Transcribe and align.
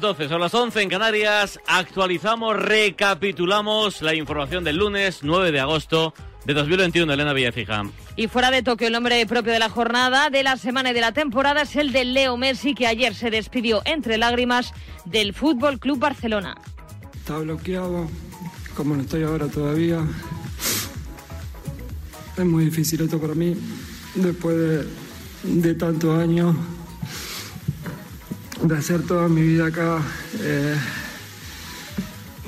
las 0.00 0.16
12, 0.16 0.28
son 0.28 0.40
las 0.40 0.54
11 0.54 0.82
en 0.82 0.88
Canarias. 0.88 1.60
Actualizamos, 1.66 2.56
recapitulamos 2.56 4.00
la 4.00 4.14
información 4.14 4.64
del 4.64 4.76
lunes 4.76 5.18
9 5.22 5.52
de 5.52 5.60
agosto 5.60 6.14
de 6.46 6.54
2021. 6.54 7.12
Elena 7.12 7.34
Villacija. 7.34 7.82
Y 8.16 8.28
fuera 8.28 8.50
de 8.50 8.62
Tokio, 8.62 8.86
el 8.86 8.94
nombre 8.94 9.26
propio 9.26 9.52
de 9.52 9.58
la 9.58 9.68
jornada, 9.68 10.30
de 10.30 10.42
la 10.42 10.56
semana 10.56 10.90
y 10.90 10.94
de 10.94 11.02
la 11.02 11.12
temporada 11.12 11.62
es 11.62 11.76
el 11.76 11.92
de 11.92 12.04
Leo 12.04 12.38
Messi, 12.38 12.74
que 12.74 12.86
ayer 12.86 13.14
se 13.14 13.30
despidió 13.30 13.82
entre 13.84 14.16
lágrimas 14.16 14.72
del 15.04 15.34
Fútbol 15.34 15.78
Club 15.78 15.98
Barcelona. 15.98 16.56
Estaba 17.14 17.40
bloqueado, 17.40 18.08
como 18.76 18.96
no 18.96 19.02
estoy 19.02 19.24
ahora 19.24 19.48
todavía. 19.48 20.00
Es 22.38 22.44
muy 22.44 22.64
difícil 22.64 23.02
esto 23.02 23.20
para 23.20 23.34
mí, 23.34 23.54
después 24.14 24.56
de, 24.56 24.86
de 25.42 25.74
tantos 25.74 26.18
años 26.18 26.56
de 28.62 28.76
hacer 28.76 29.02
toda 29.02 29.28
mi 29.28 29.42
vida 29.42 29.66
acá. 29.66 30.02
eh, 30.40 30.76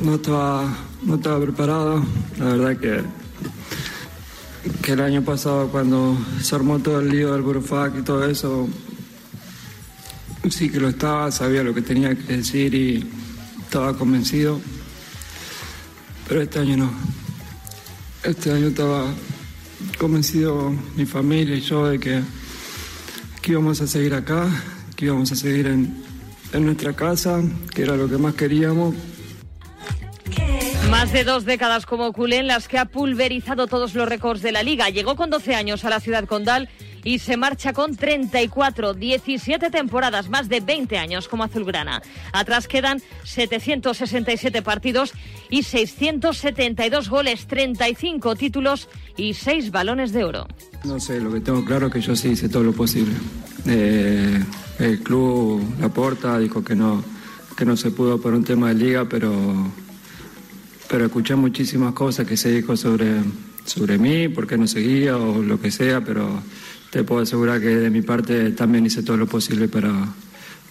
no, 0.03 0.17
estaba, 0.17 0.77
no 1.03 1.15
estaba 1.15 1.41
preparado. 1.41 2.05
La 2.39 2.45
verdad 2.45 2.77
que, 2.77 3.03
que 4.83 4.93
el 4.93 5.01
año 5.01 5.22
pasado 5.22 5.69
cuando 5.69 6.17
se 6.41 6.55
armó 6.55 6.78
todo 6.81 7.01
el 7.01 7.09
lío 7.09 7.33
del 7.33 7.43
Burofac 7.43 7.99
y 7.99 8.03
todo 8.03 8.25
eso, 8.27 8.69
sí 10.51 10.71
que 10.71 10.81
lo 10.81 10.89
estaba, 10.89 11.31
sabía 11.31 11.62
lo 11.62 11.72
que 11.72 11.83
tenía 11.83 12.15
que 12.15 12.37
decir 12.37 12.75
y 12.75 13.09
estaba 13.62 13.97
convencido. 13.97 14.61
Pero 16.28 16.43
este 16.43 16.59
año 16.59 16.77
no. 16.77 16.91
Este 18.25 18.53
año 18.53 18.69
estaba 18.69 19.06
convencido 19.99 20.72
mi 20.97 21.06
familia 21.06 21.56
y 21.56 21.61
yo 21.61 21.87
de 21.87 21.99
que, 21.99 22.22
que 23.41 23.53
íbamos 23.53 23.81
a 23.81 23.87
seguir 23.87 24.15
acá, 24.15 24.49
que 25.03 25.07
íbamos 25.07 25.33
a 25.33 25.35
seguir 25.35 25.67
en, 25.67 26.01
en 26.53 26.65
nuestra 26.65 26.93
casa, 26.93 27.43
que 27.75 27.83
era 27.83 27.97
lo 27.97 28.09
que 28.09 28.19
más 28.19 28.35
queríamos. 28.35 28.95
Más 30.93 31.13
de 31.13 31.25
dos 31.25 31.45
décadas 31.45 31.87
como 31.87 32.13
culé 32.13 32.37
en 32.37 32.47
las 32.47 32.69
que 32.69 32.79
ha 32.79 32.85
pulverizado 32.85 33.67
todos 33.67 33.95
los 33.95 34.09
récords 34.09 34.43
de 34.43 34.53
la 34.53 34.63
liga. 34.63 34.91
Llegó 34.91 35.17
con 35.17 35.29
12 35.29 35.57
años 35.57 35.85
a 35.85 35.91
la 35.91 35.99
ciudad 35.99 36.27
condal 36.27 36.69
y 37.05 37.19
se 37.19 37.37
marcha 37.37 37.73
con 37.73 37.97
34, 37.97 38.95
17 38.95 39.71
temporadas, 39.71 40.29
más 40.29 40.49
de 40.49 40.61
20 40.61 40.99
años 40.99 41.29
como 41.29 41.45
azulgrana. 41.45 42.03
Atrás 42.33 42.69
quedan 42.69 43.01
767 43.25 44.63
partidos 44.63 45.13
y 45.51 45.63
672 45.63 47.09
goles, 47.09 47.47
35 47.47 48.37
títulos 48.37 48.89
y 49.17 49.35
6 49.35 49.71
balones 49.71 50.13
de 50.13 50.25
oro. 50.25 50.47
No 50.85 50.99
sé, 51.01 51.21
lo 51.21 51.33
que 51.33 51.41
tengo 51.41 51.65
claro 51.65 51.87
es 51.87 51.93
que 51.93 52.01
yo 52.01 52.17
sí 52.17 52.31
hice 52.31 52.49
todo 52.49 52.63
lo 52.63 52.73
posible. 52.73 53.15
Eh, 53.67 54.43
el 54.79 55.01
club, 55.01 55.63
la 55.81 55.89
porta, 55.89 56.39
dijo 56.39 56.65
que 56.65 56.75
no, 56.75 57.03
que 57.57 57.65
no 57.65 57.77
se 57.77 57.91
pudo 57.91 58.21
por 58.21 58.34
un 58.34 58.45
tema 58.45 58.69
de 58.69 58.75
liga, 58.75 59.05
pero, 59.09 59.33
pero 60.89 61.07
escuché 61.07 61.34
muchísimas 61.34 61.93
cosas 61.95 62.27
que 62.27 62.37
se 62.37 62.51
dijo 62.51 62.77
sobre, 62.77 63.21
sobre 63.65 63.99
mí, 63.99 64.28
por 64.28 64.47
qué 64.47 64.56
no 64.59 64.67
seguía 64.67 65.17
o 65.17 65.43
lo 65.43 65.61
que 65.61 65.71
sea, 65.71 66.00
pero 66.03 66.43
te 66.91 67.05
puedo 67.05 67.23
asegurar 67.23 67.61
que 67.61 67.69
de 67.69 67.91
mi 67.91 68.03
parte 68.03 68.50
también 68.53 68.84
hice 68.87 69.03
todo 69.03 69.17
lo 69.17 69.27
posible 69.27 69.69
para, 69.69 69.93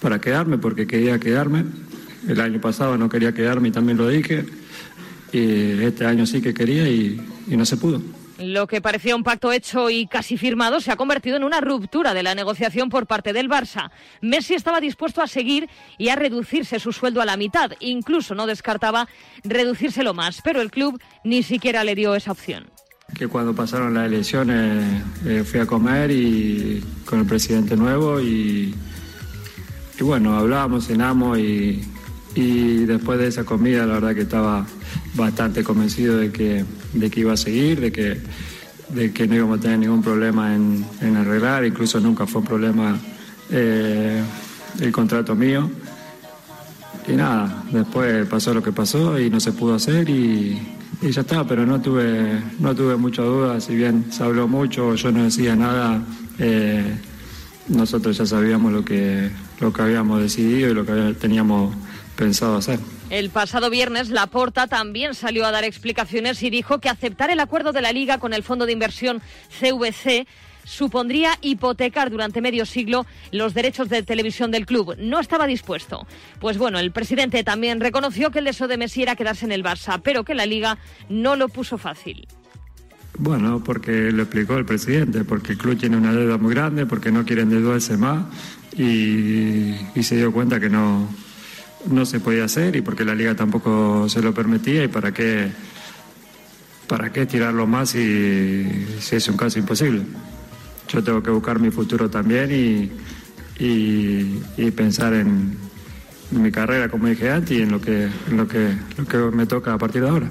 para 0.01 0.19
quedarme, 0.19 0.57
porque 0.57 0.85
quería 0.87 1.19
quedarme. 1.19 1.65
El 2.27 2.39
año 2.39 2.61
pasado 2.61 2.97
no 2.97 3.09
quería 3.09 3.33
quedarme 3.33 3.69
y 3.69 3.71
también 3.71 3.97
lo 3.97 4.07
dije. 4.07 4.45
Y 5.31 5.81
este 5.83 6.05
año 6.05 6.25
sí 6.25 6.41
que 6.41 6.53
quería 6.53 6.87
y- 6.87 7.19
y 7.47 7.55
no 7.57 7.65
se 7.65 7.77
pudo. 7.77 8.01
Lo 8.37 8.65
que 8.65 8.81
parecía 8.81 9.15
un 9.15 9.23
pacto 9.23 9.51
hecho 9.51 9.89
y 9.91 10.07
casi 10.07 10.35
firmado 10.35 10.81
se 10.81 10.91
ha 10.91 10.95
convertido 10.95 11.37
en 11.37 11.43
una 11.43 11.61
ruptura 11.61 12.13
de 12.15 12.23
la 12.23 12.33
negociación 12.33 12.89
por 12.89 13.05
parte 13.05 13.33
del 13.33 13.47
Barça. 13.47 13.91
Messi 14.21 14.55
estaba 14.55 14.81
dispuesto 14.81 15.21
a 15.21 15.27
seguir 15.27 15.69
y 15.99 16.09
a 16.09 16.15
reducirse 16.15 16.79
su 16.79 16.91
sueldo 16.91 17.21
a 17.21 17.25
la 17.25 17.37
mitad. 17.37 17.71
Incluso 17.79 18.33
no 18.33 18.47
descartaba 18.47 19.07
reducírselo 19.43 20.15
más, 20.15 20.41
pero 20.43 20.59
el 20.61 20.71
club 20.71 20.99
ni 21.23 21.43
siquiera 21.43 21.83
le 21.83 21.93
dio 21.93 22.15
esa 22.15 22.31
opción. 22.31 22.65
Que 23.13 23.27
cuando 23.27 23.53
pasaron 23.53 23.93
las 23.93 24.07
elecciones 24.07 25.03
eh, 25.25 25.43
fui 25.45 25.59
a 25.59 25.65
comer 25.65 26.11
y 26.11 26.83
con 27.05 27.19
el 27.19 27.25
presidente 27.25 27.75
nuevo 27.75 28.19
y, 28.19 28.73
bueno, 29.99 30.35
hablábamos, 30.35 30.87
cenamos 30.87 31.37
y, 31.37 31.83
y 32.33 32.85
después 32.85 33.19
de 33.19 33.27
esa 33.27 33.43
comida 33.43 33.85
la 33.85 33.93
verdad 33.95 34.15
que 34.15 34.21
estaba 34.21 34.65
bastante 35.13 35.63
convencido 35.63 36.17
de 36.17 36.31
que, 36.31 36.65
de 36.93 37.09
que 37.11 37.19
iba 37.19 37.33
a 37.33 37.37
seguir, 37.37 37.79
de 37.79 37.91
que, 37.91 38.17
de 38.89 39.11
que 39.11 39.27
no 39.27 39.35
íbamos 39.35 39.59
a 39.59 39.61
tener 39.61 39.79
ningún 39.79 40.01
problema 40.01 40.55
en, 40.55 40.83
en 41.01 41.17
arreglar, 41.17 41.65
incluso 41.65 41.99
nunca 41.99 42.25
fue 42.25 42.41
un 42.41 42.47
problema 42.47 42.97
eh, 43.51 44.23
el 44.79 44.91
contrato 44.91 45.35
mío. 45.35 45.69
Y 47.07 47.13
nada, 47.13 47.63
después 47.71 48.27
pasó 48.27 48.53
lo 48.53 48.63
que 48.63 48.71
pasó 48.71 49.19
y 49.19 49.29
no 49.29 49.39
se 49.39 49.51
pudo 49.51 49.75
hacer 49.75 50.09
y, 50.09 50.59
y 51.01 51.11
ya 51.11 51.21
está, 51.21 51.43
pero 51.45 51.65
no 51.65 51.81
tuve, 51.81 52.41
no 52.59 52.75
tuve 52.75 52.95
mucha 52.95 53.23
duda, 53.23 53.59
si 53.59 53.75
bien 53.75 54.11
se 54.11 54.23
habló 54.23 54.47
mucho, 54.47 54.95
yo 54.95 55.11
no 55.11 55.23
decía 55.23 55.55
nada, 55.55 56.03
eh, 56.37 56.95
nosotros 57.67 58.17
ya 58.17 58.25
sabíamos 58.25 58.71
lo 58.71 58.85
que, 58.85 59.31
lo 59.59 59.73
que 59.73 59.81
habíamos 59.81 60.21
decidido 60.21 60.69
y 60.69 60.73
lo 60.73 60.85
que 60.85 61.15
teníamos 61.19 61.75
pensado 62.15 62.57
hacer. 62.57 62.79
El 63.09 63.29
pasado 63.29 63.69
viernes, 63.69 64.09
Laporta 64.09 64.67
también 64.67 65.15
salió 65.15 65.45
a 65.45 65.51
dar 65.51 65.63
explicaciones 65.63 66.41
y 66.43 66.49
dijo 66.49 66.79
que 66.79 66.87
aceptar 66.87 67.31
el 67.31 67.39
acuerdo 67.39 67.71
de 67.71 67.81
la 67.81 67.91
Liga 67.91 68.19
con 68.19 68.33
el 68.33 68.43
fondo 68.43 68.65
de 68.65 68.73
inversión 68.73 69.21
CVC 69.59 70.27
supondría 70.63 71.37
hipotecar 71.41 72.09
durante 72.09 72.41
medio 72.41 72.65
siglo 72.65 73.05
los 73.31 73.53
derechos 73.53 73.89
de 73.89 74.03
televisión 74.03 74.51
del 74.51 74.65
club. 74.65 74.95
No 74.97 75.19
estaba 75.19 75.47
dispuesto. 75.47 76.07
Pues 76.39 76.57
bueno, 76.57 76.79
el 76.79 76.91
presidente 76.91 77.43
también 77.43 77.79
reconoció 77.79 78.31
que 78.31 78.39
el 78.39 78.45
deseo 78.45 78.67
de 78.67 78.77
Messi 78.77 79.03
era 79.03 79.15
quedarse 79.15 79.45
en 79.45 79.51
el 79.51 79.63
Barça, 79.63 80.01
pero 80.03 80.23
que 80.23 80.35
la 80.35 80.45
Liga 80.45 80.77
no 81.09 81.35
lo 81.35 81.49
puso 81.49 81.77
fácil. 81.77 82.27
Bueno, 83.17 83.61
porque 83.63 84.11
lo 84.11 84.23
explicó 84.23 84.57
el 84.57 84.65
presidente, 84.65 85.23
porque 85.23 85.53
el 85.53 85.57
club 85.57 85.77
tiene 85.77 85.97
una 85.97 86.13
deuda 86.13 86.37
muy 86.37 86.53
grande, 86.53 86.85
porque 86.85 87.11
no 87.11 87.25
quieren 87.25 87.51
endeudarse 87.51 87.97
más 87.97 88.25
y, 88.77 89.75
se 90.01 90.15
dio 90.15 90.31
cuenta 90.31 90.59
que 90.59 90.69
no, 90.69 91.07
no 91.89 92.05
se 92.05 92.19
podía 92.19 92.45
hacer 92.45 92.75
y 92.75 92.81
porque 92.81 93.05
la 93.05 93.13
liga 93.13 93.35
tampoco 93.35 94.07
se 94.09 94.21
lo 94.21 94.33
permitía 94.33 94.83
y 94.83 94.87
para 94.87 95.13
qué, 95.13 95.51
para 96.87 97.11
qué 97.11 97.25
tirarlo 97.25 97.67
más 97.67 97.89
si 97.89 98.65
es 99.11 99.27
un 99.27 99.37
caso 99.37 99.59
imposible. 99.59 100.03
Yo 100.91 101.03
tengo 101.03 101.23
que 101.23 101.31
buscar 101.31 101.59
mi 101.59 101.71
futuro 101.71 102.09
también 102.09 102.51
y, 102.51 102.91
y, 103.63 104.41
y 104.57 104.71
pensar 104.71 105.13
en, 105.13 105.57
en, 106.31 106.41
mi 106.41 106.51
carrera, 106.51 106.89
como 106.89 107.07
dije 107.07 107.29
antes, 107.29 107.57
y 107.57 107.61
en 107.61 107.71
lo 107.71 107.79
que, 107.79 108.05
en 108.05 108.37
lo 108.37 108.47
que, 108.47 108.75
lo 108.97 109.05
que 109.05 109.17
me 109.35 109.45
toca 109.45 109.73
a 109.73 109.77
partir 109.77 110.01
de 110.01 110.09
ahora. 110.09 110.29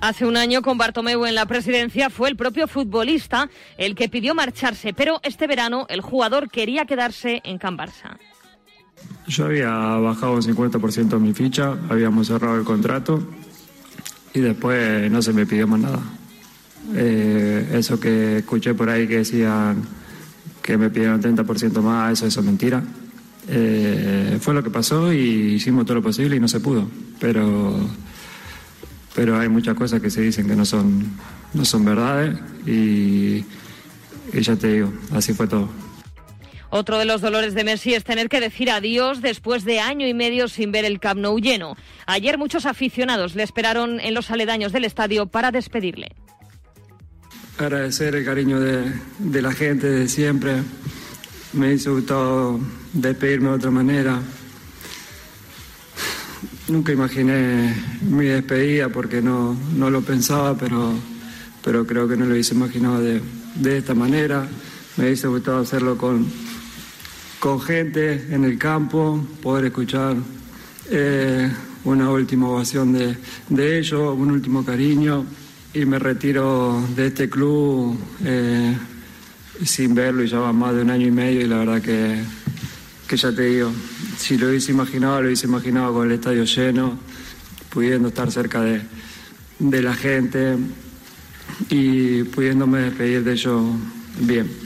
Hace 0.00 0.26
un 0.26 0.36
año 0.36 0.62
con 0.62 0.78
Bartomeu 0.78 1.24
en 1.24 1.34
la 1.34 1.46
presidencia 1.46 2.10
fue 2.10 2.28
el 2.28 2.36
propio 2.36 2.68
futbolista 2.68 3.48
el 3.78 3.94
que 3.94 4.08
pidió 4.08 4.34
marcharse, 4.34 4.92
pero 4.92 5.20
este 5.22 5.46
verano 5.46 5.86
el 5.88 6.00
jugador 6.00 6.50
quería 6.50 6.84
quedarse 6.84 7.40
en 7.44 7.58
Can 7.58 7.78
Barça. 7.78 8.18
Yo 9.26 9.46
había 9.46 9.70
bajado 9.70 10.34
un 10.34 10.42
50% 10.42 11.18
mi 11.18 11.32
ficha, 11.32 11.76
habíamos 11.88 12.28
cerrado 12.28 12.56
el 12.56 12.64
contrato 12.64 13.26
y 14.32 14.40
después 14.40 15.10
no 15.10 15.22
se 15.22 15.32
me 15.32 15.46
pidió 15.46 15.66
más 15.66 15.80
nada. 15.80 16.00
Eh, 16.94 17.70
eso 17.74 17.98
que 17.98 18.38
escuché 18.38 18.74
por 18.74 18.88
ahí 18.88 19.06
que 19.06 19.18
decían 19.18 19.82
que 20.62 20.76
me 20.76 20.90
pidieron 20.90 21.22
30% 21.22 21.80
más, 21.80 22.12
eso, 22.12 22.26
eso 22.26 22.40
es 22.40 22.46
mentira. 22.46 22.82
Eh, 23.48 24.38
fue 24.40 24.54
lo 24.54 24.62
que 24.62 24.70
pasó 24.70 25.12
y 25.12 25.54
hicimos 25.54 25.84
todo 25.86 25.96
lo 25.96 26.02
posible 26.02 26.36
y 26.36 26.40
no 26.40 26.48
se 26.48 26.60
pudo. 26.60 26.88
Pero, 27.20 27.78
pero 29.14 29.38
hay 29.38 29.48
muchas 29.48 29.74
cosas 29.74 30.00
que 30.00 30.10
se 30.10 30.20
dicen 30.20 30.46
que 30.46 30.56
no 30.56 30.64
son, 30.64 31.04
no 31.54 31.64
son 31.64 31.84
verdades 31.84 32.36
y, 32.66 33.44
y 34.32 34.40
ya 34.40 34.56
te 34.56 34.72
digo, 34.72 34.92
así 35.12 35.32
fue 35.32 35.46
todo. 35.46 35.68
Otro 36.68 36.98
de 36.98 37.04
los 37.04 37.20
dolores 37.20 37.54
de 37.54 37.64
Messi 37.64 37.94
es 37.94 38.04
tener 38.04 38.28
que 38.28 38.40
decir 38.40 38.70
adiós 38.70 39.22
después 39.22 39.64
de 39.64 39.78
año 39.78 40.06
y 40.06 40.14
medio 40.14 40.48
sin 40.48 40.72
ver 40.72 40.84
el 40.84 40.98
Camp 40.98 41.20
Nou 41.20 41.38
lleno. 41.38 41.76
Ayer 42.06 42.38
muchos 42.38 42.66
aficionados 42.66 43.36
le 43.36 43.44
esperaron 43.44 44.00
en 44.00 44.14
los 44.14 44.30
aledaños 44.30 44.72
del 44.72 44.84
estadio 44.84 45.26
para 45.26 45.52
despedirle. 45.52 46.08
Agradecer 47.58 48.14
el 48.14 48.22
cariño 48.22 48.60
de, 48.60 48.92
de 49.18 49.40
la 49.40 49.50
gente 49.50 49.88
de 49.88 50.08
siempre. 50.08 50.56
Me 51.54 51.72
hizo 51.72 51.94
gustado 51.94 52.60
despedirme 52.92 53.48
de 53.48 53.54
otra 53.54 53.70
manera. 53.70 54.20
Nunca 56.68 56.92
imaginé 56.92 57.74
mi 58.02 58.26
despedida 58.26 58.90
porque 58.90 59.22
no, 59.22 59.56
no 59.74 59.88
lo 59.88 60.02
pensaba, 60.02 60.54
pero, 60.58 60.92
pero 61.64 61.86
creo 61.86 62.06
que 62.06 62.16
no 62.16 62.26
lo 62.26 62.32
hubiese 62.32 62.54
imaginado 62.54 63.00
de, 63.00 63.22
de 63.54 63.78
esta 63.78 63.94
manera. 63.94 64.46
Me 64.98 65.10
hizo 65.10 65.30
gustado 65.30 65.60
hacerlo 65.60 65.96
con, 65.96 66.26
con 67.40 67.58
gente 67.58 68.34
en 68.34 68.44
el 68.44 68.58
campo, 68.58 69.26
poder 69.42 69.64
escuchar 69.64 70.14
eh, 70.90 71.50
una 71.84 72.10
última 72.10 72.50
ovación 72.50 72.92
de, 72.92 73.16
de, 73.48 73.78
ellos, 73.78 74.14
un 74.14 74.30
último 74.30 74.62
cariño. 74.62 75.24
Y 75.76 75.84
me 75.84 75.98
retiro 75.98 76.82
de 76.96 77.08
este 77.08 77.28
club 77.28 77.98
eh, 78.24 78.74
sin 79.62 79.94
verlo 79.94 80.24
y 80.24 80.26
ya 80.26 80.38
va 80.38 80.50
más 80.50 80.74
de 80.74 80.80
un 80.80 80.88
año 80.88 81.06
y 81.06 81.10
medio 81.10 81.42
y 81.42 81.46
la 81.46 81.58
verdad 81.58 81.82
que, 81.82 82.18
que 83.06 83.16
ya 83.18 83.30
te 83.30 83.42
digo, 83.42 83.70
si 84.16 84.38
lo 84.38 84.48
hubiese 84.48 84.72
imaginado, 84.72 85.20
lo 85.20 85.26
hubiese 85.26 85.46
imaginado 85.46 85.92
con 85.92 86.06
el 86.06 86.14
estadio 86.14 86.44
lleno, 86.44 86.98
pudiendo 87.68 88.08
estar 88.08 88.32
cerca 88.32 88.62
de, 88.62 88.80
de 89.58 89.82
la 89.82 89.92
gente 89.92 90.56
y 91.68 92.22
pudiéndome 92.22 92.78
despedir 92.78 93.22
de 93.22 93.32
ellos 93.32 93.62
bien. 94.20 94.65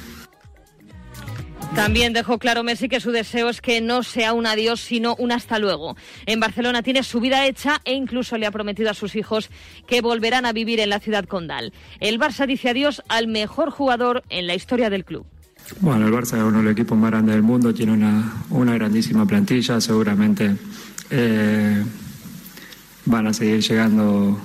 También 1.75 2.13
dejó 2.13 2.39
claro 2.39 2.65
Messi 2.65 2.89
que 2.89 3.01
su 3.01 3.13
deseo 3.13 3.49
es 3.49 3.61
que 3.61 3.81
no 3.81 4.03
sea 4.03 4.33
un 4.33 4.47
adiós, 4.47 4.81
sino 4.81 5.15
un 5.17 5.31
hasta 5.31 5.59
luego. 5.59 5.97
En 6.27 6.41
Barcelona 6.41 6.83
tiene 6.83 7.05
su 7.05 7.21
vida 7.21 7.47
hecha 7.47 7.81
e 7.85 7.95
incluso 7.95 8.37
le 8.37 8.47
ha 8.47 8.51
prometido 8.51 8.91
a 8.91 8.95
sus 8.95 9.15
hijos 9.15 9.51
que 9.87 10.01
volverán 10.01 10.47
a 10.47 10.53
vivir 10.53 10.81
en 10.81 10.91
la 10.91 10.99
ciudad 10.99 11.25
condal. 11.27 11.73
El 12.01 12.19
Barça 12.19 12.47
dice 12.47 12.71
adiós 12.71 13.03
al 13.09 13.29
mejor 13.29 13.71
jugador 13.71 14.25
en 14.31 14.47
la 14.49 14.55
historia 14.55 14.91
del 14.91 15.05
club. 15.05 15.25
Bueno, 15.81 16.09
el 16.09 16.13
Barça 16.13 16.37
es 16.37 16.43
uno 16.43 16.59
de 16.59 16.65
los 16.65 16.73
equipos 16.73 16.99
más 16.99 17.13
grandes 17.13 17.35
del 17.37 17.43
mundo, 17.43 17.73
tiene 17.73 17.93
una, 17.93 18.45
una 18.51 18.75
grandísima 18.75 19.25
plantilla, 19.25 19.81
seguramente 19.81 20.57
eh, 21.11 21.85
van 23.07 23.27
a 23.29 23.33
seguir 23.33 23.61
llegando, 23.61 24.39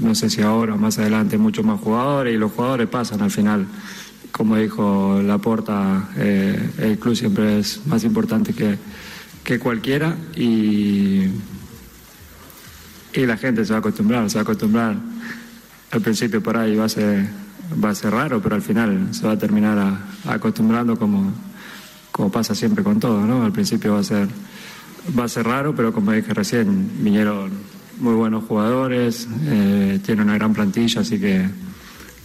no 0.00 0.14
sé 0.14 0.30
si 0.30 0.40
ahora 0.40 0.74
o 0.74 0.78
más 0.78 0.98
adelante, 0.98 1.36
muchos 1.36 1.64
más 1.64 1.80
jugadores 1.80 2.34
y 2.34 2.38
los 2.38 2.52
jugadores 2.52 2.88
pasan 2.88 3.20
al 3.20 3.30
final 3.30 3.66
como 4.32 4.56
dijo 4.56 5.20
Laporta, 5.22 6.08
eh, 6.16 6.70
el 6.78 6.98
club 6.98 7.14
siempre 7.14 7.60
es 7.60 7.86
más 7.86 8.02
importante 8.02 8.54
que, 8.54 8.78
que 9.44 9.58
cualquiera 9.58 10.16
y, 10.34 11.26
y, 13.12 13.26
la 13.26 13.36
gente 13.36 13.64
se 13.64 13.72
va 13.72 13.76
a 13.76 13.80
acostumbrar, 13.80 14.28
se 14.30 14.36
va 14.36 14.40
a 14.40 14.42
acostumbrar. 14.42 14.96
Al 15.90 16.00
principio 16.00 16.42
por 16.42 16.56
ahí 16.56 16.74
va 16.74 16.86
a 16.86 16.88
ser, 16.88 17.28
va 17.84 17.90
a 17.90 17.94
ser 17.94 18.12
raro, 18.12 18.40
pero 18.40 18.54
al 18.54 18.62
final 18.62 19.08
se 19.12 19.26
va 19.26 19.32
a 19.32 19.38
terminar 19.38 19.98
acostumbrando 20.26 20.98
como, 20.98 21.30
como 22.10 22.32
pasa 22.32 22.54
siempre 22.54 22.82
con 22.82 22.98
todo, 22.98 23.20
¿no? 23.26 23.44
Al 23.44 23.52
principio 23.52 23.92
va 23.92 24.00
a 24.00 24.04
ser, 24.04 24.28
va 25.18 25.24
a 25.24 25.28
ser 25.28 25.44
raro, 25.46 25.74
pero 25.76 25.92
como 25.92 26.12
dije 26.12 26.32
recién, 26.32 27.04
vinieron 27.04 27.50
muy 28.00 28.14
buenos 28.14 28.44
jugadores, 28.44 29.28
eh, 29.44 30.00
tiene 30.04 30.22
una 30.22 30.34
gran 30.34 30.54
plantilla, 30.54 31.02
así 31.02 31.20
que 31.20 31.46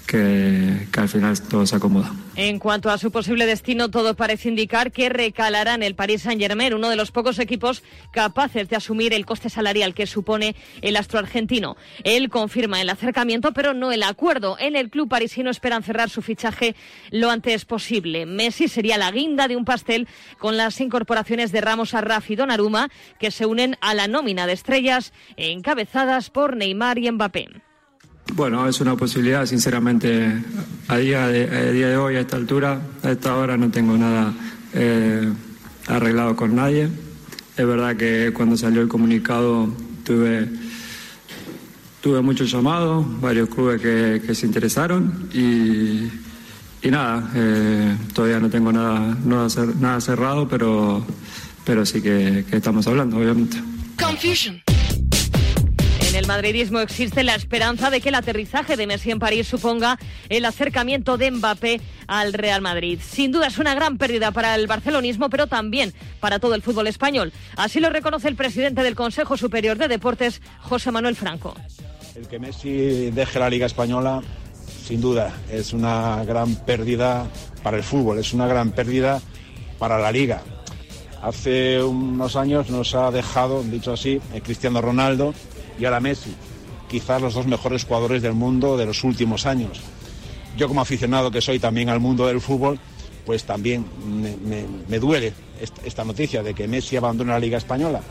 que, 0.07 0.87
al 0.97 1.09
final 1.09 1.39
todo 1.41 1.67
se 1.67 1.75
acomoda. 1.75 2.11
En 2.35 2.59
cuanto 2.59 2.89
a 2.89 2.97
su 2.97 3.11
posible 3.11 3.45
destino, 3.45 3.89
todo 3.89 4.15
parece 4.15 4.49
indicar 4.49 4.91
que 4.91 5.09
recalará 5.09 5.73
en 5.73 5.83
el 5.83 5.95
Paris 5.95 6.21
Saint-Germain, 6.23 6.73
uno 6.73 6.89
de 6.89 6.95
los 6.95 7.11
pocos 7.11 7.39
equipos 7.39 7.83
capaces 8.11 8.69
de 8.69 8.75
asumir 8.75 9.13
el 9.13 9.25
coste 9.25 9.49
salarial 9.49 9.93
que 9.93 10.07
supone 10.07 10.55
el 10.81 10.95
astro 10.95 11.19
argentino. 11.19 11.75
Él 12.03 12.29
confirma 12.29 12.81
el 12.81 12.89
acercamiento, 12.89 13.51
pero 13.51 13.73
no 13.73 13.91
el 13.91 14.03
acuerdo. 14.03 14.55
En 14.59 14.75
el 14.75 14.89
club 14.89 15.09
parisino 15.09 15.49
esperan 15.49 15.83
cerrar 15.83 16.09
su 16.09 16.21
fichaje 16.21 16.75
lo 17.11 17.29
antes 17.29 17.65
posible. 17.65 18.25
Messi 18.25 18.67
sería 18.67 18.97
la 18.97 19.11
guinda 19.11 19.47
de 19.47 19.57
un 19.57 19.65
pastel 19.65 20.07
con 20.37 20.57
las 20.57 20.79
incorporaciones 20.79 21.51
de 21.51 21.61
Ramos 21.61 21.93
Arraf 21.93 22.31
y 22.31 22.35
Donnarumma, 22.35 22.89
que 23.19 23.31
se 23.31 23.45
unen 23.45 23.77
a 23.81 23.93
la 23.93 24.07
nómina 24.07 24.47
de 24.47 24.53
estrellas 24.53 25.11
encabezadas 25.35 26.29
por 26.29 26.55
Neymar 26.55 26.97
y 26.97 27.11
Mbappé. 27.11 27.66
Bueno, 28.37 28.67
es 28.67 28.79
una 28.81 28.95
posibilidad, 28.95 29.47
sinceramente, 29.47 30.31
a 30.87 30.97
día 30.97 31.27
de, 31.27 31.45
a 31.45 31.71
día 31.71 31.87
de 31.87 31.97
hoy, 31.97 32.17
a 32.17 32.19
esta 32.19 32.35
altura, 32.35 32.79
a 33.01 33.09
esta 33.09 33.35
hora 33.35 33.57
no 33.57 33.71
tengo 33.71 33.97
nada 33.97 34.31
eh, 34.75 35.27
arreglado 35.87 36.35
con 36.35 36.55
nadie. 36.55 36.87
Es 37.57 37.65
verdad 37.65 37.97
que 37.97 38.31
cuando 38.35 38.55
salió 38.55 38.83
el 38.83 38.87
comunicado 38.87 39.75
tuve, 40.03 40.47
tuve 41.99 42.21
muchos 42.21 42.51
llamados, 42.51 43.07
varios 43.19 43.49
clubes 43.49 43.81
que, 43.81 44.21
que 44.23 44.35
se 44.35 44.45
interesaron 44.45 45.29
y, 45.33 46.07
y 46.83 46.91
nada, 46.91 47.31
eh, 47.33 47.97
todavía 48.13 48.39
no 48.39 48.51
tengo 48.51 48.71
nada, 48.71 49.17
nada, 49.79 49.99
cerrado, 49.99 50.47
pero, 50.47 51.03
pero 51.65 51.87
sí 51.87 52.03
que, 52.03 52.45
que 52.47 52.57
estamos 52.57 52.85
hablando, 52.85 53.17
obviamente. 53.17 53.57
Confusion. 53.99 54.61
El 56.17 56.25
madridismo 56.25 56.79
existe 56.79 57.23
la 57.23 57.35
esperanza 57.35 57.91
de 57.91 58.01
que 58.01 58.09
el 58.09 58.15
aterrizaje 58.15 58.75
de 58.75 58.87
Messi 58.87 59.11
en 59.11 59.19
París 59.19 59.47
suponga 59.47 59.99
el 60.29 60.45
acercamiento 60.45 61.15
de 61.15 61.29
Mbappé 61.29 61.79
al 62.07 62.33
Real 62.33 62.59
Madrid. 62.59 62.99
Sin 63.07 63.31
duda 63.31 63.45
es 63.45 63.59
una 63.59 63.75
gran 63.75 63.99
pérdida 63.99 64.31
para 64.31 64.55
el 64.55 64.65
barcelonismo, 64.65 65.29
pero 65.29 65.45
también 65.45 65.93
para 66.19 66.39
todo 66.39 66.55
el 66.55 66.63
fútbol 66.63 66.87
español. 66.87 67.31
Así 67.55 67.79
lo 67.79 67.91
reconoce 67.91 68.27
el 68.29 68.35
presidente 68.35 68.81
del 68.81 68.95
Consejo 68.95 69.37
Superior 69.37 69.77
de 69.77 69.87
Deportes, 69.87 70.41
José 70.61 70.89
Manuel 70.89 71.15
Franco. 71.15 71.53
El 72.15 72.27
que 72.27 72.39
Messi 72.39 73.11
deje 73.11 73.37
la 73.37 73.51
Liga 73.51 73.67
Española, 73.67 74.23
sin 74.87 74.99
duda, 74.99 75.31
es 75.51 75.71
una 75.71 76.23
gran 76.25 76.55
pérdida 76.65 77.27
para 77.61 77.77
el 77.77 77.83
fútbol, 77.83 78.17
es 78.17 78.33
una 78.33 78.47
gran 78.47 78.71
pérdida 78.71 79.21
para 79.77 79.99
la 79.99 80.11
Liga. 80.11 80.41
Hace 81.21 81.83
unos 81.83 82.35
años 82.35 82.71
nos 82.71 82.95
ha 82.95 83.11
dejado, 83.11 83.61
dicho 83.61 83.93
así, 83.93 84.19
Cristiano 84.43 84.81
Ronaldo, 84.81 85.35
y 85.79 85.85
ahora 85.85 85.99
Messi, 85.99 86.33
quizás 86.89 87.21
los 87.21 87.33
dos 87.33 87.47
mejores 87.47 87.85
jugadores 87.85 88.21
del 88.21 88.33
mundo 88.33 88.77
de 88.77 88.85
los 88.85 89.03
últimos 89.03 89.45
años. 89.45 89.81
Yo 90.57 90.67
como 90.67 90.81
aficionado 90.81 91.31
que 91.31 91.41
soy 91.41 91.59
también 91.59 91.89
al 91.89 91.99
mundo 91.99 92.25
del 92.27 92.41
fútbol, 92.41 92.79
pues 93.25 93.43
también 93.43 93.85
me, 94.87 94.99
duele 94.99 95.33
esta, 95.61 95.81
esta, 95.85 96.03
noticia 96.03 96.41
de 96.41 96.53
que 96.53 96.67
Messi 96.67 96.95
abandona 96.95 97.33
la 97.33 97.39
Liga 97.39 97.57
Española. 97.57 98.01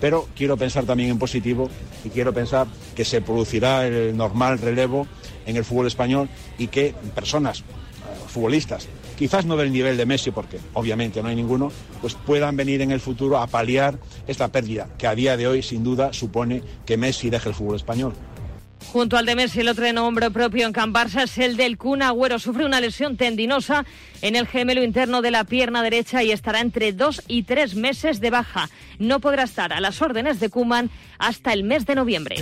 Pero 0.00 0.28
quiero 0.34 0.56
pensar 0.56 0.84
también 0.84 1.10
en 1.10 1.18
positivo 1.18 1.70
y 2.04 2.10
quiero 2.10 2.34
pensar 2.34 2.66
que 2.94 3.04
se 3.04 3.22
producirá 3.22 3.86
el 3.86 4.16
normal 4.16 4.58
relevo 4.58 5.06
en 5.46 5.56
el 5.56 5.64
fútbol 5.64 5.86
español 5.86 6.28
y 6.58 6.66
que 6.66 6.94
personas, 7.14 7.60
uh, 7.60 8.28
futbolistas, 8.28 8.88
quizás 9.16 9.46
no 9.46 9.56
del 9.56 9.72
nivel 9.72 9.96
de 9.96 10.06
Messi, 10.06 10.30
porque 10.30 10.58
obviamente 10.74 11.22
no 11.22 11.28
hay 11.28 11.36
ninguno, 11.36 11.70
pues 12.00 12.14
puedan 12.14 12.56
venir 12.56 12.82
en 12.82 12.90
el 12.90 13.00
futuro 13.00 13.38
a 13.38 13.46
paliar 13.46 13.98
esta 14.26 14.48
pérdida, 14.48 14.88
que 14.98 15.06
a 15.06 15.14
día 15.14 15.36
de 15.36 15.46
hoy 15.46 15.62
sin 15.62 15.84
duda 15.84 16.12
supone 16.12 16.62
que 16.86 16.96
Messi 16.96 17.30
deje 17.30 17.48
el 17.48 17.54
fútbol 17.54 17.76
español. 17.76 18.14
Junto 18.92 19.16
al 19.16 19.26
de 19.26 19.34
Messi, 19.34 19.60
el 19.60 19.68
otro 19.68 19.84
de 19.84 19.92
nombre 19.92 20.30
propio 20.30 20.66
en 20.66 20.72
Can 20.72 20.92
Barça 20.92 21.22
es 21.24 21.38
el 21.38 21.56
del 21.56 21.78
Kun 21.78 22.02
Agüero. 22.02 22.38
Sufre 22.38 22.64
una 22.64 22.80
lesión 22.80 23.16
tendinosa 23.16 23.84
en 24.20 24.36
el 24.36 24.46
gemelo 24.46 24.84
interno 24.84 25.22
de 25.22 25.30
la 25.30 25.44
pierna 25.44 25.82
derecha 25.82 26.22
y 26.22 26.30
estará 26.30 26.60
entre 26.60 26.92
dos 26.92 27.22
y 27.26 27.44
tres 27.44 27.74
meses 27.74 28.20
de 28.20 28.30
baja. 28.30 28.68
No 28.98 29.20
podrá 29.20 29.44
estar 29.44 29.72
a 29.72 29.80
las 29.80 30.00
órdenes 30.02 30.38
de 30.38 30.50
Kuman 30.50 30.90
hasta 31.18 31.52
el 31.52 31.64
mes 31.64 31.86
de 31.86 31.94
noviembre. 31.94 32.36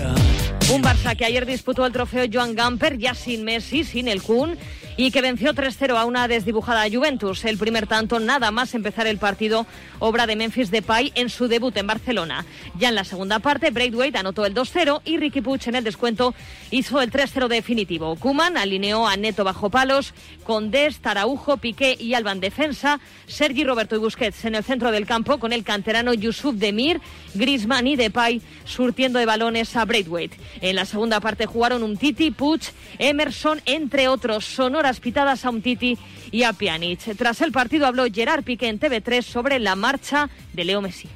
Un 0.71 0.83
Barça 0.83 1.17
que 1.17 1.25
ayer 1.25 1.47
disputó 1.47 1.87
el 1.87 1.93
trofeo 1.93 2.27
Joan 2.31 2.55
Gamper, 2.55 2.99
ya 2.99 3.15
sin 3.15 3.45
Messi, 3.45 3.85
sin 3.85 4.09
el 4.09 4.23
Kun, 4.23 4.57
y 4.97 5.11
que 5.11 5.23
venció 5.23 5.55
3-0 5.55 5.97
a 5.97 6.05
una 6.05 6.29
desdibujada 6.29 6.89
Juventus. 6.91 7.45
El 7.45 7.59
primer 7.59 7.87
tanto, 7.87 8.21
nada 8.21 8.51
más 8.51 8.75
empezar 8.75 9.07
el 9.07 9.19
partido, 9.19 9.67
obra 9.99 10.27
de 10.27 10.37
Memphis 10.37 10.71
Depay 10.71 11.13
en 11.15 11.29
su 11.29 11.49
debut 11.49 11.77
en 11.77 11.87
Barcelona. 11.87 12.45
Ya 12.79 12.89
en 12.89 12.95
la 12.95 13.05
segunda 13.05 13.39
parte, 13.39 13.71
Braithwaite 13.71 14.19
anotó 14.19 14.45
el 14.47 14.55
2-0 14.55 15.03
y 15.05 15.17
Ricky 15.17 15.41
Puch 15.41 15.69
en 15.69 15.77
el 15.77 15.85
descuento 15.85 16.35
hizo 16.71 17.01
el 17.01 17.11
3-0 17.11 17.49
definitivo. 17.49 18.17
Kuman 18.17 18.57
alineó 18.57 19.07
a 19.07 19.17
Neto 19.17 19.45
bajo 19.45 19.71
palos, 19.71 20.15
con 20.45 20.71
Des, 20.71 21.01
Taraujo, 21.01 21.57
Piqué 21.57 21.97
y 21.99 22.15
Alba 22.15 22.33
en 22.33 22.41
defensa, 22.41 23.01
Sergi 23.27 23.65
Roberto 23.65 23.97
y 23.97 23.99
Busquets 23.99 24.45
en 24.45 24.55
el 24.55 24.65
centro 24.65 24.91
del 24.91 25.07
campo 25.07 25.39
con 25.39 25.53
el 25.53 25.65
canterano 25.65 26.15
Yusuf 26.15 26.57
Demir, 26.57 27.01
Griezmann 27.35 27.87
y 27.87 27.97
Depay 27.97 28.43
surtiendo 28.65 29.19
de 29.19 29.27
balones 29.27 29.77
a 29.77 29.85
Braithwaite. 29.85 30.37
En 30.61 30.77
la 30.77 30.85
segunda 30.85 31.21
parte 31.21 31.47
jugaron 31.47 31.83
un 31.83 31.97
Titi, 31.97 32.31
Puch, 32.31 32.69
Emerson, 32.99 33.61
entre 33.67 34.09
otros. 34.09 34.45
Sonoras 34.83 34.99
pitadas 34.99 35.45
a 35.45 35.51
un 35.51 35.63
Titi 35.63 35.97
y 36.33 36.43
a 36.43 36.53
Pjanic. 36.53 37.17
Tras 37.17 37.41
el 37.41 37.53
partido 37.53 37.87
habló 37.87 38.03
Gerard 38.13 38.43
Piqué 38.43 38.67
en 38.67 38.81
TV3 38.81 39.23
sobre 39.23 39.61
la 39.61 39.77
marcha 39.77 40.29
de 40.53 40.65
Leo 40.65 40.81
Messi. 40.83 41.07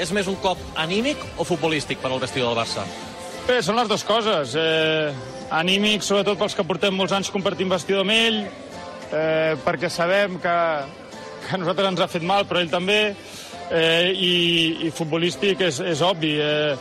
És 0.00 0.08
més 0.16 0.24
un 0.24 0.38
cop 0.40 0.56
anímic 0.80 1.20
o 1.36 1.44
futbolístic 1.44 2.00
per 2.00 2.08
al 2.08 2.22
vestidor 2.22 2.54
del 2.54 2.62
Barça? 2.62 2.86
Bé, 3.44 3.58
són 3.60 3.76
les 3.76 3.90
dues 3.90 4.06
coses. 4.08 4.54
Eh, 4.56 5.12
anímic, 5.52 6.00
sobretot 6.00 6.40
pels 6.40 6.56
que 6.56 6.64
portem 6.64 6.96
molts 6.96 7.12
anys 7.12 7.28
compartint 7.34 7.68
vestidor 7.68 8.06
amb 8.06 8.14
ell, 8.14 8.38
eh, 9.12 9.52
perquè 9.66 9.90
sabem 9.92 10.38
que, 10.40 10.54
que 11.44 11.58
a 11.58 11.60
nosaltres 11.60 11.90
ens 11.90 12.00
ha 12.00 12.08
fet 12.08 12.24
mal, 12.24 12.48
però 12.48 12.62
ell 12.64 12.72
també, 12.72 13.02
eh, 13.68 14.14
i, 14.16 14.32
i 14.88 14.94
futbolístic 14.96 15.60
és, 15.68 15.82
és 15.92 16.06
obvi. 16.08 16.38
Eh, 16.40 16.72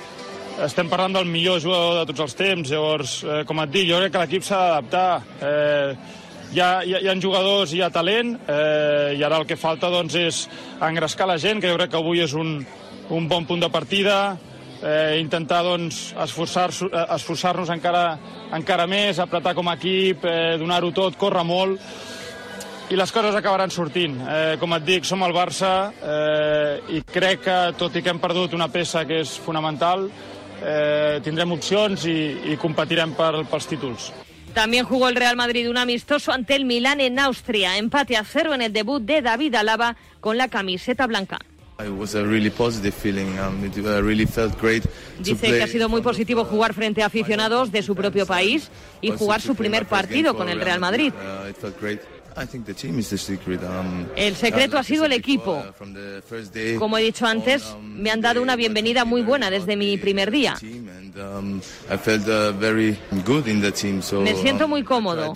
estem 0.63 0.87
parlant 0.91 1.19
del 1.19 1.27
millor 1.27 1.59
jugador 1.63 1.99
de 1.99 2.07
tots 2.13 2.23
els 2.29 2.39
temps, 2.39 2.71
llavors, 2.71 3.17
eh, 3.27 3.43
com 3.47 3.59
et 3.63 3.75
dic, 3.75 3.91
jo 3.91 3.99
crec 3.99 4.15
que 4.15 4.23
l'equip 4.23 4.47
s'ha 4.47 4.63
d'adaptar. 4.63 5.11
Eh, 5.43 6.17
hi 6.51 6.59
ha, 6.59 6.83
hi, 6.83 6.93
ha, 6.95 6.99
hi 7.03 7.09
ha 7.09 7.15
jugadors, 7.21 7.73
hi 7.73 7.81
ha 7.81 7.91
talent, 7.93 8.35
eh, 8.49 9.15
i 9.19 9.23
ara 9.23 9.37
el 9.37 9.47
que 9.49 9.57
falta 9.59 9.89
doncs, 9.93 10.15
és 10.17 10.43
engrescar 10.81 11.27
la 11.29 11.37
gent, 11.37 11.61
que 11.61 11.69
jo 11.69 11.77
crec 11.77 11.91
que 11.93 11.99
avui 11.99 12.23
és 12.23 12.33
un, 12.33 12.57
un 13.13 13.27
bon 13.29 13.45
punt 13.45 13.61
de 13.61 13.69
partida, 13.69 14.37
eh, 14.81 15.19
intentar 15.21 15.61
doncs, 15.63 16.13
esforçar-nos 16.25 16.89
esforçar 17.15 17.53
encara, 17.75 18.05
encara 18.55 18.87
més, 18.87 19.19
apretar 19.19 19.53
com 19.53 19.69
a 19.69 19.75
equip, 19.77 20.25
eh, 20.25 20.57
donar-ho 20.57 20.91
tot, 20.91 21.17
córrer 21.17 21.45
molt, 21.45 21.81
i 22.89 22.97
les 22.97 23.11
coses 23.13 23.35
acabaran 23.37 23.69
sortint. 23.69 24.17
Eh, 24.25 24.55
com 24.57 24.73
et 24.73 24.85
dic, 24.85 25.05
som 25.05 25.21
el 25.21 25.35
Barça 25.35 25.91
eh, 26.01 26.95
i 26.97 27.03
crec 27.05 27.45
que, 27.45 27.59
tot 27.77 27.93
i 27.95 28.01
que 28.01 28.09
hem 28.09 28.21
perdut 28.21 28.57
una 28.57 28.71
peça 28.73 29.05
que 29.05 29.21
és 29.21 29.35
fonamental, 29.37 30.09
eh, 30.63 31.19
tindrem 31.21 31.53
opcions 31.53 32.09
i, 32.09 32.17
i 32.49 32.57
competirem 32.57 33.13
per, 33.13 33.35
pels 33.51 33.69
títols. 33.69 34.09
También 34.53 34.85
jugó 34.85 35.09
el 35.09 35.15
Real 35.15 35.35
Madrid 35.35 35.69
un 35.69 35.77
amistoso 35.77 36.31
ante 36.31 36.55
el 36.55 36.65
Milán 36.65 36.99
en 37.01 37.19
Austria. 37.19 37.77
Empate 37.77 38.17
a 38.17 38.23
cero 38.23 38.53
en 38.53 38.61
el 38.61 38.73
debut 38.73 39.01
de 39.01 39.21
David 39.21 39.55
Alaba 39.55 39.95
con 40.19 40.37
la 40.37 40.47
camiseta 40.47 41.07
blanca. 41.07 41.39
Dice 45.19 45.47
que 45.47 45.63
ha 45.63 45.67
sido 45.67 45.87
muy 45.87 46.01
positivo 46.01 46.43
jugar 46.43 46.73
frente 46.73 47.01
a 47.03 47.05
aficionados 47.05 47.71
de 47.71 47.81
su 47.83 47.95
propio 47.95 48.25
país 48.25 48.69
y 48.99 49.11
jugar 49.11 49.39
su 49.39 49.55
primer 49.55 49.85
partido 49.85 50.35
con 50.35 50.49
el 50.49 50.59
Real 50.59 50.81
Madrid. 50.81 51.13
El 54.15 54.35
secreto 54.35 54.77
ha 54.77 54.83
sido 54.83 55.05
el 55.05 55.13
equipo. 55.13 55.63
Como 56.77 56.97
he 56.97 57.03
dicho 57.03 57.25
antes, 57.25 57.75
me 57.81 58.11
han 58.11 58.21
dado 58.21 58.41
una 58.41 58.55
bienvenida 58.55 59.05
muy 59.05 59.21
buena 59.21 59.49
desde 59.49 59.75
mi 59.75 59.97
primer 59.97 60.31
día. 60.31 60.55
Me 64.21 64.35
siento 64.35 64.67
muy 64.67 64.83
cómodo. 64.83 65.33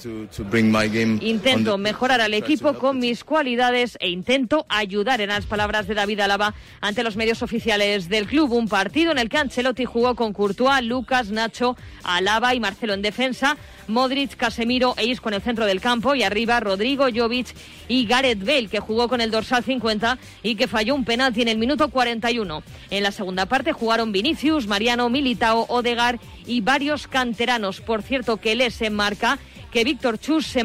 Intento 1.22 1.78
mejorar 1.78 2.22
al 2.22 2.34
equipo 2.34 2.74
con 2.74 3.00
mis 3.00 3.24
cualidades 3.24 3.98
e 4.00 4.10
intento 4.10 4.66
ayudar, 4.70 5.22
en 5.22 5.30
las 5.30 5.46
palabras 5.46 5.88
de 5.88 5.94
David 5.94 6.22
Alaba, 6.22 6.54
ante 6.82 7.04
los 7.04 7.16
medios 7.16 7.42
oficiales 7.42 8.10
del 8.10 8.28
club. 8.28 8.52
Un 8.52 8.68
partido 8.68 9.12
en 9.12 9.18
el 9.18 9.30
que 9.30 9.38
Ancelotti 9.38 9.86
jugó 9.86 10.16
con 10.16 10.34
Courtois, 10.34 10.84
Lucas, 10.84 11.30
Nacho, 11.30 11.76
Alaba 12.04 12.56
y 12.56 12.60
Marcelo 12.60 12.94
en 12.94 13.02
defensa, 13.02 13.58
Modric, 13.88 14.36
Casemiro 14.36 14.94
e 14.98 15.06
Isco 15.06 15.30
en 15.30 15.36
el 15.36 15.42
centro 15.42 15.66
del 15.66 15.82
campo 15.82 16.16
y 16.16 16.24
arriba 16.24 16.60
Rodrigo, 16.60 17.06
Jovic 17.14 17.48
y 17.88 18.06
Gareth 18.06 18.40
Bale, 18.40 18.68
que 18.68 18.80
jugó 18.80 19.08
con 19.08 19.22
el 19.22 19.32
dorsal 19.32 19.64
50 19.64 20.18
y 20.42 20.56
que 20.56 20.68
falló 20.68 20.96
un 20.96 21.06
penalti 21.06 21.42
en 21.42 21.50
el 21.50 21.58
minuto 21.58 21.90
41. 21.90 22.64
En 22.90 23.04
la 23.04 23.12
segunda 23.12 23.46
parte 23.46 23.74
jugaron 23.74 24.12
Vinicius, 24.12 24.68
Mariano, 24.68 25.10
Militao, 25.10 25.66
Odegar 25.74 26.20
y 26.46 26.62
varios 26.62 27.08
canteranos. 27.08 27.82
Por 27.82 28.04
cierto, 28.04 28.38
que 28.38 28.56
les 28.56 28.82
enmarca 28.82 29.40
que 29.72 29.84
Víctor 29.84 30.20
Chus 30.20 30.46
se, 30.46 30.64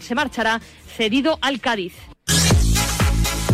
se 0.00 0.14
marchará 0.14 0.60
cedido 0.96 1.38
al 1.42 1.60
Cádiz. 1.60 1.94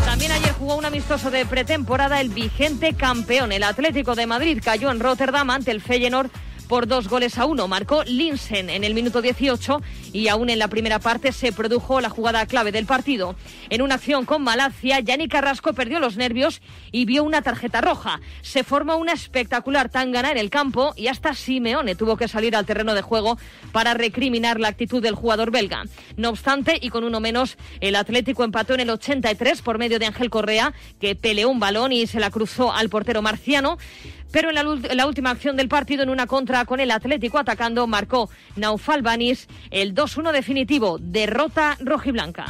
También 0.04 0.32
ayer 0.32 0.52
jugó 0.52 0.76
un 0.76 0.84
amistoso 0.84 1.30
de 1.30 1.44
pretemporada 1.46 2.20
el 2.20 2.28
vigente 2.28 2.94
campeón. 2.94 3.50
El 3.50 3.62
Atlético 3.62 4.14
de 4.14 4.26
Madrid 4.26 4.60
cayó 4.62 4.90
en 4.90 5.00
Rotterdam 5.00 5.50
ante 5.50 5.70
el 5.70 5.80
Feyenoord 5.80 6.30
por 6.68 6.86
dos 6.86 7.08
goles 7.08 7.36
a 7.38 7.44
uno. 7.44 7.68
Marcó 7.68 8.02
Linsen 8.04 8.70
en 8.70 8.84
el 8.84 8.94
minuto 8.94 9.20
18 9.20 9.82
y 10.12 10.28
aún 10.28 10.50
en 10.50 10.58
la 10.58 10.68
primera 10.68 10.98
parte 10.98 11.32
se 11.32 11.52
produjo 11.52 12.00
la 12.00 12.10
jugada 12.10 12.46
clave 12.46 12.72
del 12.72 12.86
partido. 12.86 13.34
En 13.70 13.82
una 13.82 13.96
acción 13.96 14.24
con 14.24 14.42
Malacia, 14.42 15.00
Yanni 15.00 15.28
Carrasco 15.28 15.72
perdió 15.72 16.00
los 16.00 16.16
nervios 16.16 16.60
y 16.90 17.04
vio 17.04 17.24
una 17.24 17.42
tarjeta 17.42 17.80
roja. 17.80 18.20
Se 18.42 18.64
formó 18.64 18.96
una 18.96 19.12
espectacular 19.12 19.88
tangana 19.88 20.30
en 20.30 20.38
el 20.38 20.50
campo 20.50 20.92
y 20.96 21.08
hasta 21.08 21.34
Simeone 21.34 21.94
tuvo 21.94 22.16
que 22.16 22.28
salir 22.28 22.56
al 22.56 22.66
terreno 22.66 22.94
de 22.94 23.02
juego 23.02 23.38
para 23.72 23.94
recriminar 23.94 24.60
la 24.60 24.68
actitud 24.68 25.02
del 25.02 25.14
jugador 25.14 25.50
belga. 25.50 25.84
No 26.16 26.30
obstante, 26.30 26.78
y 26.80 26.90
con 26.90 27.04
uno 27.04 27.20
menos, 27.20 27.56
el 27.80 27.96
Atlético 27.96 28.44
empató 28.44 28.74
en 28.74 28.80
el 28.80 28.90
83 28.90 29.62
por 29.62 29.78
medio 29.78 29.98
de 29.98 30.06
Ángel 30.06 30.30
Correa, 30.30 30.72
que 31.00 31.14
peleó 31.14 31.48
un 31.48 31.60
balón 31.60 31.92
y 31.92 32.06
se 32.06 32.20
la 32.20 32.30
cruzó 32.30 32.72
al 32.72 32.88
portero 32.88 33.22
marciano. 33.22 33.78
Pero 34.32 34.48
en 34.48 34.54
la, 34.96 35.06
última 35.06 35.30
acción 35.30 35.58
del 35.58 35.68
partido, 35.68 36.02
en 36.02 36.08
una 36.08 36.26
contra 36.26 36.64
con 36.64 36.80
el 36.80 36.90
Atlético 36.90 37.38
atacando, 37.38 37.86
marcó 37.86 38.30
Naufal 38.56 39.02
Banis 39.02 39.46
el 39.70 39.92
2-1 40.02 40.32
definitivo. 40.32 40.98
Derrota 41.00 41.76
rojiblanca. 41.80 42.46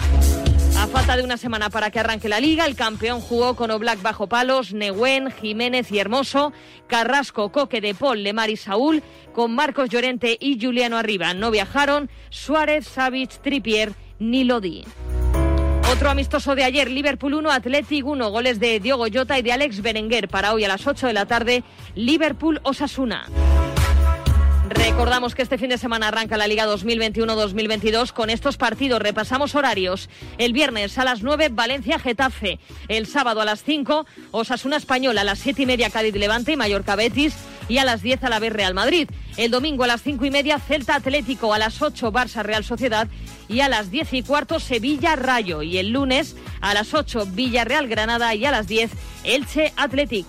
A 0.78 0.86
falta 0.86 1.18
de 1.18 1.22
una 1.22 1.36
semana 1.36 1.68
para 1.68 1.90
que 1.90 2.00
arranque 2.00 2.30
la 2.30 2.40
liga, 2.40 2.64
el 2.64 2.74
campeón 2.74 3.20
jugó 3.20 3.54
con 3.54 3.70
Oblak 3.70 4.00
bajo 4.00 4.26
palos, 4.26 4.72
Neguen, 4.72 5.30
Jiménez 5.30 5.92
y 5.92 5.98
Hermoso, 5.98 6.54
Carrasco, 6.86 7.52
Coque 7.52 7.82
de 7.82 7.94
Paul, 7.94 8.22
Lemar 8.22 8.48
y 8.48 8.56
Saúl, 8.56 9.02
con 9.34 9.54
Marcos 9.54 9.90
Llorente 9.90 10.38
y 10.40 10.58
Juliano 10.58 10.96
arriba. 10.96 11.34
No 11.34 11.50
viajaron 11.50 12.08
Suárez, 12.30 12.86
Savic, 12.86 13.42
Tripier 13.42 13.92
ni 14.18 14.44
Lodi. 14.44 14.84
Otro 15.92 16.08
amistoso 16.08 16.54
de 16.54 16.64
ayer, 16.64 16.90
Liverpool 16.90 17.34
1, 17.34 17.50
Athletic 17.50 18.06
1, 18.06 18.30
goles 18.30 18.58
de 18.58 18.80
Diogo 18.80 19.04
Jota 19.12 19.38
y 19.38 19.42
de 19.42 19.52
Alex 19.52 19.82
Berenguer. 19.82 20.26
Para 20.26 20.54
hoy 20.54 20.64
a 20.64 20.68
las 20.68 20.86
8 20.86 21.06
de 21.06 21.12
la 21.12 21.26
tarde, 21.26 21.64
Liverpool-Osasuna. 21.96 23.26
Recordamos 24.74 25.34
que 25.34 25.42
este 25.42 25.58
fin 25.58 25.68
de 25.68 25.76
semana 25.76 26.08
arranca 26.08 26.38
la 26.38 26.46
Liga 26.46 26.66
2021-2022 26.66 28.12
con 28.12 28.30
estos 28.30 28.56
partidos. 28.56 29.02
Repasamos 29.02 29.54
horarios. 29.54 30.08
El 30.38 30.54
viernes 30.54 30.96
a 30.96 31.04
las 31.04 31.22
9, 31.22 31.50
Valencia-Getafe. 31.50 32.58
El 32.88 33.06
sábado 33.06 33.42
a 33.42 33.44
las 33.44 33.62
5, 33.64 34.06
Osasuna 34.30 34.76
Española. 34.76 35.20
A 35.20 35.24
las 35.24 35.40
7 35.40 35.62
y 35.62 35.66
media, 35.66 35.90
Cádiz-Levante 35.90 36.52
y 36.52 36.56
Mallorca-Betis. 36.56 37.34
Y 37.68 37.78
a 37.78 37.84
las 37.84 38.02
10, 38.02 38.24
a 38.24 38.30
la 38.30 38.38
vez 38.38 38.52
Real 38.52 38.72
Madrid. 38.72 39.10
El 39.36 39.50
domingo 39.50 39.84
a 39.84 39.88
las 39.88 40.02
5 40.02 40.24
y 40.24 40.30
media, 40.30 40.58
Celta 40.58 40.94
Atlético. 40.94 41.52
A 41.52 41.58
las 41.58 41.82
8, 41.82 42.10
Barça-Real 42.10 42.64
Sociedad. 42.64 43.08
Y 43.48 43.60
a 43.60 43.68
las 43.68 43.90
10 43.90 44.14
y 44.14 44.22
cuarto, 44.22 44.58
Sevilla-Rayo. 44.58 45.62
Y 45.62 45.78
el 45.78 45.90
lunes 45.90 46.34
a 46.62 46.72
las 46.72 46.94
8, 46.94 47.26
Villarreal-Granada. 47.26 48.34
Y 48.34 48.46
a 48.46 48.50
las 48.50 48.68
10, 48.68 48.90
Elche-Athletic. 49.24 50.26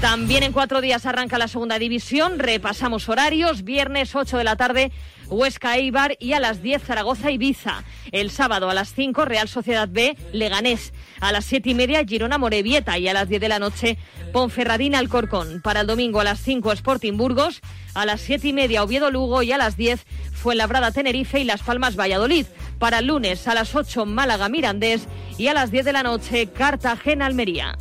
También 0.00 0.44
en 0.44 0.52
cuatro 0.52 0.80
días 0.80 1.06
arranca 1.06 1.38
la 1.38 1.48
segunda 1.48 1.76
división. 1.76 2.38
Repasamos 2.38 3.08
horarios. 3.08 3.64
Viernes 3.64 4.14
8 4.14 4.38
de 4.38 4.44
la 4.44 4.54
tarde, 4.54 4.92
Huesca 5.26 5.76
Eibar 5.76 6.16
y 6.20 6.34
a 6.34 6.40
las 6.40 6.62
10 6.62 6.84
Zaragoza 6.84 7.32
Ibiza. 7.32 7.82
El 8.12 8.30
sábado 8.30 8.70
a 8.70 8.74
las 8.74 8.94
5 8.94 9.24
Real 9.24 9.48
Sociedad 9.48 9.88
B 9.90 10.16
Leganés. 10.32 10.92
A 11.18 11.32
las 11.32 11.46
7 11.46 11.70
y 11.70 11.74
media 11.74 12.04
Girona 12.04 12.38
Morevieta 12.38 12.96
y 12.96 13.08
a 13.08 13.12
las 13.12 13.28
10 13.28 13.40
de 13.40 13.48
la 13.48 13.58
noche 13.58 13.98
Ponferradina 14.32 15.00
Alcorcón. 15.00 15.62
Para 15.62 15.80
el 15.80 15.88
domingo 15.88 16.20
a 16.20 16.24
las 16.24 16.40
5 16.42 16.70
Sporting 16.70 17.16
Burgos. 17.16 17.60
A 17.94 18.06
las 18.06 18.20
7 18.20 18.46
y 18.46 18.52
media 18.52 18.84
Oviedo 18.84 19.10
Lugo 19.10 19.42
y 19.42 19.50
a 19.50 19.58
las 19.58 19.76
10 19.76 20.06
Fuenlabrada 20.32 20.92
Tenerife 20.92 21.40
y 21.40 21.44
Las 21.44 21.62
Palmas 21.62 21.96
Valladolid. 21.96 22.46
Para 22.78 23.00
el 23.00 23.08
lunes 23.08 23.48
a 23.48 23.54
las 23.54 23.74
8 23.74 24.06
Málaga 24.06 24.48
Mirandés 24.48 25.08
y 25.38 25.48
a 25.48 25.54
las 25.54 25.72
10 25.72 25.84
de 25.86 25.92
la 25.92 26.04
noche 26.04 26.46
Cartagena 26.46 27.26
Almería. 27.26 27.76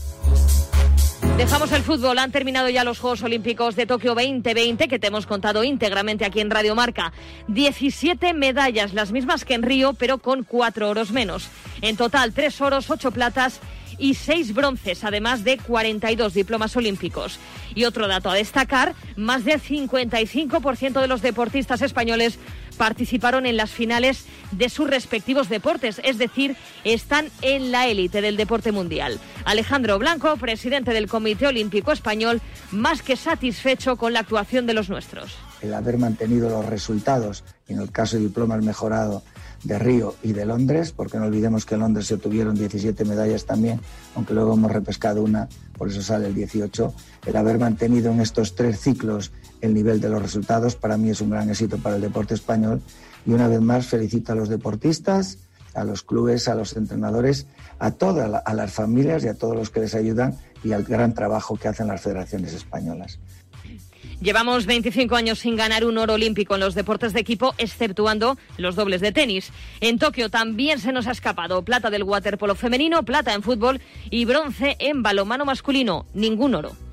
Dejamos 1.38 1.72
el 1.72 1.84
fútbol, 1.84 2.18
han 2.18 2.32
terminado 2.32 2.68
ya 2.68 2.84
los 2.84 2.98
Juegos 2.98 3.22
Olímpicos 3.22 3.76
de 3.76 3.86
Tokio 3.86 4.16
2020 4.16 4.88
que 4.88 4.98
te 4.98 5.06
hemos 5.06 5.28
contado 5.28 5.64
íntegramente 5.64 6.26
aquí 6.26 6.40
en 6.40 6.50
Radio 6.50 6.74
Marca. 6.74 7.14
17 7.48 8.34
medallas, 8.34 8.96
las 8.96 9.12
mismas 9.12 9.46
que 9.46 9.54
en 9.54 9.62
Río, 9.62 9.94
pero 9.94 10.18
con 10.18 10.44
4 10.44 10.90
oros 10.90 11.12
menos. 11.12 11.50
En 11.82 11.96
total, 11.96 12.34
3 12.34 12.60
oros, 12.62 12.90
8 12.90 13.12
platas 13.12 13.62
y 14.00 14.14
seis 14.14 14.54
bronces, 14.54 15.04
además 15.04 15.44
de 15.44 15.58
42 15.58 16.34
diplomas 16.34 16.76
olímpicos. 16.76 17.40
Y 17.76 17.86
otro 17.86 18.08
dato 18.08 18.30
a 18.30 18.36
destacar, 18.36 18.96
más 19.16 19.46
del 19.46 19.62
55% 19.62 21.02
de 21.02 21.08
los 21.08 21.22
deportistas 21.22 21.82
españoles 21.82 22.40
participaron 22.78 23.46
en 23.46 23.58
las 23.58 23.72
finales 23.72 24.26
de 24.52 24.70
sus 24.70 24.90
respectivos 24.90 25.50
deportes, 25.50 26.00
es 26.04 26.18
decir, 26.18 26.56
están 26.84 27.30
en 27.42 27.72
la 27.72 27.88
élite 27.88 28.22
del 28.22 28.38
deporte 28.38 28.72
mundial. 28.72 29.20
Alejandro 29.46 30.00
Blanco, 30.00 30.38
presidente 30.38 30.94
del 30.94 31.08
Comité 31.08 31.48
Olímpico 31.48 31.92
Español, 31.92 32.42
más 32.72 33.02
que 33.02 33.16
satisfecho 33.16 33.98
con 33.98 34.14
la 34.14 34.22
actuación 34.22 34.66
de 34.66 34.74
los 34.74 34.90
nuestros. 34.90 35.36
El 35.62 35.74
haber 35.74 35.98
mantenido 35.98 36.50
los 36.50 36.66
resultados, 36.66 37.44
en 37.68 37.80
el 37.80 37.92
caso 37.92 38.18
de 38.18 38.24
diplomas 38.24 38.64
mejorado, 38.64 39.24
de 39.64 39.80
Río 39.80 40.16
y 40.24 40.34
de 40.34 40.46
Londres, 40.46 40.92
porque 40.92 41.18
no 41.18 41.26
olvidemos 41.26 41.66
que 41.66 41.76
en 41.76 41.82
Londres 41.82 42.08
se 42.08 42.14
obtuvieron 42.14 42.56
17 42.56 43.04
medallas 43.06 43.46
también, 43.46 43.82
aunque 44.16 44.34
luego 44.34 44.54
hemos 44.54 44.72
repescado 44.72 45.24
una, 45.24 45.50
por 45.78 45.90
eso 45.90 46.02
sale 46.02 46.28
el 46.28 46.36
18. 46.36 46.94
El 47.26 47.36
haber 47.36 47.58
mantenido 47.58 48.12
en 48.12 48.22
estos 48.22 48.56
tres 48.56 48.80
ciclos 48.80 49.32
el 49.62 49.74
nivel 49.74 50.00
de 50.02 50.10
los 50.10 50.22
resultados 50.22 50.76
para 50.76 50.98
mí 50.98 51.10
es 51.10 51.22
un 51.22 51.30
gran 51.30 51.50
éxito 51.50 51.78
para 51.78 51.96
el 51.96 52.02
deporte 52.02 52.34
español 52.34 52.82
y 53.26 53.32
una 53.32 53.48
vez 53.48 53.62
más 53.62 53.88
felicito 53.88 54.32
a 54.32 54.36
los 54.36 54.50
deportistas, 54.50 55.40
a 55.74 55.84
los 55.84 56.04
clubes, 56.04 56.48
a 56.48 56.56
los 56.56 56.76
entrenadores, 56.76 57.48
a 57.80 57.92
todas 57.92 58.42
a 58.46 58.54
las 58.54 58.72
familias 58.72 59.24
y 59.24 59.28
a 59.28 59.34
todos 59.34 59.56
los 59.56 59.70
que 59.70 59.82
les 59.82 59.96
ayudan 59.96 60.38
y 60.64 60.72
al 60.72 60.84
gran 60.84 61.14
trabajo 61.14 61.58
que 61.58 61.68
hacen 61.68 61.88
las 61.88 62.02
federaciones 62.02 62.54
españolas. 62.54 63.20
Llevamos 64.20 64.66
25 64.66 65.16
años 65.16 65.40
sin 65.40 65.56
ganar 65.56 65.86
un 65.86 65.98
oro 66.00 66.16
olímpico 66.16 66.56
en 66.56 66.62
los 66.62 66.74
deportes 66.74 67.14
de 67.14 67.20
equipo, 67.20 67.54
exceptuando 67.60 68.38
los 68.58 68.76
dobles 68.76 69.00
de 69.00 69.12
tenis. 69.12 69.52
En 69.80 70.00
Tokio 70.00 70.30
también 70.32 70.80
se 70.80 70.92
nos 70.92 71.06
ha 71.06 71.12
escapado 71.12 71.64
plata 71.64 71.92
del 71.92 72.02
waterpolo 72.02 72.56
femenino, 72.56 73.04
plata 73.04 73.36
en 73.36 73.44
fútbol 73.44 73.80
y 74.10 74.26
bronce 74.26 74.76
en 74.80 75.04
balomano 75.04 75.46
masculino. 75.46 76.08
Ningún 76.16 76.56
oro. 76.56 76.87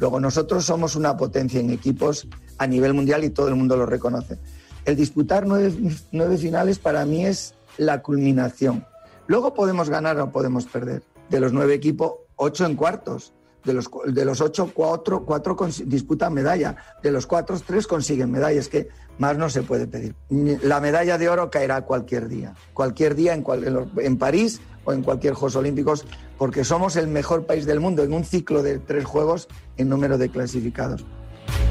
Luego 0.00 0.18
nosotros 0.18 0.64
somos 0.64 0.96
una 0.96 1.16
potencia 1.16 1.60
en 1.60 1.70
equipos 1.70 2.26
a 2.58 2.66
nivel 2.66 2.94
mundial 2.94 3.22
y 3.22 3.30
todo 3.30 3.48
el 3.48 3.54
mundo 3.54 3.76
lo 3.76 3.84
reconoce. 3.84 4.38
El 4.86 4.96
disputar 4.96 5.46
nueve, 5.46 6.38
finales 6.38 6.78
para 6.78 7.04
mí 7.04 7.26
es 7.26 7.54
la 7.76 8.00
culminación. 8.02 8.86
Luego 9.26 9.52
podemos 9.52 9.90
ganar 9.90 10.18
o 10.18 10.32
podemos 10.32 10.64
perder. 10.64 11.02
De 11.28 11.38
los 11.38 11.52
nueve 11.52 11.74
equipos, 11.74 12.14
ocho 12.36 12.64
en 12.64 12.76
cuartos 12.76 13.34
de 13.64 13.74
los, 13.74 13.90
de 14.06 14.24
los 14.24 14.40
ocho, 14.40 14.70
cuatro, 14.72 15.24
cuatro 15.24 15.56
disputan 15.84 16.32
medalla. 16.32 16.76
De 17.02 17.10
los 17.10 17.26
cuatro, 17.26 17.58
tres 17.64 17.86
consiguen 17.86 18.30
medalla. 18.30 18.58
Es 18.58 18.68
que 18.68 18.88
más 19.18 19.36
no 19.36 19.50
se 19.50 19.62
puede 19.62 19.86
pedir. 19.86 20.14
La 20.62 20.80
medalla 20.80 21.18
de 21.18 21.28
oro 21.28 21.50
caerá 21.50 21.82
cualquier 21.82 22.28
día. 22.28 22.54
Cualquier 22.72 23.14
día 23.14 23.34
en, 23.34 23.44
en 23.98 24.16
París 24.16 24.62
en 24.92 25.02
cualquier 25.02 25.34
Juegos 25.34 25.56
Olímpicos, 25.56 26.04
porque 26.38 26.64
somos 26.64 26.96
el 26.96 27.08
mejor 27.08 27.46
país 27.46 27.66
del 27.66 27.80
mundo 27.80 28.02
en 28.02 28.12
un 28.12 28.24
ciclo 28.24 28.62
de 28.62 28.78
tres 28.78 29.04
Juegos 29.04 29.48
en 29.76 29.88
número 29.88 30.18
de 30.18 30.28
clasificados. 30.28 31.04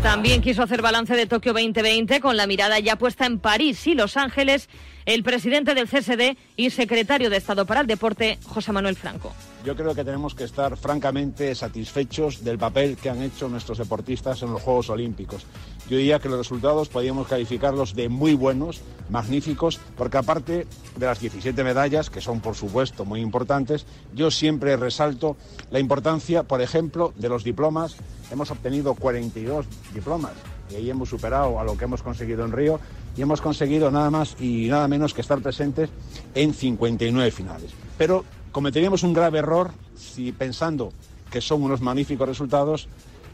También 0.01 0.41
quiso 0.41 0.63
hacer 0.63 0.81
balance 0.81 1.13
de 1.13 1.25
Tokio 1.25 1.51
2020 1.51 2.21
con 2.21 2.37
la 2.37 2.47
mirada 2.47 2.79
ya 2.79 2.97
puesta 2.97 3.25
en 3.25 3.37
París 3.37 3.85
y 3.85 3.95
Los 3.95 4.15
Ángeles 4.15 4.69
el 5.09 5.23
presidente 5.23 5.73
del 5.73 5.87
CSD 5.87 6.37
y 6.55 6.69
secretario 6.69 7.31
de 7.31 7.37
Estado 7.37 7.65
para 7.65 7.81
el 7.81 7.87
Deporte, 7.87 8.37
José 8.45 8.71
Manuel 8.71 8.95
Franco. 8.95 9.33
Yo 9.65 9.75
creo 9.75 9.95
que 9.95 10.03
tenemos 10.03 10.35
que 10.35 10.43
estar 10.43 10.77
francamente 10.77 11.55
satisfechos 11.55 12.43
del 12.43 12.59
papel 12.59 12.95
que 12.95 13.09
han 13.09 13.23
hecho 13.23 13.49
nuestros 13.49 13.79
deportistas 13.79 14.43
en 14.43 14.51
los 14.51 14.61
Juegos 14.61 14.91
Olímpicos. 14.91 15.47
Yo 15.89 15.97
diría 15.97 16.19
que 16.19 16.29
los 16.29 16.37
resultados 16.37 16.89
podríamos 16.89 17.27
calificarlos 17.27 17.95
de 17.95 18.07
muy 18.07 18.35
buenos, 18.35 18.81
magníficos, 19.09 19.79
porque 19.97 20.19
aparte 20.19 20.67
de 20.95 21.05
las 21.07 21.19
17 21.19 21.63
medallas, 21.63 22.11
que 22.11 22.21
son 22.21 22.39
por 22.39 22.53
supuesto 22.53 23.03
muy 23.03 23.21
importantes, 23.21 23.87
yo 24.13 24.29
siempre 24.29 24.77
resalto 24.77 25.37
la 25.71 25.79
importancia, 25.79 26.43
por 26.43 26.61
ejemplo, 26.61 27.13
de 27.15 27.29
los 27.29 27.43
diplomas. 27.43 27.95
Hemos 28.31 28.51
obtenido 28.51 28.93
42 28.93 29.65
diplomas 29.91 30.33
y 30.69 30.75
ahí 30.75 30.89
hemos 30.91 31.09
superado 31.09 31.59
a 31.59 31.63
lo 31.63 31.75
que 31.75 31.85
hemos 31.85 32.03
conseguido 32.03 32.45
en 32.45 32.51
Río 32.51 32.79
y 33.19 33.21
hemos 33.21 33.41
conseguido 33.41 33.91
nada 33.91 34.09
más 34.09 34.37
y 34.39 34.69
nada 34.69 34.87
menos 34.87 35.13
que 35.13 35.19
estar 35.19 35.41
presentes 35.41 35.89
en 36.35 36.53
59 36.53 37.31
finales. 37.31 37.71
Pero 37.97 38.23
cometeríamos 38.53 39.03
un 39.03 39.11
grave 39.11 39.39
error 39.39 39.71
si 39.97 40.31
pensando 40.31 40.93
que 41.29 41.41
son 41.41 41.61
unos 41.61 41.81
magníficos 41.81 42.29
resultados 42.29 42.87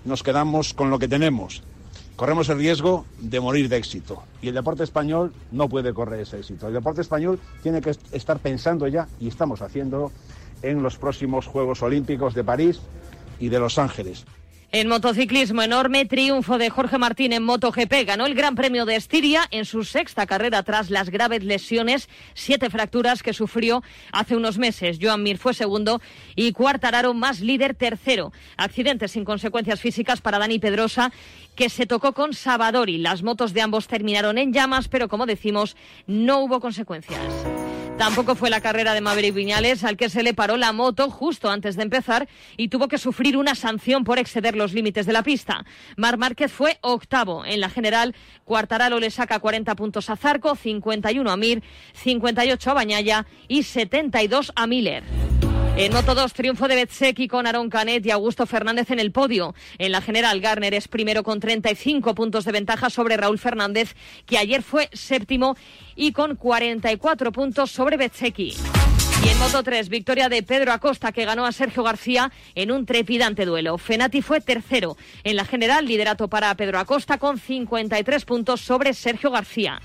nos 0.03 0.23
quedamos 0.23 0.73
con 0.73 0.89
lo 0.89 0.97
que 0.97 1.07
tenemos. 1.07 1.61
Corremos 2.15 2.49
el 2.49 2.57
riesgo 2.57 3.05
de 3.19 3.39
morir 3.39 3.69
de 3.69 3.77
éxito 3.77 4.23
y 4.41 4.47
el 4.47 4.55
deporte 4.55 4.83
español 4.83 5.33
no 5.51 5.69
puede 5.69 5.93
correr 5.93 6.21
ese 6.21 6.39
éxito. 6.39 6.67
El 6.67 6.73
deporte 6.73 7.01
español 7.01 7.39
tiene 7.61 7.79
que 7.79 7.95
estar 8.11 8.39
pensando 8.39 8.87
ya, 8.87 9.07
y 9.19 9.27
estamos 9.27 9.61
haciéndolo, 9.61 10.11
en 10.63 10.81
los 10.81 10.97
próximos 10.97 11.45
Juegos 11.45 11.83
Olímpicos 11.83 12.33
de 12.33 12.43
París 12.43 12.79
y 13.39 13.49
de 13.49 13.59
Los 13.59 13.77
Ángeles. 13.77 14.25
En 14.71 14.89
motociclismo, 14.89 15.61
enorme 15.61 16.05
triunfo 16.05 16.57
de 16.57 16.69
Jorge 16.69 16.97
Martín 16.97 17.31
en 17.31 17.43
MotoGP. 17.43 18.05
Ganó 18.05 18.25
el 18.25 18.35
Gran 18.35 18.55
Premio 18.55 18.85
de 18.85 18.95
Estiria 18.95 19.43
en 19.51 19.63
su 19.63 19.83
sexta 19.83 20.25
carrera 20.25 20.63
tras 20.63 20.89
las 20.89 21.09
graves 21.09 21.43
lesiones, 21.43 22.09
siete 22.33 22.69
fracturas 22.69 23.23
que 23.23 23.33
sufrió 23.33 23.83
hace 24.11 24.35
unos 24.35 24.57
meses. 24.57 24.97
Joan 25.01 25.23
Mir 25.23 25.37
fue 25.37 25.53
segundo 25.53 26.01
y 26.35 26.51
Cuartararo 26.51 27.13
más 27.13 27.39
líder 27.39 27.75
tercero. 27.75 28.33
Accidentes 28.57 29.11
sin 29.11 29.23
consecuencias 29.23 29.79
físicas 29.79 30.19
para 30.19 30.39
Dani 30.39 30.59
Pedrosa, 30.59 31.11
que 31.55 31.69
se 31.69 31.85
tocó 31.85 32.13
con 32.13 32.33
Sabadori. 32.33 32.97
Las 32.97 33.23
motos 33.23 33.53
de 33.53 33.61
ambos 33.61 33.87
terminaron 33.87 34.37
en 34.37 34.51
llamas, 34.51 34.89
pero 34.89 35.07
como 35.07 35.25
decimos, 35.25 35.77
no 36.05 36.39
hubo 36.39 36.59
consecuencias. 36.59 37.21
Tampoco 37.97 38.35
fue 38.35 38.49
la 38.49 38.59
carrera 38.59 38.93
de 38.93 38.99
Maverick 38.99 39.33
Viñales, 39.33 39.83
al 39.85 39.95
que 39.95 40.09
se 40.09 40.21
le 40.21 40.33
paró 40.33 40.57
la 40.57 40.73
moto 40.73 41.09
justo 41.09 41.49
antes 41.49 41.77
de 41.77 41.83
empezar 41.83 42.27
y 42.57 42.67
tuvo 42.67 42.89
que 42.89 42.97
sufrir 42.97 43.37
una 43.37 43.55
sanción 43.55 44.03
por 44.03 44.19
exceder 44.19 44.55
los 44.55 44.73
límites 44.73 45.05
de 45.05 45.13
la 45.13 45.23
pista. 45.23 45.65
Mar 45.95 46.17
Márquez 46.17 46.51
fue 46.51 46.77
octavo 46.81 47.45
en 47.45 47.61
la 47.61 47.69
general. 47.69 48.13
Cuartaralo 48.43 48.99
le 48.99 49.11
saca 49.11 49.39
40 49.39 49.75
puntos 49.75 50.09
a 50.09 50.17
Zarco, 50.17 50.55
51 50.55 51.31
a 51.31 51.37
Mir, 51.37 51.63
58 51.93 52.71
a 52.71 52.73
Bañaya 52.73 53.25
y 53.47 53.63
72 53.63 54.51
a 54.55 54.67
Miller. 54.67 55.03
En 55.77 55.91
Moto 55.91 56.15
2, 56.15 56.33
triunfo 56.33 56.69
de 56.69 56.75
Betseki 56.75 57.27
con 57.27 57.45
Aaron 57.45 57.69
Canet 57.69 58.05
y 58.05 58.11
Augusto 58.11 58.45
Fernández 58.45 58.91
en 58.91 58.99
el 58.99 59.11
podio. 59.11 59.53
En 59.77 59.91
la 59.91 59.99
general, 59.99 60.39
Garner 60.39 60.73
es 60.73 60.87
primero 60.87 61.21
con 61.21 61.41
35 61.41 62.15
puntos 62.15 62.45
de 62.45 62.53
ventaja 62.53 62.89
sobre 62.89 63.17
Raúl 63.17 63.37
Fernández, 63.37 63.93
que 64.25 64.37
ayer 64.37 64.63
fue 64.63 64.89
séptimo 64.93 65.57
y 65.97 66.13
con 66.13 66.37
44 66.37 67.33
puntos 67.33 67.71
sobre 67.71 67.97
Betseki. 67.97 68.55
Y 69.25 69.27
en 69.27 69.37
Moto 69.37 69.63
3, 69.63 69.89
victoria 69.89 70.29
de 70.29 70.43
Pedro 70.43 70.71
Acosta, 70.71 71.11
que 71.11 71.25
ganó 71.25 71.45
a 71.45 71.51
Sergio 71.51 71.83
García 71.83 72.31
en 72.55 72.71
un 72.71 72.85
trepidante 72.85 73.43
duelo. 73.43 73.77
Fenati 73.77 74.21
fue 74.21 74.39
tercero. 74.39 74.95
En 75.25 75.35
la 75.35 75.43
general, 75.43 75.85
liderato 75.85 76.29
para 76.29 76.55
Pedro 76.55 76.79
Acosta 76.79 77.17
con 77.17 77.37
53 77.37 78.23
puntos 78.23 78.61
sobre 78.61 78.93
Sergio 78.93 79.29
García. 79.29 79.81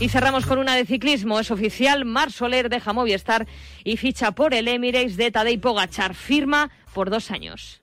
Y 0.00 0.08
cerramos 0.08 0.46
con 0.46 0.58
una 0.58 0.76
de 0.76 0.86
ciclismo. 0.86 1.40
Es 1.40 1.50
oficial, 1.50 2.04
Mar 2.04 2.30
Soler 2.30 2.68
deja 2.68 2.92
Movistar 2.92 3.48
y 3.82 3.96
ficha 3.96 4.30
por 4.30 4.54
el 4.54 4.68
Emirates 4.68 5.16
de 5.16 5.32
Tadej 5.32 5.60
Pogachar. 5.60 6.14
Firma 6.14 6.70
por 6.94 7.10
dos 7.10 7.32
años. 7.32 7.80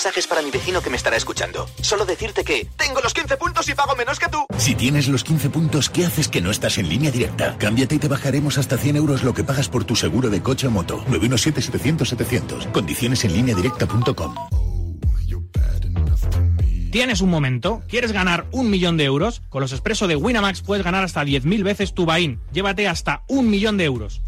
Este 0.00 0.08
mensaje 0.08 0.20
es 0.20 0.26
para 0.28 0.40
mi 0.40 0.50
vecino 0.50 0.80
que 0.80 0.88
me 0.88 0.96
estará 0.96 1.18
escuchando. 1.18 1.68
Solo 1.82 2.06
decirte 2.06 2.42
que 2.42 2.66
tengo 2.78 3.02
los 3.02 3.12
15 3.12 3.36
puntos 3.36 3.68
y 3.68 3.74
pago 3.74 3.94
menos 3.96 4.18
que 4.18 4.28
tú. 4.28 4.46
Si 4.56 4.74
tienes 4.74 5.08
los 5.08 5.22
15 5.24 5.50
puntos, 5.50 5.90
¿qué 5.90 6.06
haces 6.06 6.28
que 6.28 6.40
no 6.40 6.50
estás 6.50 6.78
en 6.78 6.88
línea 6.88 7.10
directa? 7.10 7.54
Cámbiate 7.58 7.96
y 7.96 7.98
te 7.98 8.08
bajaremos 8.08 8.56
hasta 8.56 8.78
100 8.78 8.96
euros 8.96 9.24
lo 9.24 9.34
que 9.34 9.44
pagas 9.44 9.68
por 9.68 9.84
tu 9.84 9.96
seguro 9.96 10.30
de 10.30 10.40
coche 10.40 10.68
o 10.68 10.70
moto. 10.70 11.04
917-700-700. 11.10 12.72
Condiciones 12.72 13.26
en 13.26 13.34
línea 13.34 13.54
directa.com. 13.54 14.34
¿Tienes 16.90 17.20
un 17.20 17.28
momento? 17.28 17.82
¿Quieres 17.86 18.12
ganar 18.12 18.46
un 18.52 18.70
millón 18.70 18.96
de 18.96 19.04
euros? 19.04 19.42
Con 19.50 19.60
los 19.60 19.72
expresos 19.72 20.08
de 20.08 20.16
Winamax 20.16 20.62
puedes 20.62 20.82
ganar 20.82 21.04
hasta 21.04 21.22
10.000 21.24 21.62
veces 21.62 21.92
tu 21.92 22.06
Bain. 22.06 22.40
Llévate 22.52 22.88
hasta 22.88 23.22
un 23.28 23.50
millón 23.50 23.76
de 23.76 23.84
euros. 23.84 24.22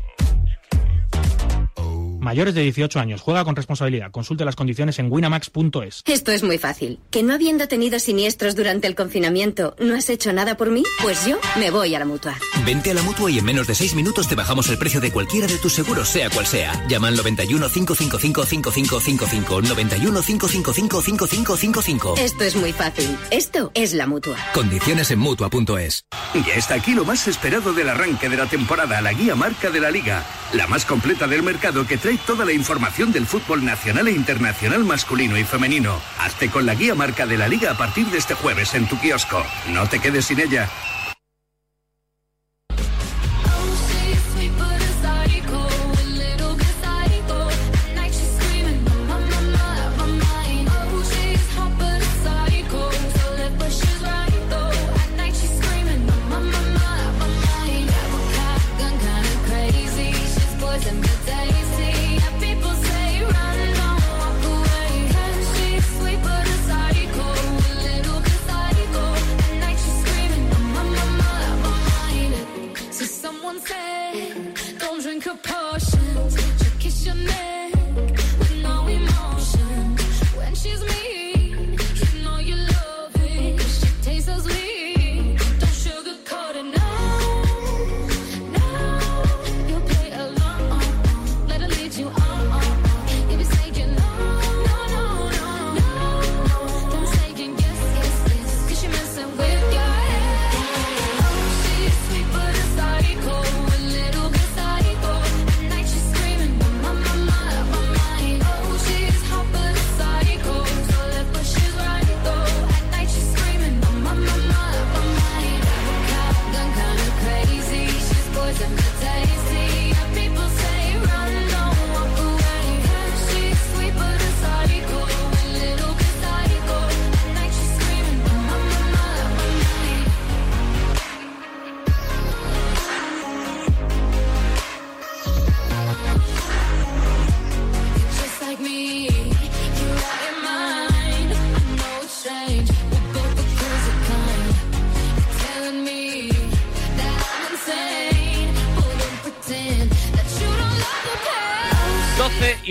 Mayores 2.23 2.55
de 2.55 2.63
18 2.63 3.01
años. 3.01 3.21
Juega 3.21 3.45
con 3.45 3.57
responsabilidad. 3.57 4.13
Consulte 4.13 4.45
las 4.45 4.55
condiciones 4.55 5.01
en 5.01 5.11
winamax.es. 5.11 6.03
Esto 6.07 6.31
es 6.31 6.45
muy 6.45 6.57
fácil. 6.57 7.01
¿Que 7.11 7.25
no 7.25 7.35
habiendo 7.35 7.67
tenido 7.67 7.99
siniestros 7.99 8.55
durante 8.55 8.87
el 8.87 8.95
confinamiento, 8.95 9.75
no 9.81 9.97
has 9.97 10.09
hecho 10.09 10.33
nada 10.33 10.57
por 10.57 10.71
mí? 10.71 10.85
Pues 11.03 11.27
yo 11.27 11.39
me 11.59 11.73
voy 11.73 11.97
a 11.97 11.99
la 11.99 12.05
mutua. 12.05 12.37
Vente 12.65 12.93
a 12.93 12.95
la 12.95 13.03
mutua 13.03 13.29
y 13.29 13.41
en 13.41 13.45
menos 13.45 13.67
de 13.67 13.75
6 13.75 13.97
minutos 13.97 14.29
te 14.29 14.37
bajamos 14.37 14.69
el 14.69 14.79
precio 14.79 15.01
de 15.01 15.11
cualquiera 15.11 15.49
de 15.49 15.59
tus 15.59 15.73
seguros, 15.73 16.09
sea 16.09 16.31
cual 16.31 16.47
sea. 16.47 16.87
Llama 16.87 17.09
al 17.09 17.17
91 17.17 17.69
555 17.69 18.45
5555. 18.45 19.63
91 19.63 20.23
555 20.23 21.03
5555. 21.03 22.15
Esto 22.19 22.45
es 22.45 22.55
muy 22.55 22.73
fácil. 22.73 23.17
Esto 23.33 23.73
es 23.75 23.95
la 23.95 24.07
mutua. 24.07 24.37
Condiciones 24.55 25.11
en 25.11 25.19
mutua.es. 25.19 26.05
Ya 26.47 26.55
está 26.55 26.75
aquí 26.75 26.95
lo 26.95 27.05
más 27.05 27.27
esperado 27.27 27.73
del 27.73 27.89
arranque 27.89 28.29
de 28.29 28.37
la 28.37 28.47
temporada, 28.47 29.01
la 29.01 29.13
guía 29.13 29.35
marca 29.35 29.71
de 29.71 29.81
la 29.81 29.91
liga. 29.91 30.25
La 30.53 30.67
más 30.67 30.85
completa 30.85 31.27
del 31.27 31.43
mercado 31.43 31.87
que 31.87 31.97
trae 31.97 32.12
toda 32.19 32.45
la 32.45 32.53
información 32.53 33.13
del 33.13 33.27
fútbol 33.27 33.65
nacional 33.65 34.09
e 34.09 34.13
internacional 34.13 34.85
masculino 34.85 35.39
y 35.39 35.45
femenino. 35.45 36.01
Hazte 36.19 36.51
con 36.51 36.67
la 36.67 36.75
guía 36.75 36.95
marca 36.95 37.27
de 37.27 37.39
la 37.39 37.49
liga 37.49 37.73
a 37.73 37.77
partir 37.77 38.07
de 38.07 38.19
este 38.19 38.35
jueves 38.35 38.75
en 38.75 38.87
tu 38.87 38.99
kiosco. 38.99 39.45
No 39.69 39.89
te 39.89 39.99
quedes 39.99 40.27
sin 40.27 40.41
ella. 40.41 40.69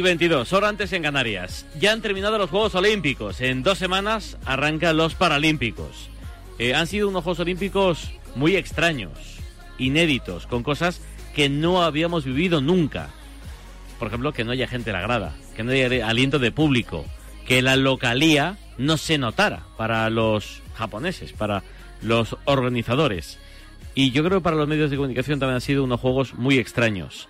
Y 0.01 0.03
22, 0.03 0.51
hora 0.53 0.67
antes 0.67 0.91
en 0.93 1.03
Canarias. 1.03 1.67
Ya 1.79 1.91
han 1.91 2.01
terminado 2.01 2.39
los 2.39 2.49
Juegos 2.49 2.73
Olímpicos. 2.73 3.39
En 3.39 3.61
dos 3.61 3.77
semanas 3.77 4.35
arrancan 4.45 4.97
los 4.97 5.13
Paralímpicos. 5.13 6.09
Eh, 6.57 6.73
han 6.73 6.87
sido 6.87 7.07
unos 7.07 7.23
Juegos 7.23 7.41
Olímpicos 7.41 8.11
muy 8.33 8.55
extraños, 8.55 9.11
inéditos, 9.77 10.47
con 10.47 10.63
cosas 10.63 11.01
que 11.35 11.49
no 11.49 11.83
habíamos 11.83 12.25
vivido 12.25 12.61
nunca. 12.61 13.09
Por 13.99 14.07
ejemplo, 14.07 14.33
que 14.33 14.43
no 14.43 14.53
haya 14.53 14.67
gente 14.67 14.89
en 14.89 14.95
la 14.95 15.03
grada, 15.03 15.35
que 15.55 15.63
no 15.63 15.71
haya 15.71 16.07
aliento 16.07 16.39
de 16.39 16.51
público, 16.51 17.05
que 17.47 17.61
la 17.61 17.75
localía 17.75 18.57
no 18.79 18.97
se 18.97 19.19
notara 19.19 19.67
para 19.77 20.09
los 20.09 20.63
japoneses, 20.73 21.31
para 21.31 21.61
los 22.01 22.37
organizadores. 22.45 23.37
Y 23.93 24.09
yo 24.09 24.23
creo 24.23 24.39
que 24.39 24.43
para 24.43 24.57
los 24.57 24.67
medios 24.67 24.89
de 24.89 24.97
comunicación 24.97 25.39
también 25.39 25.55
han 25.55 25.61
sido 25.61 25.83
unos 25.83 25.99
juegos 25.99 26.33
muy 26.33 26.57
extraños. 26.57 27.29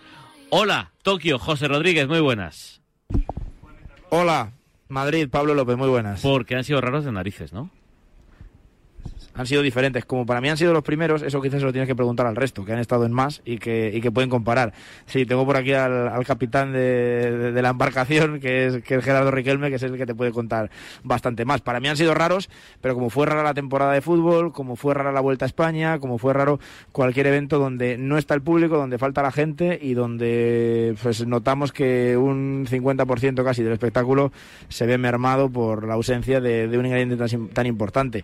Hola, 0.53 0.91
Tokio, 1.01 1.39
José 1.39 1.69
Rodríguez, 1.69 2.09
muy 2.09 2.19
buenas. 2.19 2.81
Hola, 4.09 4.51
Madrid, 4.89 5.29
Pablo 5.31 5.53
López, 5.53 5.77
muy 5.77 5.87
buenas. 5.87 6.19
Porque 6.21 6.57
han 6.57 6.65
sido 6.65 6.81
raros 6.81 7.05
de 7.05 7.13
narices, 7.13 7.53
¿no? 7.53 7.69
Han 9.41 9.47
sido 9.47 9.63
diferentes. 9.63 10.05
Como 10.05 10.23
para 10.23 10.39
mí 10.39 10.49
han 10.49 10.57
sido 10.57 10.71
los 10.71 10.83
primeros, 10.83 11.23
eso 11.23 11.41
quizás 11.41 11.61
se 11.61 11.65
lo 11.65 11.71
tienes 11.71 11.87
que 11.87 11.95
preguntar 11.95 12.27
al 12.27 12.35
resto, 12.35 12.63
que 12.63 12.73
han 12.73 12.77
estado 12.77 13.05
en 13.05 13.11
más 13.11 13.41
y 13.43 13.57
que, 13.57 14.11
pueden 14.13 14.29
comparar. 14.29 14.71
Sí, 15.07 15.25
tengo 15.25 15.47
por 15.47 15.57
aquí 15.57 15.73
al, 15.73 16.09
al 16.09 16.23
capitán 16.25 16.71
de, 16.73 17.59
la 17.59 17.69
embarcación, 17.69 18.39
que 18.39 18.67
es, 18.67 18.83
que 18.83 18.95
es 18.95 19.03
Gerardo 19.03 19.31
Riquelme, 19.31 19.69
que 19.69 19.77
es 19.77 19.83
el 19.83 19.97
que 19.97 20.05
te 20.05 20.13
puede 20.13 20.31
contar 20.31 20.69
bastante 21.03 21.43
más. 21.43 21.61
Para 21.61 21.79
mí 21.79 21.87
han 21.87 21.97
sido 21.97 22.13
raros, 22.13 22.51
pero 22.81 22.93
como 22.93 23.09
fue 23.09 23.25
rara 23.25 23.41
la 23.41 23.55
temporada 23.55 23.93
de 23.93 24.01
fútbol, 24.01 24.53
como 24.53 24.75
fue 24.75 24.93
rara 24.93 25.11
la 25.11 25.21
Vuelta 25.21 25.45
a 25.45 25.47
España, 25.47 25.97
como 25.97 26.19
fue 26.19 26.33
raro 26.33 26.59
cualquier 26.91 27.25
evento 27.25 27.57
donde 27.57 27.97
no 27.97 28.19
está 28.19 28.35
el 28.35 28.43
público, 28.43 28.77
donde 28.77 28.99
falta 28.99 29.23
la 29.23 29.31
gente 29.31 29.79
y 29.81 29.95
donde 29.95 30.95
pues 31.01 31.25
notamos 31.25 31.71
que 31.71 32.15
un 32.15 32.67
50% 32.69 33.43
casi 33.43 33.63
del 33.63 33.73
espectáculo 33.73 34.31
se 34.69 34.85
ve 34.85 34.99
mermado 34.99 35.49
por 35.49 35.87
la 35.87 35.95
ausencia 35.95 36.39
de, 36.41 36.67
de 36.67 36.77
un 36.77 36.85
ingrediente 36.85 37.17
tan, 37.17 37.47
tan 37.49 37.65
importante. 37.65 38.23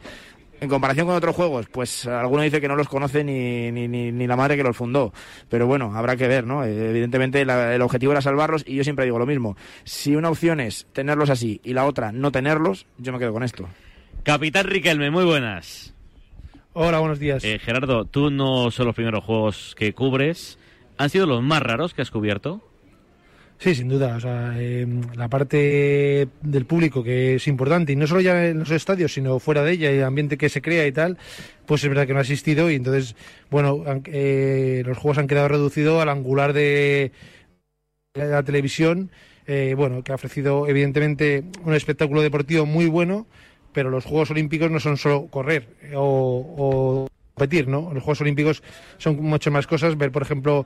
En 0.59 0.69
comparación 0.69 1.05
con 1.05 1.15
otros 1.15 1.35
juegos, 1.35 1.67
pues 1.71 2.07
alguno 2.07 2.41
dice 2.41 2.59
que 2.59 2.67
no 2.67 2.75
los 2.75 2.87
conoce 2.89 3.23
ni, 3.23 3.71
ni, 3.71 3.87
ni, 3.87 4.11
ni 4.11 4.25
la 4.25 4.35
madre 4.35 4.57
que 4.57 4.63
los 4.63 4.75
fundó. 4.75 5.13
Pero 5.49 5.67
bueno, 5.67 5.91
habrá 5.95 6.15
que 6.17 6.27
ver, 6.27 6.47
¿no? 6.47 6.63
Eh, 6.63 6.89
Evidentemente 6.89 7.45
la- 7.45 7.75
el 7.75 7.81
objetivo 7.83 8.11
era 8.11 8.21
salvarlos 8.21 8.63
y 8.65 8.75
yo 8.75 8.83
siempre 8.83 9.05
digo 9.05 9.19
lo 9.19 9.27
mismo. 9.27 9.55
Si 9.83 10.15
una 10.15 10.29
opción 10.31 10.59
es 10.59 10.87
tenerlos 10.93 11.29
así 11.29 11.61
y 11.63 11.73
la 11.73 11.85
otra 11.85 12.11
no 12.11 12.31
tenerlos, 12.31 12.87
yo 12.97 13.13
me 13.13 13.19
quedo 13.19 13.33
con 13.33 13.43
esto. 13.43 13.69
Capitán 14.23 14.65
Riquelme, 14.65 15.11
muy 15.11 15.25
buenas. 15.25 15.93
Hola, 16.73 16.99
buenos 16.99 17.19
días. 17.19 17.43
Eh, 17.43 17.59
Gerardo, 17.59 18.05
tú 18.05 18.31
no 18.31 18.71
son 18.71 18.87
los 18.87 18.95
primeros 18.95 19.23
juegos 19.23 19.75
que 19.77 19.93
cubres. 19.93 20.57
¿Han 20.97 21.11
sido 21.11 21.27
los 21.27 21.43
más 21.43 21.61
raros 21.61 21.93
que 21.93 22.01
has 22.01 22.09
cubierto? 22.09 22.66
Sí, 23.59 23.73
sin 23.73 23.89
duda. 23.89 24.15
O 24.15 24.19
sea, 24.19 24.53
eh, 24.57 24.85
la 25.15 25.29
parte 25.29 26.27
del 26.41 26.65
público 26.65 27.03
que 27.03 27.35
es 27.35 27.47
importante, 27.47 27.91
y 27.91 27.95
no 27.95 28.05
solo 28.05 28.21
ya 28.21 28.47
en 28.47 28.59
los 28.59 28.69
estadios, 28.69 29.13
sino 29.13 29.39
fuera 29.39 29.63
de 29.63 29.71
ella, 29.71 29.89
el 29.89 30.03
ambiente 30.03 30.37
que 30.37 30.49
se 30.49 30.61
crea 30.61 30.85
y 30.85 30.91
tal, 30.91 31.17
pues 31.65 31.83
es 31.83 31.89
verdad 31.89 32.05
que 32.05 32.13
no 32.13 32.19
ha 32.19 32.21
existido. 32.21 32.69
Y 32.69 32.75
entonces, 32.75 33.15
bueno, 33.49 33.83
eh, 34.05 34.83
los 34.85 34.97
juegos 34.97 35.17
han 35.17 35.27
quedado 35.27 35.47
reducidos 35.47 36.01
al 36.01 36.09
angular 36.09 36.53
de 36.53 37.11
la 38.13 38.43
televisión, 38.43 39.11
eh, 39.47 39.73
bueno, 39.75 40.03
que 40.03 40.11
ha 40.11 40.15
ofrecido 40.15 40.67
evidentemente 40.67 41.43
un 41.63 41.73
espectáculo 41.73 42.21
deportivo 42.21 42.65
muy 42.65 42.85
bueno, 42.87 43.27
pero 43.73 43.89
los 43.89 44.05
Juegos 44.05 44.31
Olímpicos 44.31 44.69
no 44.71 44.79
son 44.79 44.97
solo 44.97 45.27
correr 45.27 45.67
eh, 45.81 45.93
o, 45.95 46.01
o 46.57 47.07
competir, 47.33 47.67
¿no? 47.67 47.91
Los 47.93 48.03
Juegos 48.03 48.21
Olímpicos 48.21 48.63
son 48.97 49.21
muchas 49.21 49.53
más 49.53 49.67
cosas. 49.67 49.97
Ver, 49.97 50.11
por 50.11 50.23
ejemplo, 50.23 50.65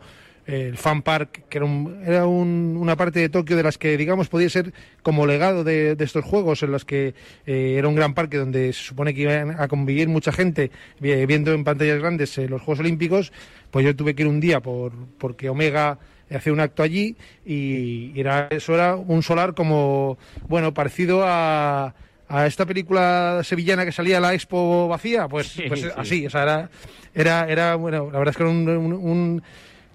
el 0.52 0.78
Fan 0.78 1.02
Park, 1.02 1.44
que 1.50 1.58
era, 1.58 1.66
un- 1.66 2.02
era 2.06 2.26
un- 2.28 2.78
una 2.80 2.96
parte 2.96 3.20
de 3.20 3.30
Tokio 3.30 3.56
de 3.56 3.64
las 3.64 3.78
que, 3.78 3.96
digamos, 3.98 4.28
podía 4.28 4.50
ser 4.50 4.74
como 5.02 5.26
legado 5.26 5.64
de, 5.64 5.96
de 5.96 6.04
estos 6.06 6.26
Juegos, 6.26 6.62
en 6.64 6.72
los 6.72 6.86
que 6.86 7.14
eh, 7.46 7.76
era 7.78 7.88
un 7.88 7.96
gran 7.96 8.14
parque 8.14 8.38
donde 8.38 8.74
se 8.74 8.84
supone 8.84 9.14
que 9.14 9.22
iban 9.22 9.60
a 9.60 9.68
convivir 9.68 10.10
mucha 10.10 10.32
gente 10.32 10.72
vi- 11.00 11.26
viendo 11.26 11.54
en 11.54 11.64
pantallas 11.64 12.00
grandes 12.00 12.38
eh, 12.38 12.48
los 12.50 12.62
Juegos 12.62 12.80
Olímpicos. 12.82 13.32
Pues 13.72 13.86
yo 13.86 13.96
tuve 13.96 14.14
que 14.16 14.24
ir 14.24 14.28
un 14.28 14.40
día 14.42 14.60
por, 14.60 14.92
porque 15.18 15.50
Omega 15.50 15.98
hacía 16.30 16.54
un 16.54 16.60
acto 16.60 16.84
allí 16.84 17.16
y 17.46 18.18
era, 18.20 18.48
eso 18.52 18.74
era 18.74 18.96
un 18.96 19.22
solar 19.24 19.54
como, 19.54 20.18
bueno, 20.48 20.74
parecido 20.74 21.24
a 21.26 21.94
a 22.34 22.48
esta 22.48 22.66
película 22.66 23.42
sevillana 23.44 23.84
que 23.84 23.92
salía 23.92 24.22
la 24.22 24.34
expo 24.34 24.88
vacía, 24.88 25.28
pues, 25.28 25.54
pues 25.68 25.82
sí. 25.82 25.88
así, 25.98 26.26
o 26.28 26.30
sea, 26.30 26.44
era, 26.44 26.70
era, 27.14 27.46
era, 27.52 27.76
bueno, 27.76 28.06
la 28.10 28.20
verdad 28.20 28.32
es 28.32 28.38
que 28.38 28.44
era 28.44 28.50
un, 28.54 28.70
un, 28.70 28.94
un- 28.94 29.44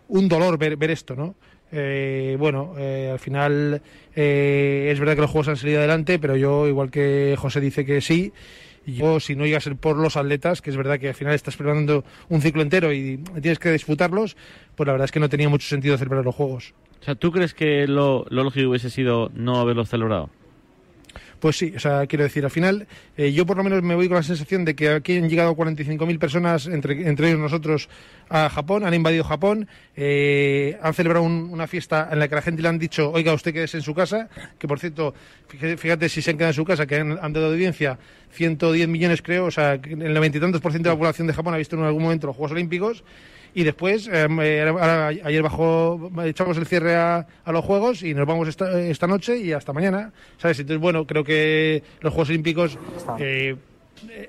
un 0.08 0.28
dolor 0.28 0.58
ver, 0.58 0.76
ver 0.76 0.90
esto, 0.90 1.14
¿no? 1.14 1.34
Eh, 1.72 2.36
bueno, 2.38 2.74
eh, 2.78 3.10
al 3.12 3.18
final 3.18 3.82
eh, 4.14 4.88
es 4.92 5.00
verdad 5.00 5.14
que 5.14 5.22
los 5.22 5.30
juegos 5.30 5.48
han 5.48 5.56
salido 5.56 5.78
adelante, 5.78 6.18
pero 6.18 6.36
yo, 6.36 6.68
igual 6.68 6.90
que 6.90 7.34
José 7.38 7.60
dice 7.60 7.84
que 7.84 8.00
sí, 8.00 8.32
yo 8.86 9.18
si 9.18 9.34
no 9.34 9.44
llega 9.44 9.58
a 9.58 9.60
ser 9.60 9.76
por 9.76 9.96
los 9.96 10.16
atletas, 10.16 10.62
que 10.62 10.70
es 10.70 10.76
verdad 10.76 10.98
que 11.00 11.08
al 11.08 11.14
final 11.14 11.34
estás 11.34 11.56
preparando 11.56 12.04
un 12.28 12.40
ciclo 12.40 12.62
entero 12.62 12.92
y 12.92 13.18
tienes 13.42 13.58
que 13.58 13.72
disfrutarlos, 13.72 14.36
pues 14.76 14.86
la 14.86 14.92
verdad 14.92 15.06
es 15.06 15.12
que 15.12 15.20
no 15.20 15.28
tenía 15.28 15.48
mucho 15.48 15.66
sentido 15.66 15.98
celebrar 15.98 16.24
los 16.24 16.34
juegos. 16.34 16.74
O 17.00 17.04
sea, 17.04 17.16
¿tú 17.16 17.32
crees 17.32 17.52
que 17.52 17.86
lo, 17.86 18.24
lo 18.30 18.44
lógico 18.44 18.70
hubiese 18.70 18.90
sido 18.90 19.30
no 19.34 19.58
haberlos 19.58 19.88
celebrado? 19.88 20.30
Pues 21.40 21.56
sí, 21.56 21.72
o 21.76 21.78
sea, 21.80 22.06
quiero 22.06 22.24
decir, 22.24 22.44
al 22.44 22.50
final, 22.50 22.86
eh, 23.16 23.30
yo 23.32 23.44
por 23.44 23.56
lo 23.58 23.62
menos 23.64 23.82
me 23.82 23.94
voy 23.94 24.08
con 24.08 24.16
la 24.16 24.22
sensación 24.22 24.64
de 24.64 24.74
que 24.74 24.88
aquí 24.88 25.18
han 25.18 25.28
llegado 25.28 25.54
45.000 25.54 26.18
personas, 26.18 26.66
entre, 26.66 27.06
entre 27.08 27.28
ellos 27.28 27.38
nosotros, 27.40 27.88
a 28.30 28.48
Japón, 28.48 28.84
han 28.86 28.94
invadido 28.94 29.22
Japón, 29.22 29.68
eh, 29.96 30.78
han 30.82 30.94
celebrado 30.94 31.24
un- 31.24 31.48
una 31.50 31.66
fiesta 31.66 32.08
en 32.10 32.18
la 32.18 32.28
que 32.28 32.34
la 32.36 32.42
gente 32.42 32.62
le 32.62 32.68
han 32.68 32.78
dicho, 32.78 33.10
oiga, 33.12 33.34
usted 33.34 33.52
quédese 33.52 33.76
en 33.76 33.82
su 33.82 33.94
casa, 33.94 34.28
que 34.58 34.66
por 34.66 34.80
cierto, 34.80 35.14
fíjate, 35.48 36.08
si 36.08 36.22
se 36.22 36.30
han 36.30 36.36
quedado 36.38 36.50
en 36.50 36.54
su 36.56 36.64
casa, 36.64 36.86
que 36.86 36.96
han, 36.96 37.18
han 37.20 37.32
dado 37.32 37.46
audiencia 37.48 37.98
110 38.32 38.88
millones, 38.88 39.20
creo, 39.22 39.44
o 39.46 39.50
sea, 39.50 39.74
el 39.74 40.14
noventa 40.14 40.38
y 40.38 40.40
tantos 40.40 40.60
por 40.60 40.72
ciento 40.72 40.88
de 40.88 40.94
la 40.94 40.98
población 40.98 41.26
de 41.26 41.34
Japón 41.34 41.54
ha 41.54 41.58
visto 41.58 41.76
en 41.76 41.82
algún 41.84 42.02
momento 42.02 42.26
los 42.28 42.36
Juegos 42.36 42.52
Olímpicos. 42.52 43.04
Y 43.56 43.64
después, 43.64 44.06
eh, 44.08 44.26
eh, 44.42 44.66
ahora- 44.68 45.06
ayer 45.08 45.42
bajó, 45.42 46.10
echamos 46.26 46.58
el 46.58 46.66
cierre 46.66 46.94
a, 46.94 47.26
a 47.42 47.52
los 47.52 47.64
Juegos 47.64 48.02
y 48.02 48.12
nos 48.12 48.26
vamos 48.26 48.48
esta, 48.48 48.78
esta 48.82 49.06
noche 49.06 49.38
y 49.38 49.52
hasta 49.52 49.72
mañana, 49.72 50.12
¿sabes? 50.36 50.60
Entonces, 50.60 50.78
bueno, 50.78 51.06
creo 51.06 51.24
que 51.24 51.82
los 52.02 52.12
Juegos 52.12 52.28
Olímpicos, 52.28 52.78
eh, 53.18 53.56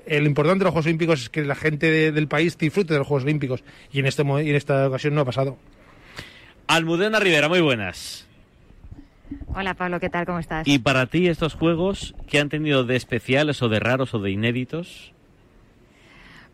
lo 0.08 0.26
importante 0.26 0.60
de 0.60 0.64
los 0.64 0.72
Juegos 0.72 0.86
Olímpicos 0.86 1.20
es 1.24 1.28
que 1.28 1.44
la 1.44 1.54
gente 1.56 1.90
de- 1.90 2.10
del 2.10 2.26
país 2.26 2.56
disfrute 2.56 2.94
de 2.94 3.00
los 3.00 3.06
Juegos 3.06 3.24
Olímpicos 3.24 3.62
y 3.92 3.98
en, 4.00 4.06
este, 4.06 4.22
y 4.22 4.48
en 4.48 4.56
esta 4.56 4.88
ocasión 4.88 5.14
no 5.14 5.20
ha 5.20 5.24
pasado. 5.26 5.58
Almudena 6.66 7.20
Rivera, 7.20 7.50
muy 7.50 7.60
buenas. 7.60 8.26
Hola 9.54 9.74
Pablo, 9.74 10.00
¿qué 10.00 10.08
tal? 10.08 10.24
¿Cómo 10.24 10.38
estás? 10.38 10.66
¿Y 10.66 10.78
para 10.78 11.04
ti 11.04 11.28
estos 11.28 11.52
juegos 11.52 12.14
qué 12.30 12.38
han 12.40 12.48
tenido 12.48 12.84
de 12.84 12.96
especiales 12.96 13.60
o 13.60 13.68
de 13.68 13.78
raros 13.78 14.14
o 14.14 14.20
de 14.20 14.30
inéditos? 14.30 15.12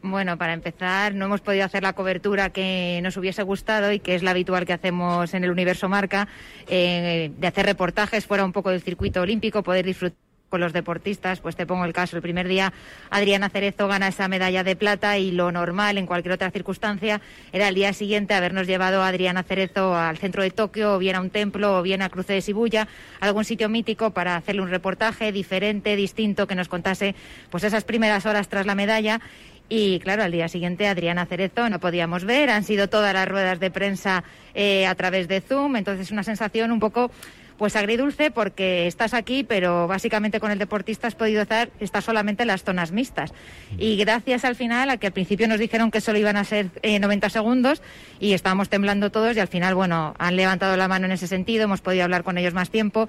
Bueno, 0.06 0.36
para 0.36 0.52
empezar, 0.52 1.14
no 1.14 1.24
hemos 1.24 1.40
podido 1.40 1.64
hacer 1.64 1.82
la 1.82 1.94
cobertura 1.94 2.50
que 2.50 3.00
nos 3.02 3.16
hubiese 3.16 3.42
gustado 3.42 3.90
y 3.90 4.00
que 4.00 4.14
es 4.14 4.22
la 4.22 4.32
habitual 4.32 4.66
que 4.66 4.74
hacemos 4.74 5.32
en 5.32 5.44
el 5.44 5.50
Universo 5.50 5.88
Marca, 5.88 6.28
eh, 6.68 7.32
de 7.34 7.46
hacer 7.46 7.64
reportajes 7.64 8.26
fuera 8.26 8.44
un 8.44 8.52
poco 8.52 8.68
del 8.68 8.82
circuito 8.82 9.22
olímpico, 9.22 9.62
poder 9.62 9.86
disfrutar 9.86 10.18
con 10.50 10.60
los 10.60 10.72
deportistas, 10.72 11.40
pues 11.40 11.56
te 11.56 11.66
pongo 11.66 11.84
el 11.84 11.92
caso, 11.92 12.14
el 12.14 12.22
primer 12.22 12.46
día 12.46 12.72
Adriana 13.10 13.48
Cerezo 13.48 13.88
gana 13.88 14.06
esa 14.06 14.28
medalla 14.28 14.62
de 14.62 14.76
plata 14.76 15.18
y 15.18 15.32
lo 15.32 15.50
normal 15.50 15.98
en 15.98 16.06
cualquier 16.06 16.34
otra 16.34 16.52
circunstancia 16.52 17.20
era 17.52 17.66
el 17.66 17.74
día 17.74 17.92
siguiente 17.92 18.34
habernos 18.34 18.68
llevado 18.68 19.02
a 19.02 19.08
Adriana 19.08 19.42
Cerezo 19.42 19.96
al 19.96 20.16
centro 20.18 20.44
de 20.44 20.52
Tokio 20.52 20.94
o 20.94 20.98
bien 20.98 21.16
a 21.16 21.20
un 21.20 21.30
templo 21.30 21.78
o 21.78 21.82
bien 21.82 22.02
a 22.02 22.08
Cruce 22.08 22.34
de 22.34 22.40
Shibuya, 22.40 22.86
algún 23.18 23.44
sitio 23.44 23.68
mítico 23.68 24.10
para 24.10 24.36
hacerle 24.36 24.62
un 24.62 24.70
reportaje 24.70 25.32
diferente, 25.32 25.96
distinto, 25.96 26.46
que 26.46 26.54
nos 26.54 26.68
contase 26.68 27.16
pues 27.50 27.64
esas 27.64 27.82
primeras 27.82 28.24
horas 28.24 28.48
tras 28.48 28.64
la 28.64 28.76
medalla 28.76 29.20
y 29.68 29.98
claro, 30.00 30.22
al 30.22 30.32
día 30.32 30.48
siguiente 30.48 30.86
Adriana 30.86 31.26
Cerezo 31.26 31.68
no 31.70 31.80
podíamos 31.80 32.24
ver, 32.24 32.50
han 32.50 32.64
sido 32.64 32.88
todas 32.88 33.14
las 33.14 33.28
ruedas 33.28 33.60
de 33.60 33.70
prensa 33.70 34.24
eh, 34.54 34.86
a 34.86 34.94
través 34.94 35.28
de 35.28 35.40
Zoom, 35.40 35.76
entonces 35.76 36.10
una 36.10 36.22
sensación 36.22 36.70
un 36.70 36.80
poco 36.80 37.10
pues 37.56 37.76
agridulce 37.76 38.30
porque 38.30 38.86
estás 38.86 39.14
aquí, 39.14 39.44
pero 39.44 39.86
básicamente 39.86 40.40
con 40.40 40.50
el 40.50 40.58
deportista 40.58 41.06
has 41.06 41.14
podido 41.14 41.42
estar, 41.42 41.70
estar 41.80 42.02
solamente 42.02 42.42
en 42.42 42.48
las 42.48 42.64
zonas 42.64 42.90
mixtas. 42.92 43.32
Y 43.78 43.96
gracias 43.96 44.44
al 44.44 44.56
final 44.56 44.90
a 44.90 44.96
que 44.96 45.06
al 45.06 45.12
principio 45.12 45.46
nos 45.46 45.60
dijeron 45.60 45.90
que 45.90 46.00
solo 46.00 46.18
iban 46.18 46.36
a 46.36 46.44
ser 46.44 46.70
eh, 46.82 46.98
90 46.98 47.30
segundos 47.30 47.80
y 48.18 48.32
estábamos 48.32 48.68
temblando 48.68 49.10
todos 49.10 49.36
y 49.36 49.40
al 49.40 49.48
final, 49.48 49.74
bueno, 49.74 50.14
han 50.18 50.36
levantado 50.36 50.76
la 50.76 50.88
mano 50.88 51.06
en 51.06 51.12
ese 51.12 51.28
sentido, 51.28 51.64
hemos 51.64 51.80
podido 51.80 52.04
hablar 52.04 52.24
con 52.24 52.38
ellos 52.38 52.54
más 52.54 52.70
tiempo, 52.70 53.08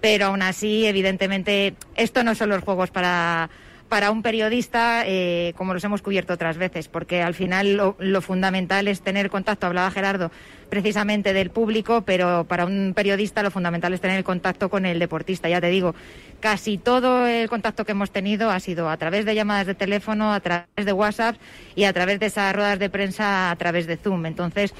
pero 0.00 0.26
aún 0.26 0.42
así, 0.42 0.86
evidentemente, 0.86 1.74
esto 1.94 2.22
no 2.22 2.34
son 2.34 2.50
los 2.50 2.62
juegos 2.62 2.90
para 2.90 3.48
para 3.88 4.10
un 4.10 4.22
periodista, 4.22 5.04
eh, 5.06 5.52
como 5.56 5.74
los 5.74 5.84
hemos 5.84 6.02
cubierto 6.02 6.34
otras 6.34 6.58
veces, 6.58 6.88
porque 6.88 7.22
al 7.22 7.34
final 7.34 7.76
lo, 7.76 7.96
lo 7.98 8.20
fundamental 8.20 8.88
es 8.88 9.00
tener 9.00 9.30
contacto. 9.30 9.66
Hablaba 9.66 9.90
Gerardo 9.90 10.30
precisamente 10.68 11.32
del 11.32 11.50
público, 11.50 12.02
pero 12.02 12.44
para 12.44 12.64
un 12.64 12.92
periodista 12.94 13.42
lo 13.42 13.50
fundamental 13.50 13.94
es 13.94 14.00
tener 14.00 14.16
el 14.16 14.24
contacto 14.24 14.68
con 14.68 14.86
el 14.86 14.98
deportista. 14.98 15.48
Ya 15.48 15.60
te 15.60 15.68
digo, 15.68 15.94
casi 16.40 16.78
todo 16.78 17.26
el 17.26 17.48
contacto 17.48 17.84
que 17.84 17.92
hemos 17.92 18.10
tenido 18.10 18.50
ha 18.50 18.60
sido 18.60 18.90
a 18.90 18.96
través 18.96 19.24
de 19.24 19.34
llamadas 19.34 19.66
de 19.66 19.74
teléfono, 19.74 20.32
a 20.32 20.40
través 20.40 20.66
de 20.84 20.92
WhatsApp 20.92 21.36
y 21.74 21.84
a 21.84 21.92
través 21.92 22.18
de 22.20 22.26
esas 22.26 22.54
ruedas 22.54 22.78
de 22.78 22.90
prensa 22.90 23.50
a 23.50 23.56
través 23.56 23.86
de 23.86 23.96
Zoom. 23.96 24.26
Entonces, 24.26 24.74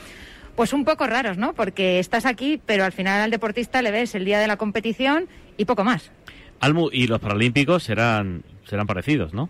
pues 0.56 0.72
un 0.72 0.84
poco 0.84 1.06
raros, 1.06 1.36
¿no? 1.36 1.52
Porque 1.52 1.98
estás 1.98 2.26
aquí, 2.26 2.60
pero 2.64 2.84
al 2.84 2.92
final 2.92 3.20
al 3.20 3.30
deportista 3.30 3.82
le 3.82 3.90
ves 3.90 4.14
el 4.14 4.24
día 4.24 4.40
de 4.40 4.46
la 4.46 4.56
competición 4.56 5.28
y 5.56 5.66
poco 5.66 5.84
más. 5.84 6.10
Almu, 6.60 6.88
y 6.92 7.06
los 7.06 7.20
Paralímpicos 7.20 7.82
serán, 7.82 8.42
serán 8.64 8.86
parecidos, 8.86 9.34
¿no? 9.34 9.48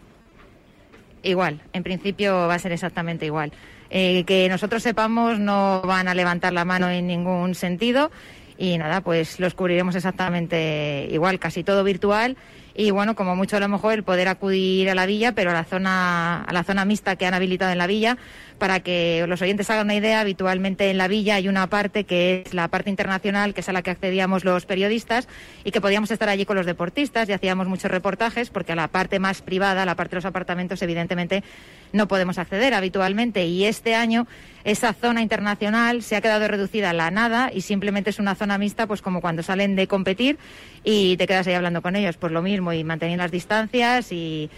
Igual, 1.22 1.60
en 1.72 1.82
principio 1.82 2.46
va 2.46 2.54
a 2.54 2.58
ser 2.58 2.72
exactamente 2.72 3.26
igual. 3.26 3.52
Eh, 3.90 4.24
que 4.24 4.48
nosotros 4.48 4.82
sepamos 4.82 5.38
no 5.38 5.80
van 5.82 6.08
a 6.08 6.14
levantar 6.14 6.52
la 6.52 6.64
mano 6.64 6.90
en 6.90 7.06
ningún 7.06 7.54
sentido 7.54 8.10
y 8.58 8.78
nada, 8.78 9.00
pues 9.00 9.38
los 9.38 9.54
cubriremos 9.54 9.94
exactamente 9.94 11.08
igual, 11.10 11.38
casi 11.38 11.62
todo 11.62 11.84
virtual 11.84 12.36
y 12.74 12.90
bueno, 12.90 13.14
como 13.14 13.36
mucho 13.36 13.56
a 13.56 13.60
lo 13.60 13.68
mejor 13.68 13.94
el 13.94 14.02
poder 14.02 14.28
acudir 14.28 14.90
a 14.90 14.94
la 14.94 15.06
villa, 15.06 15.32
pero 15.32 15.50
a 15.50 15.54
la 15.54 15.64
zona 15.64 16.42
a 16.42 16.52
la 16.52 16.64
zona 16.64 16.84
mixta 16.84 17.16
que 17.16 17.26
han 17.26 17.34
habilitado 17.34 17.70
en 17.70 17.78
la 17.78 17.86
villa 17.86 18.18
para 18.58 18.80
que 18.80 19.24
los 19.28 19.42
oyentes 19.42 19.68
hagan 19.70 19.86
una 19.86 19.94
idea, 19.94 20.20
habitualmente 20.20 20.90
en 20.90 20.98
la 20.98 21.08
villa 21.08 21.36
hay 21.36 21.48
una 21.48 21.66
parte 21.68 22.04
que 22.04 22.42
es 22.46 22.54
la 22.54 22.68
parte 22.68 22.90
internacional, 22.90 23.54
que 23.54 23.60
es 23.60 23.68
a 23.68 23.72
la 23.72 23.82
que 23.82 23.90
accedíamos 23.90 24.44
los 24.44 24.66
periodistas 24.66 25.28
y 25.64 25.70
que 25.70 25.80
podíamos 25.80 26.10
estar 26.10 26.28
allí 26.28 26.44
con 26.44 26.56
los 26.56 26.66
deportistas 26.66 27.28
y 27.28 27.32
hacíamos 27.32 27.66
muchos 27.68 27.90
reportajes 27.90 28.50
porque 28.50 28.72
a 28.72 28.76
la 28.76 28.88
parte 28.88 29.18
más 29.18 29.42
privada, 29.42 29.82
a 29.82 29.86
la 29.86 29.94
parte 29.94 30.12
de 30.12 30.16
los 30.16 30.24
apartamentos, 30.24 30.80
evidentemente 30.82 31.42
no 31.92 32.08
podemos 32.08 32.38
acceder 32.38 32.74
habitualmente. 32.74 33.46
Y 33.46 33.64
este 33.64 33.94
año 33.94 34.26
esa 34.64 34.92
zona 34.92 35.22
internacional 35.22 36.02
se 36.02 36.16
ha 36.16 36.20
quedado 36.20 36.48
reducida 36.48 36.90
a 36.90 36.92
la 36.92 37.10
nada 37.10 37.50
y 37.52 37.60
simplemente 37.60 38.10
es 38.10 38.18
una 38.18 38.34
zona 38.34 38.58
mixta, 38.58 38.86
pues 38.86 39.02
como 39.02 39.20
cuando 39.20 39.42
salen 39.42 39.76
de 39.76 39.86
competir 39.86 40.38
y 40.82 41.16
te 41.16 41.26
quedas 41.26 41.46
ahí 41.46 41.54
hablando 41.54 41.82
con 41.82 41.96
ellos, 41.96 42.16
pues 42.16 42.32
lo 42.32 42.42
mismo 42.42 42.72
y 42.72 42.82
manteniendo 42.84 43.22
las 43.22 43.30
distancias 43.30 44.10
y, 44.12 44.50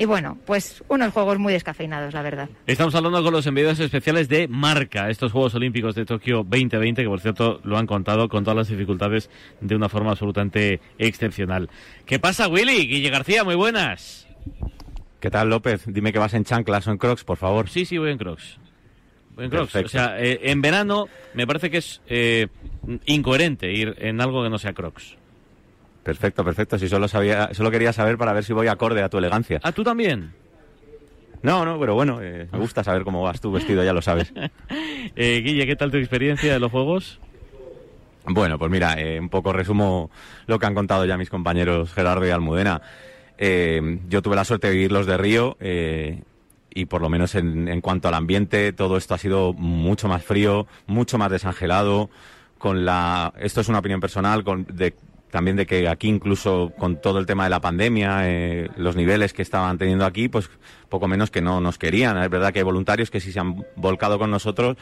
y 0.00 0.06
bueno, 0.06 0.38
pues 0.46 0.82
unos 0.88 1.12
juegos 1.12 1.38
muy 1.38 1.52
descafeinados, 1.52 2.14
la 2.14 2.22
verdad. 2.22 2.48
Estamos 2.66 2.94
hablando 2.94 3.22
con 3.22 3.34
los 3.34 3.46
enviados 3.46 3.78
especiales 3.80 4.30
de 4.30 4.48
Marca, 4.48 5.10
estos 5.10 5.30
Juegos 5.30 5.54
Olímpicos 5.54 5.94
de 5.94 6.06
Tokio 6.06 6.38
2020, 6.38 7.02
que 7.02 7.08
por 7.08 7.20
cierto 7.20 7.60
lo 7.64 7.76
han 7.76 7.86
contado 7.86 8.26
con 8.30 8.42
todas 8.42 8.56
las 8.56 8.68
dificultades 8.68 9.28
de 9.60 9.76
una 9.76 9.90
forma 9.90 10.12
absolutamente 10.12 10.80
excepcional. 10.96 11.68
¿Qué 12.06 12.18
pasa, 12.18 12.48
Willy? 12.48 12.86
Guille 12.86 13.10
García, 13.10 13.44
muy 13.44 13.56
buenas. 13.56 14.26
¿Qué 15.20 15.28
tal, 15.28 15.50
López? 15.50 15.84
Dime 15.86 16.14
que 16.14 16.18
vas 16.18 16.32
en 16.32 16.44
chanclas 16.44 16.86
o 16.86 16.92
en 16.92 16.96
crocs, 16.96 17.22
por 17.22 17.36
favor. 17.36 17.68
Sí, 17.68 17.84
sí, 17.84 17.98
voy 17.98 18.10
en 18.10 18.16
crocs. 18.16 18.58
Voy 19.34 19.44
en 19.44 19.50
crocs. 19.50 19.76
O 19.76 19.88
sea, 19.88 20.18
eh, 20.18 20.40
en 20.44 20.62
verano 20.62 21.08
me 21.34 21.46
parece 21.46 21.70
que 21.70 21.76
es 21.76 22.00
eh, 22.06 22.46
incoherente 23.04 23.70
ir 23.70 23.94
en 23.98 24.22
algo 24.22 24.42
que 24.42 24.48
no 24.48 24.56
sea 24.56 24.72
crocs. 24.72 25.18
Perfecto, 26.10 26.44
perfecto. 26.44 26.76
Si 26.76 26.88
solo 26.88 27.06
sabía, 27.06 27.50
solo 27.52 27.70
quería 27.70 27.92
saber 27.92 28.18
para 28.18 28.32
ver 28.32 28.42
si 28.42 28.52
voy 28.52 28.66
acorde 28.66 29.00
a 29.00 29.08
tu 29.08 29.18
elegancia. 29.18 29.60
¿Ah, 29.62 29.70
tú 29.70 29.84
también? 29.84 30.32
No, 31.40 31.64
no, 31.64 31.78
pero 31.78 31.94
bueno, 31.94 32.18
eh, 32.20 32.48
me 32.50 32.58
gusta 32.58 32.82
saber 32.82 33.04
cómo 33.04 33.22
vas 33.22 33.40
tú 33.40 33.52
vestido, 33.52 33.84
ya 33.84 33.92
lo 33.92 34.02
sabes. 34.02 34.32
Eh, 35.16 35.40
Guille, 35.44 35.66
¿qué 35.66 35.76
tal 35.76 35.90
tu 35.90 35.96
experiencia 35.96 36.52
de 36.52 36.60
los 36.60 36.70
Juegos? 36.70 37.18
Bueno, 38.26 38.58
pues 38.58 38.70
mira, 38.70 39.00
eh, 39.00 39.18
un 39.18 39.28
poco 39.28 39.52
resumo 39.52 40.10
lo 40.46 40.58
que 40.58 40.66
han 40.66 40.74
contado 40.74 41.04
ya 41.04 41.16
mis 41.16 41.30
compañeros 41.30 41.92
Gerardo 41.92 42.26
y 42.26 42.30
Almudena. 42.30 42.82
Yo 44.08 44.22
tuve 44.22 44.36
la 44.36 44.44
suerte 44.44 44.68
de 44.68 44.74
vivirlos 44.74 45.06
de 45.06 45.16
Río 45.16 45.56
eh, 45.60 46.22
y 46.74 46.86
por 46.86 47.02
lo 47.02 47.08
menos 47.08 47.34
en, 47.34 47.68
en 47.68 47.80
cuanto 47.80 48.08
al 48.08 48.14
ambiente, 48.14 48.72
todo 48.72 48.96
esto 48.96 49.14
ha 49.14 49.18
sido 49.18 49.52
mucho 49.52 50.06
más 50.06 50.22
frío, 50.24 50.66
mucho 50.86 51.18
más 51.18 51.30
desangelado. 51.30 52.10
Con 52.58 52.84
la, 52.84 53.32
esto 53.40 53.62
es 53.62 53.68
una 53.68 53.78
opinión 53.78 54.00
personal, 54.00 54.44
con, 54.44 54.66
de, 54.66 54.94
también 55.30 55.56
de 55.56 55.66
que 55.66 55.88
aquí 55.88 56.08
incluso 56.08 56.72
con 56.78 57.00
todo 57.00 57.18
el 57.18 57.26
tema 57.26 57.44
de 57.44 57.50
la 57.50 57.60
pandemia, 57.60 58.28
eh, 58.28 58.68
los 58.76 58.96
niveles 58.96 59.32
que 59.32 59.42
estaban 59.42 59.78
teniendo 59.78 60.04
aquí, 60.04 60.28
pues 60.28 60.50
poco 60.88 61.08
menos 61.08 61.30
que 61.30 61.40
no 61.40 61.60
nos 61.60 61.78
querían. 61.78 62.18
Es 62.22 62.30
verdad 62.30 62.52
que 62.52 62.58
hay 62.60 62.64
voluntarios 62.64 63.10
que 63.10 63.20
sí 63.20 63.32
se 63.32 63.40
han 63.40 63.64
volcado 63.76 64.18
con 64.18 64.30
nosotros, 64.30 64.76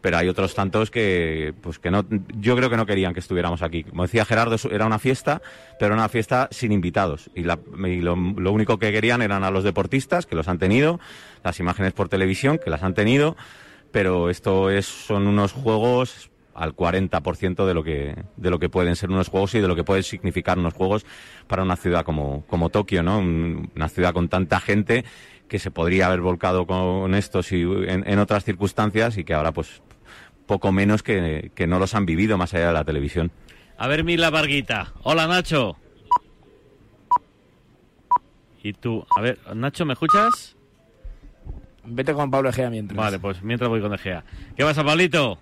pero 0.00 0.16
hay 0.16 0.28
otros 0.28 0.54
tantos 0.54 0.90
que, 0.90 1.52
pues 1.60 1.78
que 1.78 1.90
no, 1.90 2.06
yo 2.38 2.56
creo 2.56 2.70
que 2.70 2.78
no 2.78 2.86
querían 2.86 3.12
que 3.12 3.20
estuviéramos 3.20 3.60
aquí. 3.60 3.84
Como 3.84 4.02
decía 4.04 4.24
Gerardo, 4.24 4.56
era 4.70 4.86
una 4.86 4.98
fiesta, 4.98 5.42
pero 5.78 5.92
una 5.92 6.08
fiesta 6.08 6.48
sin 6.50 6.72
invitados. 6.72 7.30
Y, 7.34 7.42
la- 7.42 7.58
lo, 7.76 8.16
lo 8.16 8.52
único 8.52 8.78
que 8.78 8.92
querían 8.92 9.20
eran 9.20 9.44
a 9.44 9.50
los 9.50 9.62
deportistas, 9.62 10.24
que 10.24 10.34
los 10.36 10.48
han 10.48 10.58
tenido, 10.58 10.98
las 11.44 11.60
imágenes 11.60 11.92
por 11.92 12.08
televisión, 12.08 12.58
que 12.58 12.70
las 12.70 12.82
han 12.82 12.94
tenido, 12.94 13.36
pero 13.92 14.30
esto 14.30 14.70
es, 14.70 14.86
son 14.86 15.26
unos 15.26 15.52
juegos 15.52 16.29
al 16.60 16.74
40% 16.76 17.64
de 17.66 17.74
lo 17.74 17.82
que 17.82 18.14
de 18.36 18.50
lo 18.50 18.58
que 18.58 18.68
pueden 18.68 18.94
ser 18.94 19.08
unos 19.10 19.28
juegos 19.28 19.54
y 19.54 19.60
de 19.60 19.66
lo 19.68 19.74
que 19.74 19.82
pueden 19.82 20.02
significar 20.02 20.58
unos 20.58 20.74
juegos 20.74 21.06
para 21.48 21.62
una 21.62 21.76
ciudad 21.76 22.04
como, 22.04 22.44
como 22.46 22.68
Tokio, 22.68 23.02
¿no? 23.02 23.18
Un- 23.18 23.70
Una 23.74 23.88
ciudad 23.88 24.12
con 24.12 24.28
tanta 24.28 24.60
gente 24.60 25.04
que 25.48 25.58
se 25.58 25.70
podría 25.70 26.06
haber 26.06 26.20
volcado 26.20 26.66
con 26.66 27.14
estos 27.14 27.50
y 27.52 27.62
en, 27.62 28.04
en 28.08 28.18
otras 28.18 28.44
circunstancias 28.44 29.16
y 29.16 29.24
que 29.24 29.34
ahora 29.34 29.52
pues 29.52 29.82
poco 30.46 30.70
menos 30.70 31.02
que, 31.02 31.50
que 31.54 31.66
no 31.66 31.78
los 31.78 31.94
han 31.94 32.04
vivido 32.06 32.36
más 32.36 32.52
allá 32.54 32.68
de 32.68 32.72
la 32.74 32.84
televisión. 32.84 33.30
A 33.78 33.88
ver, 33.88 34.04
Mila 34.04 34.28
Varguita. 34.30 34.92
Hola, 35.02 35.26
Nacho. 35.26 35.76
Y 38.62 38.74
tú, 38.74 39.04
a 39.16 39.20
ver, 39.22 39.38
Nacho, 39.54 39.86
¿me 39.86 39.94
escuchas? 39.94 40.56
Vete 41.84 42.12
con 42.12 42.30
Pablo 42.30 42.50
Egea 42.50 42.68
mientras. 42.68 42.96
Vale, 42.96 43.18
pues 43.18 43.42
mientras 43.42 43.70
voy 43.70 43.80
con 43.80 43.94
Egea. 43.94 44.22
¿Qué 44.56 44.64
pasa, 44.64 44.84
Pablito? 44.84 45.40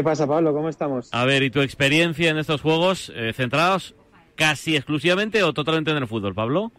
¿Qué 0.00 0.04
pasa, 0.04 0.26
Pablo? 0.26 0.54
¿Cómo 0.54 0.70
estamos? 0.70 1.10
A 1.12 1.26
ver, 1.26 1.42
¿y 1.42 1.50
tu 1.50 1.60
experiencia 1.60 2.30
en 2.30 2.38
estos 2.38 2.62
juegos 2.62 3.12
eh, 3.14 3.34
centrados 3.34 3.94
casi 4.34 4.74
exclusivamente 4.74 5.42
o 5.42 5.52
totalmente 5.52 5.90
en 5.90 5.98
el 5.98 6.06
fútbol, 6.06 6.34
Pablo? 6.34 6.72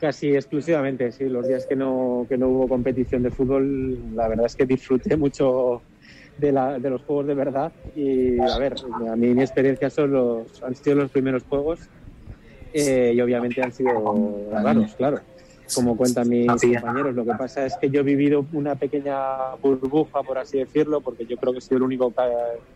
Casi 0.00 0.34
exclusivamente, 0.34 1.12
sí. 1.12 1.24
Los 1.24 1.46
días 1.46 1.66
que 1.66 1.76
no, 1.76 2.24
que 2.26 2.38
no 2.38 2.48
hubo 2.48 2.68
competición 2.68 3.22
de 3.22 3.30
fútbol, 3.30 3.98
la 4.14 4.28
verdad 4.28 4.46
es 4.46 4.56
que 4.56 4.64
disfruté 4.64 5.14
mucho 5.18 5.82
de, 6.38 6.52
la, 6.52 6.78
de 6.78 6.88
los 6.88 7.02
juegos 7.02 7.26
de 7.26 7.34
verdad. 7.34 7.70
Y 7.94 8.40
a 8.40 8.56
ver, 8.56 8.76
a 9.10 9.14
mí 9.14 9.34
mi 9.34 9.42
experiencia 9.42 9.90
son 9.90 10.12
los, 10.12 10.62
han 10.62 10.74
sido 10.74 10.96
los 10.96 11.10
primeros 11.10 11.42
juegos 11.42 11.80
eh, 12.72 13.12
y 13.14 13.20
obviamente 13.20 13.62
han 13.62 13.72
sido 13.72 14.48
raros, 14.52 14.94
claro. 14.94 15.20
Como 15.74 15.96
cuentan 15.96 16.28
mis 16.28 16.46
compañeros, 16.80 17.14
lo 17.14 17.24
que 17.24 17.32
pasa 17.34 17.66
es 17.66 17.76
que 17.80 17.90
yo 17.90 18.00
he 18.00 18.04
vivido 18.04 18.46
una 18.52 18.76
pequeña 18.76 19.54
burbuja, 19.60 20.22
por 20.22 20.38
así 20.38 20.58
decirlo, 20.58 21.00
porque 21.00 21.26
yo 21.26 21.36
creo 21.36 21.52
que 21.52 21.58
he 21.58 21.62
sido 21.62 21.78
el 21.78 21.82
único 21.82 22.12
que 22.12 22.22
ha, 22.22 22.30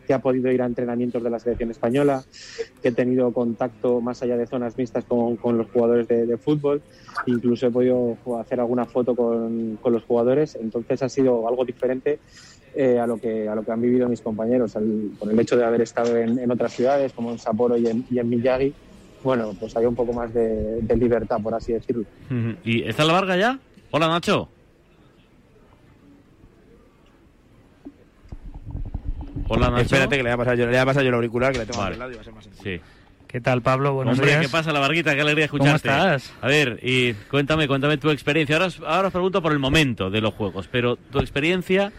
que 0.07 0.12
ha 0.14 0.18
podido 0.18 0.50
ir 0.50 0.61
a 0.61 0.66
entrenamientos 0.66 1.22
de 1.22 1.31
la 1.31 1.38
selección 1.38 1.70
española, 1.70 2.24
que 2.83 2.88
he 2.88 2.92
tenido 2.92 3.33
contacto 3.33 4.00
más 4.00 4.22
allá 4.22 4.37
de 4.37 4.46
zonas 4.46 4.76
mixtas 4.76 5.05
con, 5.05 5.37
con 5.37 5.57
los 5.57 5.70
jugadores 5.70 6.09
de, 6.09 6.26
de 6.26 6.37
fútbol, 6.37 6.83
incluso 7.26 7.68
he 7.68 7.70
podido 7.70 8.18
hacer 8.40 8.59
alguna 8.61 8.85
foto 8.87 9.14
con, 9.14 9.76
con 9.76 9.92
los 9.92 10.05
jugadores, 10.05 10.57
entonces 10.57 11.03
ha 11.03 11.09
sido 11.09 11.46
algo 11.48 11.64
diferente 11.64 12.18
eh, 12.74 12.98
a, 12.98 13.07
lo 13.07 13.18
que, 13.18 13.48
a 13.48 13.55
lo 13.55 13.62
que 13.64 13.70
han 13.72 13.81
vivido 13.81 14.09
mis 14.09 14.20
compañeros, 14.20 14.74
al- 14.76 15.11
por 15.18 15.31
el 15.31 15.38
hecho 15.38 15.57
de 15.57 15.64
haber 15.64 15.83
estado 15.83 16.16
en, 16.16 16.38
en 16.38 16.50
otras 16.50 16.72
ciudades 16.72 17.12
como 17.12 17.31
en 17.31 17.38
Sapporo 17.38 17.76
y 17.76 17.87
en, 17.87 18.05
y 18.11 18.18
en 18.18 18.29
Miyagi, 18.29 18.74
bueno, 19.22 19.54
pues 19.59 19.76
hay 19.76 19.85
un 19.87 19.94
poco 19.94 20.12
más 20.12 20.33
de, 20.33 20.80
de 20.83 20.96
libertad, 20.96 21.38
por 21.42 21.54
así 21.54 21.72
decirlo. 21.72 22.04
¿Y 22.64 22.88
está 22.88 23.04
la 23.04 23.12
Varga 23.12 23.37
ya? 23.37 23.59
Hola, 23.90 24.09
Nacho. 24.09 24.48
Hola, 29.48 29.70
Nacho. 29.70 29.83
Espérate 29.83 30.16
que 30.16 30.22
le 30.22 30.30
voy 30.30 30.35
a 30.35 30.37
pasar 30.38 30.56
yo, 30.56 30.64
le 30.66 30.70
voy 30.72 30.78
a 30.78 30.87
pasar 30.87 31.02
yo 31.02 31.09
el 31.09 31.14
auricular 31.14 31.52
que 31.52 31.59
le 31.59 31.66
tengo 31.66 31.80
Vale. 31.80 31.94
al 31.94 31.98
lado 31.98 32.12
y 32.12 32.14
va 32.14 32.20
a 32.20 32.24
ser 32.24 32.33
más 32.35 32.44
sencillo. 32.44 32.64
Sí. 32.78 32.80
¿Qué 33.26 33.40
tal, 33.40 33.62
Pablo? 33.62 33.94
Buenos 33.94 34.14
Hombre, 34.18 34.33
días. 34.33 34.42
¿qué 34.42 34.48
pasa, 34.48 34.72
la 34.72 34.80
Varguita? 34.80 35.14
Qué 35.14 35.20
alegría 35.20 35.44
escucharte. 35.44 35.88
¿Cómo 35.88 36.00
estás? 36.14 36.33
A 36.40 36.48
ver, 36.48 36.80
y 36.83 37.12
cuéntame, 37.30 37.68
cuéntame 37.68 37.96
tu 37.96 38.11
experiencia. 38.11 38.56
Ahora 38.56 38.66
os, 38.66 38.80
ahora 38.80 39.06
os 39.09 39.12
pregunto 39.12 39.40
por 39.40 39.52
el 39.52 39.61
momento 39.61 40.11
de 40.11 40.20
los 40.20 40.35
juegos, 40.35 40.68
pero 40.70 40.96
tu 40.96 41.20
experiencia 41.20 41.92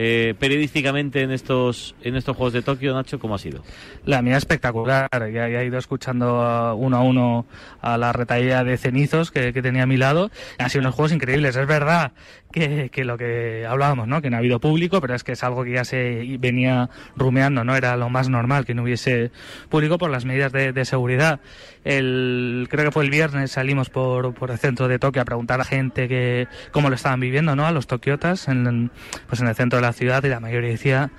eh, 0.00 0.34
periodísticamente 0.38 1.22
en 1.22 1.32
estos 1.32 1.96
en 2.02 2.14
estos 2.14 2.36
Juegos 2.36 2.52
de 2.52 2.62
Tokio, 2.62 2.94
Nacho, 2.94 3.18
¿cómo 3.18 3.34
ha 3.34 3.38
sido? 3.38 3.64
La 4.04 4.22
mía 4.22 4.36
espectacular. 4.36 5.08
Ya, 5.32 5.48
he 5.48 5.66
ido 5.66 5.76
escuchando 5.76 6.40
a- 6.40 6.72
uno 6.74 6.96
a 6.96 7.02
uno 7.02 7.46
a 7.80 7.98
la 7.98 8.12
retaíla 8.12 8.62
de 8.62 8.76
cenizos 8.76 9.32
que, 9.32 9.52
que 9.52 9.60
tenía 9.60 9.82
a 9.82 9.86
mi 9.86 9.96
lado. 9.96 10.30
Han 10.58 10.70
sido 10.70 10.82
unos 10.82 10.94
juegos 10.94 11.10
increíbles. 11.10 11.56
Es 11.56 11.66
verdad 11.66 12.12
que, 12.52 12.90
que 12.90 13.04
lo 13.04 13.18
que 13.18 13.66
hablábamos, 13.68 14.08
¿no? 14.08 14.22
Que 14.22 14.30
no 14.30 14.36
ha 14.36 14.38
habido 14.38 14.60
público, 14.60 15.00
pero 15.00 15.14
es 15.14 15.24
que 15.24 15.32
es 15.32 15.44
algo 15.44 15.64
que 15.64 15.72
ya 15.72 15.84
se 15.84 16.36
venía 16.38 16.90
rumeando, 17.16 17.64
¿no? 17.64 17.76
Era 17.76 17.96
lo 17.96 18.08
más 18.10 18.28
normal 18.28 18.64
que 18.64 18.74
no 18.74 18.82
hubiese 18.82 19.30
público 19.68 19.98
por 19.98 20.10
las 20.10 20.24
medidas 20.24 20.52
de, 20.52 20.72
de 20.72 20.84
seguridad. 20.84 21.40
El, 21.84 22.66
creo 22.70 22.86
que 22.86 22.90
fue 22.90 23.04
el 23.04 23.10
viernes 23.10 23.52
salimos 23.52 23.88
por, 23.90 24.34
por 24.34 24.50
el 24.50 24.58
centro 24.58 24.88
de 24.88 24.98
Tokio 24.98 25.22
a 25.22 25.24
preguntar 25.24 25.60
a 25.60 25.64
gente 25.64 26.08
que, 26.08 26.48
cómo 26.72 26.88
lo 26.88 26.94
estaban 26.96 27.20
viviendo, 27.20 27.56
¿no? 27.56 27.66
A 27.66 27.72
los 27.72 27.86
tokiotas 27.86 28.48
en, 28.48 28.90
pues 29.26 29.40
en 29.40 29.48
el 29.48 29.54
centro 29.54 29.78
de 29.78 29.86
la 29.86 29.92
ciudad 29.92 30.22
y 30.24 30.28
la 30.28 30.40
mayoría 30.40 30.70
decía 30.70 31.10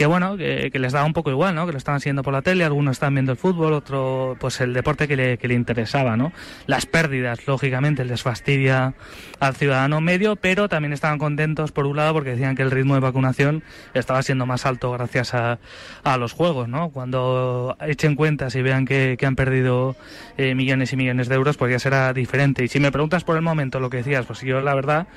que 0.00 0.06
bueno, 0.06 0.38
que, 0.38 0.70
les 0.72 0.92
daba 0.94 1.04
un 1.04 1.12
poco 1.12 1.30
igual, 1.30 1.54
¿no? 1.54 1.66
Que 1.66 1.72
lo 1.72 1.76
estaban 1.76 2.00
siguiendo 2.00 2.22
por 2.22 2.32
la 2.32 2.40
tele, 2.40 2.64
algunos 2.64 2.92
estaban 2.92 3.12
viendo 3.12 3.32
el 3.32 3.36
fútbol, 3.36 3.74
otro 3.74 4.34
pues 4.40 4.58
el 4.62 4.72
deporte 4.72 5.06
que 5.06 5.14
le, 5.14 5.36
que 5.36 5.46
le 5.46 5.52
interesaba, 5.52 6.16
¿no? 6.16 6.32
Las 6.66 6.86
pérdidas, 6.86 7.46
lógicamente, 7.46 8.06
les 8.06 8.22
fastidia 8.22 8.94
al 9.40 9.56
ciudadano 9.56 10.00
medio, 10.00 10.36
pero 10.36 10.70
también 10.70 10.94
estaban 10.94 11.18
contentos 11.18 11.72
por 11.72 11.84
un 11.84 11.98
lado 11.98 12.14
porque 12.14 12.30
decían 12.30 12.56
que 12.56 12.62
el 12.62 12.70
ritmo 12.70 12.94
de 12.94 13.00
vacunación 13.00 13.62
estaba 13.92 14.22
siendo 14.22 14.46
más 14.46 14.64
alto 14.64 14.90
gracias 14.90 15.34
a, 15.34 15.58
a 16.02 16.16
los 16.16 16.32
juegos, 16.32 16.66
¿no? 16.66 16.88
Cuando 16.88 17.76
echen 17.86 18.14
cuentas 18.16 18.54
y 18.54 18.62
vean 18.62 18.86
que, 18.86 19.16
que 19.18 19.26
han 19.26 19.36
perdido 19.36 19.96
eh, 20.38 20.54
millones 20.54 20.94
y 20.94 20.96
millones 20.96 21.28
de 21.28 21.34
euros, 21.34 21.58
pues 21.58 21.72
ya 21.72 21.78
será 21.78 22.14
diferente. 22.14 22.64
Y 22.64 22.68
si 22.68 22.80
me 22.80 22.90
preguntas 22.90 23.22
por 23.24 23.36
el 23.36 23.42
momento 23.42 23.80
lo 23.80 23.90
que 23.90 23.98
decías, 23.98 24.24
pues 24.24 24.40
yo 24.40 24.62
la 24.62 24.74
verdad, 24.74 25.08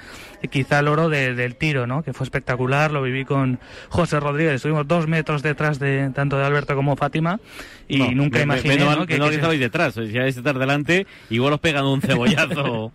quizá 0.49 0.79
el 0.79 0.89
oro 0.89 1.07
de- 1.07 1.35
del 1.35 1.55
tiro, 1.55 1.87
¿no? 1.87 2.03
Que 2.03 2.11
fue 2.11 2.25
espectacular, 2.25 2.91
lo 2.91 3.01
viví 3.01 3.23
con 3.23 3.59
José 3.87 4.19
Rodríguez, 4.19 4.65
estuvimos 4.81 4.87
dos 4.87 5.07
metros 5.07 5.41
detrás 5.43 5.79
de 5.79 6.09
tanto 6.13 6.37
de 6.37 6.45
Alberto 6.45 6.75
como 6.75 6.95
Fátima 6.95 7.39
y 7.87 7.97
No, 7.97 8.11
nunca 8.11 8.39
me- 8.39 8.45
me- 8.45 8.53
imaginé 8.55 8.73
menos 8.75 8.87
mal- 8.89 8.99
¿no? 8.99 9.05
que, 9.05 9.13
mal 9.17 9.25
que 9.25 9.31
que 9.31 9.35
estabais 9.35 9.59
detrás. 9.59 9.93
Si 9.93 10.17
estar 10.37 10.57
delante, 10.57 11.05
igual 11.29 11.53
os 11.53 11.59
pegan 11.59 11.85
un 11.85 12.01
cebollazo. 12.01 12.91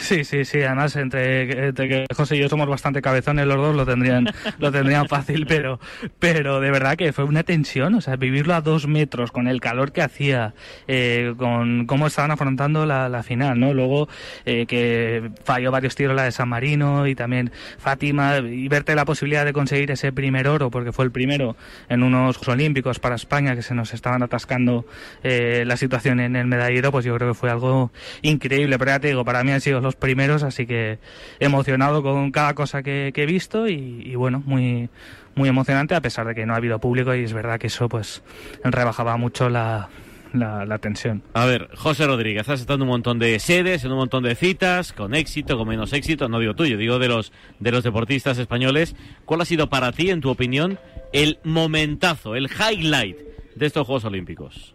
Sí, 0.00 0.24
sí, 0.24 0.44
sí. 0.44 0.62
Además, 0.62 0.96
entre, 0.96 1.68
entre 1.68 1.88
que 1.88 2.06
José 2.14 2.36
y 2.36 2.40
yo 2.40 2.48
somos 2.48 2.68
bastante 2.68 3.02
cabezones, 3.02 3.46
los 3.46 3.56
dos 3.56 3.76
lo 3.76 3.84
tendrían, 3.84 4.26
lo 4.58 4.72
tendrían 4.72 5.08
fácil, 5.08 5.46
pero, 5.46 5.78
pero 6.18 6.60
de 6.60 6.70
verdad 6.70 6.96
que 6.96 7.12
fue 7.12 7.24
una 7.24 7.42
tensión. 7.42 7.94
O 7.94 8.00
sea, 8.00 8.16
vivirlo 8.16 8.54
a 8.54 8.60
dos 8.60 8.86
metros, 8.86 9.30
con 9.30 9.46
el 9.46 9.60
calor 9.60 9.92
que 9.92 10.02
hacía, 10.02 10.54
eh, 10.86 11.34
con 11.36 11.86
cómo 11.86 12.06
estaban 12.06 12.30
afrontando 12.30 12.86
la, 12.86 13.08
la 13.08 13.22
final, 13.22 13.60
¿no? 13.60 13.74
Luego, 13.74 14.08
eh, 14.46 14.66
que 14.66 15.30
falló 15.44 15.70
varios 15.70 15.94
tiros 15.94 16.16
la 16.16 16.24
de 16.24 16.32
San 16.32 16.48
Marino 16.48 17.06
y 17.06 17.14
también 17.14 17.52
Fátima, 17.78 18.38
y 18.38 18.68
verte 18.68 18.94
la 18.94 19.04
posibilidad 19.04 19.44
de 19.44 19.52
conseguir 19.52 19.90
ese 19.90 20.12
primer 20.12 20.48
oro, 20.48 20.70
porque 20.70 20.92
fue 20.92 21.04
el 21.04 21.10
primero 21.10 21.56
en 21.88 22.02
unos 22.02 22.36
Juegos 22.36 22.54
Olímpicos 22.54 22.98
para 22.98 23.16
España, 23.16 23.54
que 23.54 23.62
se 23.62 23.74
nos 23.74 23.92
estaban 23.92 24.22
atascando 24.22 24.86
eh, 25.22 25.64
la 25.66 25.76
situación 25.76 26.20
en 26.20 26.36
el 26.36 26.46
medallero, 26.46 26.90
pues 26.90 27.04
yo 27.04 27.14
creo 27.16 27.28
que 27.28 27.34
fue 27.34 27.50
algo 27.50 27.90
increíble. 28.22 28.78
Pero 28.78 28.90
ya 28.92 29.00
te 29.00 29.08
digo, 29.08 29.24
para 29.24 29.44
mí 29.44 29.52
han 29.58 29.62
sido 29.62 29.80
los 29.80 29.96
primeros, 29.96 30.42
así 30.42 30.66
que 30.66 30.98
emocionado 31.40 32.02
con 32.02 32.30
cada 32.30 32.54
cosa 32.54 32.82
que, 32.82 33.10
que 33.12 33.24
he 33.24 33.26
visto 33.26 33.68
y, 33.68 34.02
y 34.04 34.14
bueno, 34.14 34.42
muy 34.46 34.88
muy 35.34 35.48
emocionante 35.48 35.94
a 35.94 36.00
pesar 36.00 36.26
de 36.26 36.34
que 36.34 36.46
no 36.46 36.54
ha 36.54 36.56
habido 36.56 36.80
público 36.80 37.14
y 37.14 37.22
es 37.22 37.32
verdad 37.32 37.60
que 37.60 37.68
eso 37.68 37.88
pues 37.88 38.22
rebajaba 38.64 39.16
mucho 39.16 39.48
la, 39.48 39.88
la, 40.32 40.64
la 40.64 40.78
tensión. 40.78 41.22
A 41.34 41.46
ver, 41.46 41.68
José 41.76 42.06
Rodríguez, 42.06 42.48
has 42.48 42.60
estado 42.60 42.76
en 42.76 42.82
un 42.82 42.88
montón 42.88 43.18
de 43.18 43.38
sedes, 43.38 43.84
en 43.84 43.92
un 43.92 43.98
montón 43.98 44.24
de 44.24 44.34
citas, 44.34 44.92
con 44.92 45.14
éxito, 45.14 45.56
con 45.56 45.68
menos 45.68 45.92
éxito, 45.92 46.28
no 46.28 46.40
digo 46.40 46.54
tuyo, 46.54 46.76
digo 46.76 46.98
de 46.98 47.08
los 47.08 47.32
de 47.60 47.70
los 47.70 47.84
deportistas 47.84 48.38
españoles. 48.38 48.96
¿Cuál 49.24 49.40
ha 49.40 49.44
sido 49.44 49.68
para 49.68 49.92
ti, 49.92 50.10
en 50.10 50.20
tu 50.20 50.30
opinión, 50.30 50.78
el 51.12 51.38
momentazo, 51.44 52.34
el 52.34 52.48
highlight 52.48 53.18
de 53.54 53.66
estos 53.66 53.86
Juegos 53.86 54.04
Olímpicos? 54.04 54.74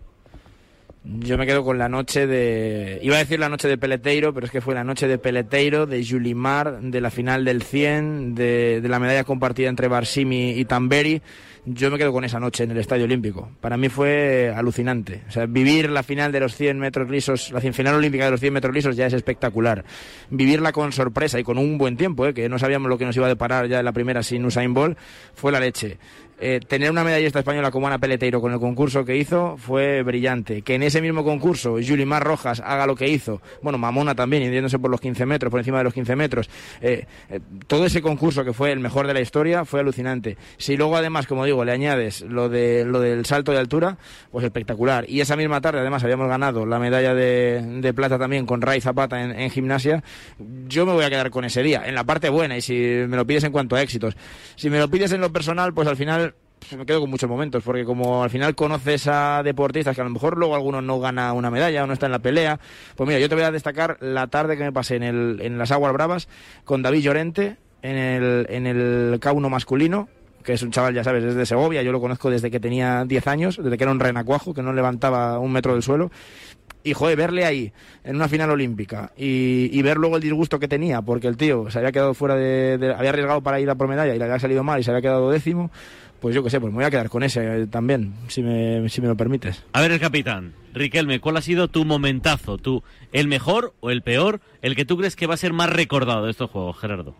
Yo 1.05 1.37
me 1.37 1.45
quedo 1.45 1.65
con 1.65 1.77
la 1.77 1.89
noche 1.89 2.27
de. 2.27 2.99
Iba 3.01 3.17
a 3.17 3.19
decir 3.19 3.37
la 3.37 3.49
noche 3.49 3.67
de 3.67 3.77
Peleteiro, 3.77 4.33
pero 4.33 4.45
es 4.45 4.51
que 4.51 4.61
fue 4.61 4.73
la 4.73 4.85
noche 4.85 5.07
de 5.07 5.17
Peleteiro, 5.17 5.85
de 5.85 6.05
Julimar, 6.05 6.79
de 6.79 7.01
la 7.01 7.11
final 7.11 7.43
del 7.43 7.61
100, 7.61 8.35
de, 8.35 8.79
de 8.79 8.89
la 8.89 8.99
medalla 8.99 9.25
compartida 9.25 9.67
entre 9.67 9.89
Barsimi 9.89 10.51
y 10.51 10.63
Tamberi. 10.63 11.21
Yo 11.65 11.89
me 11.89 11.97
quedo 11.97 12.11
con 12.11 12.25
esa 12.25 12.41
noche 12.41 12.65
en 12.65 12.71
el 12.71 12.77
Estadio 12.77 13.05
Olímpico. 13.05 13.49
Para 13.61 13.77
mí 13.77 13.87
fue 13.87 14.53
alucinante. 14.53 15.23
O 15.29 15.31
sea, 15.31 15.45
vivir 15.45 15.89
la 15.89 16.03
final 16.03 16.31
de 16.33 16.41
los 16.41 16.55
100 16.55 16.77
metros 16.77 17.09
lisos, 17.09 17.51
la 17.51 17.61
final 17.61 17.95
olímpica 17.95 18.25
de 18.25 18.31
los 18.31 18.41
100 18.41 18.53
metros 18.53 18.75
lisos 18.75 18.97
ya 18.97 19.05
es 19.05 19.13
espectacular. 19.13 19.85
Vivirla 20.29 20.73
con 20.73 20.91
sorpresa 20.91 21.39
y 21.39 21.43
con 21.43 21.57
un 21.57 21.77
buen 21.77 21.95
tiempo, 21.95 22.25
¿eh? 22.27 22.33
que 22.33 22.49
no 22.49 22.59
sabíamos 22.59 22.89
lo 22.89 22.97
que 22.97 23.05
nos 23.05 23.15
iba 23.15 23.27
a 23.27 23.29
deparar 23.29 23.67
ya 23.67 23.79
en 23.79 23.85
la 23.85 23.93
primera 23.93 24.23
sin 24.23 24.43
Usain 24.43 24.73
Bolt, 24.73 24.97
fue 25.35 25.53
la 25.53 25.61
leche. 25.61 25.99
Eh, 26.45 26.59
tener 26.59 26.91
una 26.91 27.05
medallista 27.05 27.39
española 27.39 27.71
como 27.71 27.87
Ana 27.87 27.99
Peleteiro 27.99 28.41
con 28.41 28.51
el 28.51 28.59
concurso 28.59 29.05
que 29.05 29.15
hizo 29.15 29.55
fue 29.55 30.03
brillante. 30.03 30.61
Que 30.61 30.75
en 30.75 30.83
ese 30.83 31.01
mismo 31.01 31.23
concurso 31.23 31.79
Yulimar 31.79 32.21
Rojas 32.21 32.59
haga 32.59 32.85
lo 32.85 32.97
que 32.97 33.07
hizo, 33.07 33.41
bueno, 33.61 33.77
Mamona 33.77 34.13
también, 34.13 34.51
yéndose 34.51 34.77
por 34.77 34.91
los 34.91 34.99
15 34.99 35.25
metros, 35.25 35.49
por 35.49 35.61
encima 35.61 35.77
de 35.77 35.85
los 35.85 35.93
15 35.93 36.17
metros, 36.17 36.49
eh, 36.81 37.05
eh, 37.29 37.39
todo 37.65 37.85
ese 37.85 38.01
concurso 38.01 38.43
que 38.43 38.51
fue 38.51 38.73
el 38.73 38.81
mejor 38.81 39.07
de 39.07 39.13
la 39.13 39.21
historia 39.21 39.63
fue 39.63 39.79
alucinante. 39.79 40.35
Si 40.57 40.75
luego 40.75 40.97
además, 40.97 41.27
como 41.27 41.45
digo, 41.45 41.63
le 41.63 41.71
añades 41.71 42.19
lo, 42.23 42.49
de, 42.49 42.83
lo 42.83 42.99
del 42.99 43.25
salto 43.25 43.53
de 43.53 43.59
altura, 43.59 43.97
pues 44.29 44.43
espectacular. 44.43 45.05
Y 45.07 45.21
esa 45.21 45.37
misma 45.37 45.61
tarde 45.61 45.79
además 45.79 46.03
habíamos 46.03 46.27
ganado 46.27 46.65
la 46.65 46.77
medalla 46.77 47.15
de, 47.15 47.61
de 47.79 47.93
plata 47.93 48.19
también 48.19 48.45
con 48.45 48.61
Ray 48.61 48.81
Zapata 48.81 49.21
en, 49.21 49.49
gimnasia. 49.49 50.03
Yo 50.67 50.85
me 50.85 50.91
voy 50.91 51.05
a 51.05 51.09
quedar 51.09 51.29
con 51.29 51.45
ese 51.45 51.63
día, 51.63 51.83
en 51.85 51.95
la 51.95 52.03
parte 52.03 52.27
buena, 52.27 52.57
y 52.57 52.61
si 52.61 52.73
me 53.07 53.15
lo 53.15 53.25
pides 53.25 53.45
en 53.45 53.53
cuanto 53.53 53.77
a 53.77 53.81
éxitos. 53.81 54.17
Si 54.57 54.69
me 54.69 54.77
lo 54.77 54.89
pides 54.89 55.13
en 55.13 55.21
lo 55.21 55.31
personal, 55.31 55.73
pues 55.73 55.87
al 55.87 55.95
final 55.95 56.32
me 56.77 56.85
quedo 56.85 57.01
con 57.01 57.09
muchos 57.09 57.29
momentos, 57.29 57.63
porque 57.63 57.83
como 57.85 58.23
al 58.23 58.29
final 58.29 58.55
conoces 58.55 59.07
a 59.07 59.41
deportistas 59.43 59.95
que 59.95 60.01
a 60.01 60.05
lo 60.05 60.09
mejor 60.09 60.37
luego 60.37 60.55
alguno 60.55 60.81
no 60.81 60.99
gana 60.99 61.33
una 61.33 61.49
medalla 61.51 61.83
o 61.83 61.87
no 61.87 61.93
está 61.93 62.05
en 62.07 62.11
la 62.13 62.19
pelea, 62.19 62.59
pues 62.95 63.07
mira, 63.07 63.19
yo 63.19 63.29
te 63.29 63.35
voy 63.35 63.43
a 63.43 63.51
destacar 63.51 63.97
la 64.01 64.27
tarde 64.27 64.57
que 64.57 64.63
me 64.63 64.71
pasé 64.71 64.95
en, 64.95 65.03
el, 65.03 65.39
en 65.41 65.57
las 65.57 65.71
Aguas 65.71 65.93
Bravas 65.93 66.27
con 66.63 66.81
David 66.81 67.01
Llorente 67.01 67.57
en 67.81 67.97
el, 67.97 68.45
en 68.49 68.65
el 68.67 69.19
K1 69.19 69.49
masculino, 69.49 70.07
que 70.43 70.53
es 70.53 70.61
un 70.63 70.71
chaval, 70.71 70.93
ya 70.93 71.03
sabes, 71.03 71.23
desde 71.23 71.45
Segovia, 71.45 71.81
yo 71.83 71.91
lo 71.91 72.01
conozco 72.01 72.29
desde 72.29 72.49
que 72.51 72.59
tenía 72.59 73.05
10 73.05 73.27
años, 73.27 73.59
desde 73.61 73.77
que 73.77 73.83
era 73.83 73.91
un 73.91 73.99
renacuajo, 73.99 74.53
que 74.53 74.61
no 74.61 74.73
levantaba 74.73 75.39
un 75.39 75.51
metro 75.51 75.73
del 75.73 75.83
suelo. 75.83 76.11
Y 76.85 76.91
joder, 76.93 77.15
verle 77.15 77.45
ahí 77.45 77.71
en 78.03 78.17
una 78.17 78.27
final 78.27 78.49
olímpica 78.51 79.13
y, 79.15 79.69
y 79.71 79.81
ver 79.83 79.95
luego 79.97 80.17
el 80.17 80.21
disgusto 80.21 80.59
que 80.59 80.67
tenía, 80.67 81.01
porque 81.01 81.27
el 81.29 81.37
tío 81.37 81.71
se 81.71 81.77
había 81.79 81.93
quedado 81.93 82.13
fuera 82.13 82.35
de, 82.35 82.77
de- 82.77 82.93
había 82.93 83.11
arriesgado 83.11 83.39
para 83.39 83.61
ir 83.61 83.69
a 83.69 83.75
por 83.75 83.87
medalla 83.87 84.13
y 84.13 84.17
le 84.19 84.25
había 84.25 84.37
salido 84.37 84.65
mal 84.65 84.81
y 84.81 84.83
se 84.83 84.91
había 84.91 85.01
quedado 85.01 85.31
décimo, 85.31 85.71
pues 86.23 86.33
yo 86.33 86.41
qué 86.41 86.49
sé, 86.49 86.61
pues 86.61 86.71
me 86.71 86.77
voy 86.77 86.85
a 86.85 86.89
quedar 86.89 87.09
con 87.09 87.21
ese 87.21 87.63
eh, 87.63 87.67
también, 87.67 88.13
si 88.29 88.41
me, 88.41 88.87
si 88.87 89.01
me 89.01 89.09
lo 89.09 89.17
permites. 89.17 89.61
A 89.73 89.81
ver, 89.81 89.91
el 89.91 89.99
capitán, 89.99 90.53
Riquelme, 90.73 91.19
¿cuál 91.19 91.35
ha 91.35 91.41
sido 91.41 91.67
tu 91.67 91.83
momentazo? 91.83 92.57
¿Tú, 92.57 92.81
el 93.11 93.27
mejor 93.27 93.73
o 93.81 93.91
el 93.91 94.03
peor? 94.03 94.39
El 94.61 94.73
que 94.77 94.85
tú 94.85 94.95
crees 94.95 95.17
que 95.17 95.27
va 95.27 95.33
a 95.33 95.37
ser 95.37 95.51
más 95.51 95.69
recordado 95.69 96.23
de 96.23 96.31
estos 96.31 96.49
Juegos, 96.49 96.79
Gerardo. 96.79 97.13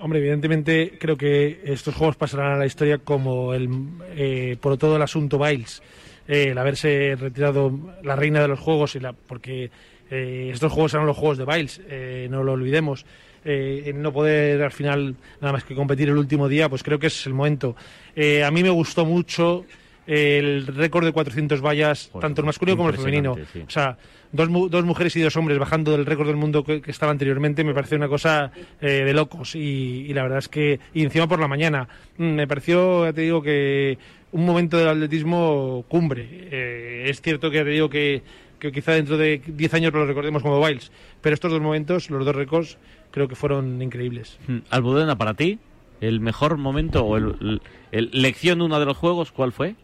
Hombre, 0.00 0.18
evidentemente 0.18 0.98
creo 0.98 1.16
que 1.16 1.60
estos 1.64 1.94
juegos 1.94 2.16
pasarán 2.16 2.54
a 2.54 2.56
la 2.56 2.66
historia 2.66 2.98
como 2.98 3.54
el, 3.54 3.68
eh, 4.16 4.56
por 4.60 4.76
todo 4.76 4.96
el 4.96 5.02
asunto 5.02 5.38
Biles. 5.38 5.80
eh, 6.26 6.48
el 6.50 6.58
haberse 6.58 7.14
retirado 7.14 7.72
la 8.02 8.16
reina 8.16 8.40
de 8.40 8.48
los 8.48 8.58
juegos, 8.58 8.96
y 8.96 9.00
la, 9.00 9.12
porque 9.12 9.70
eh, 10.10 10.50
estos 10.52 10.72
juegos 10.72 10.94
eran 10.94 11.06
los 11.06 11.16
juegos 11.16 11.38
de 11.38 11.44
Biles, 11.44 11.80
eh, 11.88 12.26
no 12.28 12.42
lo 12.42 12.54
olvidemos. 12.54 13.06
Eh, 13.44 13.84
en 13.86 14.02
no 14.02 14.12
poder 14.12 14.62
al 14.62 14.72
final 14.72 15.14
nada 15.40 15.52
más 15.54 15.64
que 15.64 15.74
competir 15.74 16.08
el 16.10 16.16
último 16.18 16.46
día, 16.48 16.68
pues 16.68 16.82
creo 16.82 16.98
que 16.98 17.06
es 17.06 17.26
el 17.26 17.32
momento. 17.34 17.74
Eh, 18.14 18.44
a 18.44 18.50
mí 18.50 18.62
me 18.62 18.68
gustó 18.70 19.04
mucho 19.06 19.64
el 20.06 20.66
récord 20.66 21.04
de 21.04 21.12
400 21.12 21.60
vallas, 21.60 22.10
tanto 22.20 22.40
el 22.42 22.46
masculino 22.46 22.76
como 22.76 22.88
el 22.90 22.96
femenino. 22.96 23.36
sí. 23.52 23.60
O 23.66 23.70
sea, 23.70 23.96
dos, 24.32 24.48
mu- 24.48 24.68
dos 24.68 24.84
mujeres 24.84 25.14
y 25.16 25.20
dos 25.20 25.36
hombres 25.36 25.58
bajando 25.58 25.92
del 25.92 26.04
récord 26.04 26.26
del 26.26 26.36
mundo 26.36 26.64
que, 26.64 26.80
que 26.82 26.90
estaba 26.90 27.12
anteriormente 27.12 27.62
me 27.64 27.72
pareció 27.74 27.96
una 27.96 28.08
cosa 28.08 28.50
eh, 28.80 29.04
de 29.04 29.12
locos. 29.14 29.54
Y, 29.54 30.06
y 30.08 30.12
la 30.14 30.22
verdad 30.24 30.38
es 30.38 30.48
que, 30.48 30.80
y 30.94 31.02
encima 31.04 31.28
por 31.28 31.38
la 31.38 31.48
mañana, 31.48 31.88
mm, 32.18 32.24
me 32.24 32.46
pareció, 32.48 33.04
ya 33.04 33.12
te 33.12 33.20
digo, 33.22 33.40
que 33.42 33.98
un 34.32 34.44
momento 34.44 34.76
del 34.78 34.88
atletismo 34.88 35.84
cumbre. 35.88 36.26
Eh, 36.30 37.04
es 37.08 37.20
cierto 37.20 37.50
que 37.50 37.58
ya 37.58 37.64
te 37.64 37.70
digo 37.70 37.88
que, 37.88 38.22
que 38.60 38.70
quizá 38.70 38.92
dentro 38.92 39.16
de 39.18 39.42
10 39.44 39.74
años 39.74 39.92
lo 39.92 40.06
recordemos 40.06 40.42
como 40.42 40.64
Biles, 40.64 40.92
pero 41.20 41.34
estos 41.34 41.50
dos 41.50 41.60
momentos, 41.60 42.10
los 42.10 42.24
dos 42.24 42.36
récords, 42.36 42.78
creo 43.10 43.26
que 43.26 43.34
fueron 43.34 43.82
increíbles. 43.82 44.38
Mm, 44.46 44.58
Almudena, 44.70 45.16
para 45.16 45.34
ti, 45.34 45.58
el 46.00 46.20
mejor 46.20 46.56
momento 46.58 47.04
o 47.04 47.16
el, 47.16 47.34
el- 47.40 47.62
el- 47.90 48.10
lección 48.12 48.62
uno 48.62 48.78
de 48.78 48.86
los 48.86 48.96
juegos, 48.96 49.32
¿cuál 49.32 49.50
fue? 49.52 49.74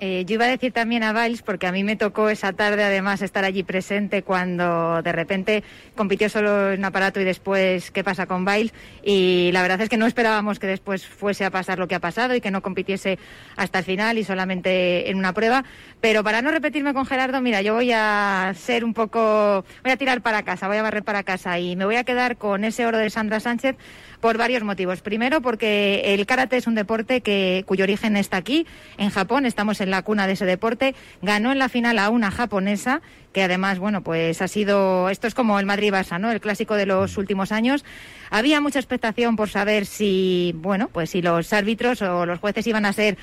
Eh, 0.00 0.24
yo 0.26 0.34
iba 0.34 0.44
a 0.44 0.48
decir 0.48 0.72
también 0.72 1.02
a 1.02 1.12
Biles, 1.12 1.42
porque 1.42 1.66
a 1.66 1.72
mí 1.72 1.82
me 1.82 1.96
tocó 1.96 2.28
esa 2.28 2.52
tarde 2.52 2.84
además 2.84 3.20
estar 3.20 3.44
allí 3.44 3.64
presente 3.64 4.22
cuando 4.22 5.02
de 5.02 5.10
repente 5.10 5.64
compitió 5.96 6.28
solo 6.28 6.72
en 6.72 6.84
aparato 6.84 7.20
y 7.20 7.24
después 7.24 7.90
qué 7.90 8.04
pasa 8.04 8.26
con 8.26 8.44
Biles. 8.44 8.72
Y 9.02 9.50
la 9.52 9.62
verdad 9.62 9.80
es 9.80 9.88
que 9.88 9.96
no 9.96 10.06
esperábamos 10.06 10.60
que 10.60 10.68
después 10.68 11.04
fuese 11.04 11.44
a 11.44 11.50
pasar 11.50 11.80
lo 11.80 11.88
que 11.88 11.96
ha 11.96 12.00
pasado 12.00 12.36
y 12.36 12.40
que 12.40 12.52
no 12.52 12.62
compitiese 12.62 13.18
hasta 13.56 13.80
el 13.80 13.84
final 13.84 14.18
y 14.18 14.24
solamente 14.24 15.10
en 15.10 15.18
una 15.18 15.32
prueba. 15.32 15.64
Pero 16.00 16.22
para 16.22 16.42
no 16.42 16.52
repetirme 16.52 16.94
con 16.94 17.04
Gerardo, 17.04 17.40
mira, 17.40 17.60
yo 17.62 17.74
voy 17.74 17.90
a 17.92 18.52
ser 18.56 18.84
un 18.84 18.94
poco, 18.94 19.64
voy 19.82 19.92
a 19.92 19.96
tirar 19.96 20.20
para 20.22 20.44
casa, 20.44 20.68
voy 20.68 20.76
a 20.76 20.82
barrer 20.82 21.02
para 21.02 21.24
casa 21.24 21.58
y 21.58 21.74
me 21.74 21.84
voy 21.84 21.96
a 21.96 22.04
quedar 22.04 22.36
con 22.36 22.62
ese 22.62 22.86
oro 22.86 22.98
de 22.98 23.10
Sandra 23.10 23.40
Sánchez 23.40 23.76
por 24.20 24.36
varios 24.36 24.62
motivos. 24.62 25.00
Primero, 25.00 25.40
porque 25.40 26.14
el 26.14 26.26
karate 26.26 26.56
es 26.56 26.66
un 26.66 26.74
deporte 26.74 27.20
que, 27.20 27.64
cuyo 27.66 27.84
origen 27.84 28.16
está 28.16 28.36
aquí, 28.36 28.66
en 28.96 29.10
Japón, 29.10 29.46
estamos 29.46 29.80
en 29.80 29.90
la 29.90 30.02
cuna 30.02 30.26
de 30.26 30.34
ese 30.34 30.44
deporte. 30.44 30.94
Ganó 31.22 31.52
en 31.52 31.58
la 31.58 31.68
final 31.68 31.98
a 31.98 32.10
una 32.10 32.30
japonesa, 32.30 33.00
que 33.32 33.42
además, 33.42 33.78
bueno, 33.78 34.02
pues 34.02 34.42
ha 34.42 34.48
sido, 34.48 35.08
esto 35.08 35.26
es 35.26 35.34
como 35.34 35.58
el 35.60 35.66
Madrid-Barça, 35.66 36.18
¿no? 36.20 36.30
El 36.30 36.40
clásico 36.40 36.74
de 36.74 36.86
los 36.86 37.16
últimos 37.16 37.52
años. 37.52 37.84
Había 38.30 38.60
mucha 38.60 38.78
expectación 38.78 39.36
por 39.36 39.48
saber 39.48 39.86
si, 39.86 40.52
bueno, 40.56 40.88
pues 40.92 41.10
si 41.10 41.22
los 41.22 41.52
árbitros 41.52 42.02
o 42.02 42.26
los 42.26 42.40
jueces 42.40 42.66
iban 42.66 42.86
a 42.86 42.92
ser 42.92 43.16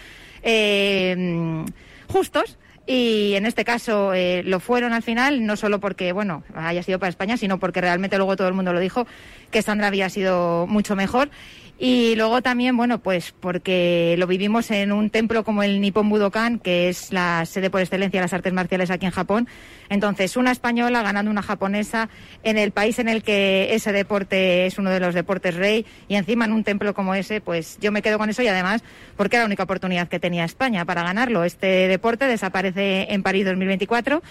eh, 0.43 1.66
justos. 2.08 2.58
Y 2.88 3.34
en 3.34 3.48
este 3.48 3.66
caso 3.66 4.14
eh, 4.14 4.44
lo 4.44 4.60
fueron 4.60 4.94
al 4.94 5.02
final, 5.02 5.46
no 5.46 5.56
solo 5.56 5.80
porque 5.80 6.12
bueno 6.12 6.44
haya 6.54 6.84
sido 6.84 7.00
para 7.00 7.10
España, 7.10 7.36
sino 7.36 7.60
porque 7.60 7.82
realmente 7.82 8.18
luego 8.18 8.36
todo 8.36 8.48
el 8.48 8.54
mundo 8.54 8.74
lo 8.74 8.80
dijo 8.80 9.08
que 9.50 9.64
Sandra 9.64 9.88
había 9.88 10.10
sido 10.10 10.68
mucho 10.68 10.96
mejor. 10.96 11.30
Y 11.78 12.16
luego 12.16 12.42
también, 12.42 12.78
bueno, 12.78 13.00
pues 13.00 13.34
porque 13.38 14.16
lo 14.18 14.28
vivimos 14.28 14.72
en 14.72 14.94
un 14.94 15.10
templo 15.10 15.44
como 15.44 15.62
el 15.62 15.82
Nippon 15.82 16.08
Budokan, 16.08 16.60
que 16.60 16.88
es 16.88 17.12
la 17.12 17.46
sede 17.46 17.70
por 17.70 17.82
excelencia 17.82 18.22
de 18.22 18.24
las 18.24 18.34
artes 18.34 18.54
marciales 18.54 18.90
aquí 18.92 19.06
en 19.06 19.12
Japón. 19.12 19.48
Entonces, 19.90 20.38
una 20.38 20.52
española 20.52 21.02
ganando 21.02 21.30
una 21.30 21.42
japonesa 21.42 22.10
en 22.44 22.58
el 22.58 22.72
país 22.72 22.98
en 23.00 23.10
el 23.10 23.24
que 23.24 23.76
ese 23.76 23.92
deporte 23.92 24.66
es 24.66 24.78
uno 24.78 24.90
de 24.90 25.00
los 25.00 25.14
deportes 25.14 25.56
rey 25.56 25.86
y 26.08 26.16
encima 26.16 26.46
en 26.46 26.54
un 26.54 26.64
templo 26.64 26.94
como 26.94 27.14
ese, 27.14 27.42
pues 27.42 27.78
yo 27.82 27.92
me 27.92 28.02
quedo 28.02 28.18
con 28.18 28.30
eso 28.30 28.42
y 28.42 28.48
además 28.48 28.82
porque 29.18 29.36
era 29.36 29.44
la 29.44 29.48
única 29.48 29.64
oportunidad 29.64 30.08
que 30.08 30.20
tenía 30.20 30.46
España 30.46 30.86
para 30.86 31.04
ganarlo. 31.04 31.44
Este 31.44 31.88
deporte 31.88 32.26
desaparece 32.26 33.14
en 33.14 33.22
París 33.22 33.46
2024, 33.46 34.24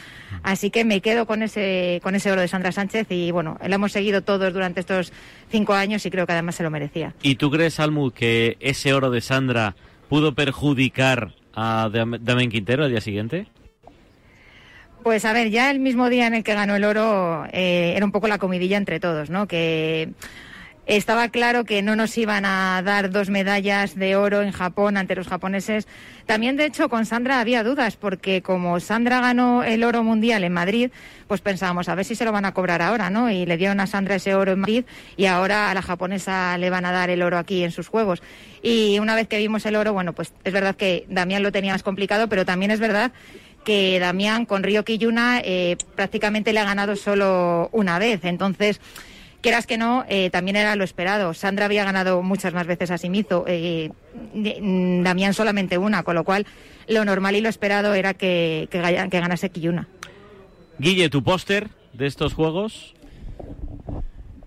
así 0.42 0.70
que 0.70 0.84
me 0.84 1.00
quedo 1.00 1.26
con 1.26 1.42
ese, 1.42 2.00
con 2.02 2.14
ese 2.14 2.32
oro 2.32 2.40
de 2.40 2.48
Sandra 2.48 2.72
Sánchez 2.72 3.06
y 3.10 3.30
bueno, 3.30 3.58
lo 3.64 3.74
hemos 3.74 3.92
seguido 3.92 4.22
todos 4.22 4.52
durante 4.52 4.80
estos 4.80 5.12
cinco 5.50 5.74
años 5.74 6.04
y 6.06 6.10
creo 6.10 6.26
que 6.26 6.32
además 6.32 6.54
se 6.56 6.62
lo 6.62 6.70
merecía. 6.70 7.14
¿Y 7.22 7.36
tú 7.36 7.50
crees, 7.50 7.80
Almu, 7.80 8.10
que 8.10 8.56
ese 8.60 8.92
oro 8.92 9.10
de 9.10 9.20
Sandra 9.20 9.74
pudo 10.08 10.34
perjudicar 10.34 11.32
a 11.54 11.88
Dam- 11.92 12.18
Damián 12.20 12.50
Quintero 12.50 12.84
al 12.84 12.90
día 12.90 13.00
siguiente? 13.00 13.46
Pues 15.02 15.24
a 15.26 15.32
ver, 15.34 15.50
ya 15.50 15.70
el 15.70 15.80
mismo 15.80 16.08
día 16.08 16.26
en 16.26 16.34
el 16.34 16.42
que 16.44 16.54
ganó 16.54 16.76
el 16.76 16.84
oro 16.84 17.44
eh, 17.52 17.92
era 17.94 18.06
un 18.06 18.12
poco 18.12 18.26
la 18.26 18.38
comidilla 18.38 18.78
entre 18.78 19.00
todos, 19.00 19.28
¿no? 19.28 19.46
Que 19.46 20.08
estaba 20.86 21.28
claro 21.28 21.64
que 21.64 21.82
no 21.82 21.96
nos 21.96 22.16
iban 22.18 22.44
a 22.44 22.82
dar 22.84 23.10
dos 23.10 23.30
medallas 23.30 23.94
de 23.94 24.16
oro 24.16 24.42
en 24.42 24.52
Japón 24.52 24.96
ante 24.96 25.14
los 25.14 25.28
japoneses. 25.28 25.86
También, 26.26 26.56
de 26.56 26.66
hecho, 26.66 26.88
con 26.88 27.06
Sandra 27.06 27.40
había 27.40 27.64
dudas, 27.64 27.96
porque 27.96 28.42
como 28.42 28.78
Sandra 28.80 29.20
ganó 29.20 29.62
el 29.64 29.84
oro 29.84 30.02
mundial 30.02 30.44
en 30.44 30.52
Madrid, 30.52 30.90
pues 31.26 31.40
pensábamos 31.40 31.88
a 31.88 31.94
ver 31.94 32.04
si 32.04 32.14
se 32.14 32.24
lo 32.24 32.32
van 32.32 32.44
a 32.44 32.52
cobrar 32.52 32.82
ahora, 32.82 33.10
¿no? 33.10 33.30
Y 33.30 33.46
le 33.46 33.56
dieron 33.56 33.80
a 33.80 33.86
Sandra 33.86 34.16
ese 34.16 34.34
oro 34.34 34.52
en 34.52 34.60
Madrid 34.60 34.84
y 35.16 35.26
ahora 35.26 35.70
a 35.70 35.74
la 35.74 35.82
japonesa 35.82 36.56
le 36.58 36.70
van 36.70 36.84
a 36.84 36.92
dar 36.92 37.10
el 37.10 37.22
oro 37.22 37.38
aquí 37.38 37.64
en 37.64 37.70
sus 37.70 37.88
juegos. 37.88 38.22
Y 38.62 38.98
una 38.98 39.14
vez 39.14 39.28
que 39.28 39.38
vimos 39.38 39.64
el 39.66 39.76
oro, 39.76 39.92
bueno, 39.92 40.12
pues 40.12 40.32
es 40.44 40.52
verdad 40.52 40.76
que 40.76 41.06
Damián 41.08 41.42
lo 41.42 41.52
tenía 41.52 41.72
más 41.72 41.82
complicado, 41.82 42.28
pero 42.28 42.44
también 42.44 42.70
es 42.70 42.80
verdad 42.80 43.12
que 43.64 43.98
Damián 43.98 44.44
con 44.44 44.62
Río 44.62 44.84
Kiyuna 44.84 45.40
eh, 45.42 45.76
prácticamente 45.96 46.52
le 46.52 46.60
ha 46.60 46.64
ganado 46.64 46.96
solo 46.96 47.70
una 47.72 47.98
vez. 47.98 48.24
Entonces, 48.24 48.80
quieras 49.44 49.66
que 49.66 49.76
no, 49.76 50.04
eh, 50.08 50.30
también 50.30 50.56
era 50.56 50.74
lo 50.74 50.84
esperado. 50.84 51.34
Sandra 51.34 51.66
había 51.66 51.84
ganado 51.84 52.22
muchas 52.22 52.54
más 52.54 52.66
veces 52.66 52.90
a 52.90 52.96
Simizo, 52.98 53.44
eh, 53.46 53.90
mm, 54.34 55.02
Damián 55.02 55.34
solamente 55.34 55.76
una, 55.76 56.02
con 56.02 56.14
lo 56.14 56.24
cual 56.24 56.46
lo 56.88 57.04
normal 57.04 57.36
y 57.36 57.42
lo 57.42 57.50
esperado 57.50 57.92
era 57.94 58.14
que, 58.14 58.68
que, 58.70 58.80
gaya- 58.80 59.08
que 59.08 59.20
ganase 59.20 59.50
Kiyuna. 59.50 59.86
Guille, 60.78 61.10
tu 61.10 61.22
póster 61.22 61.68
de 61.92 62.06
estos 62.06 62.32
juegos. 62.32 62.94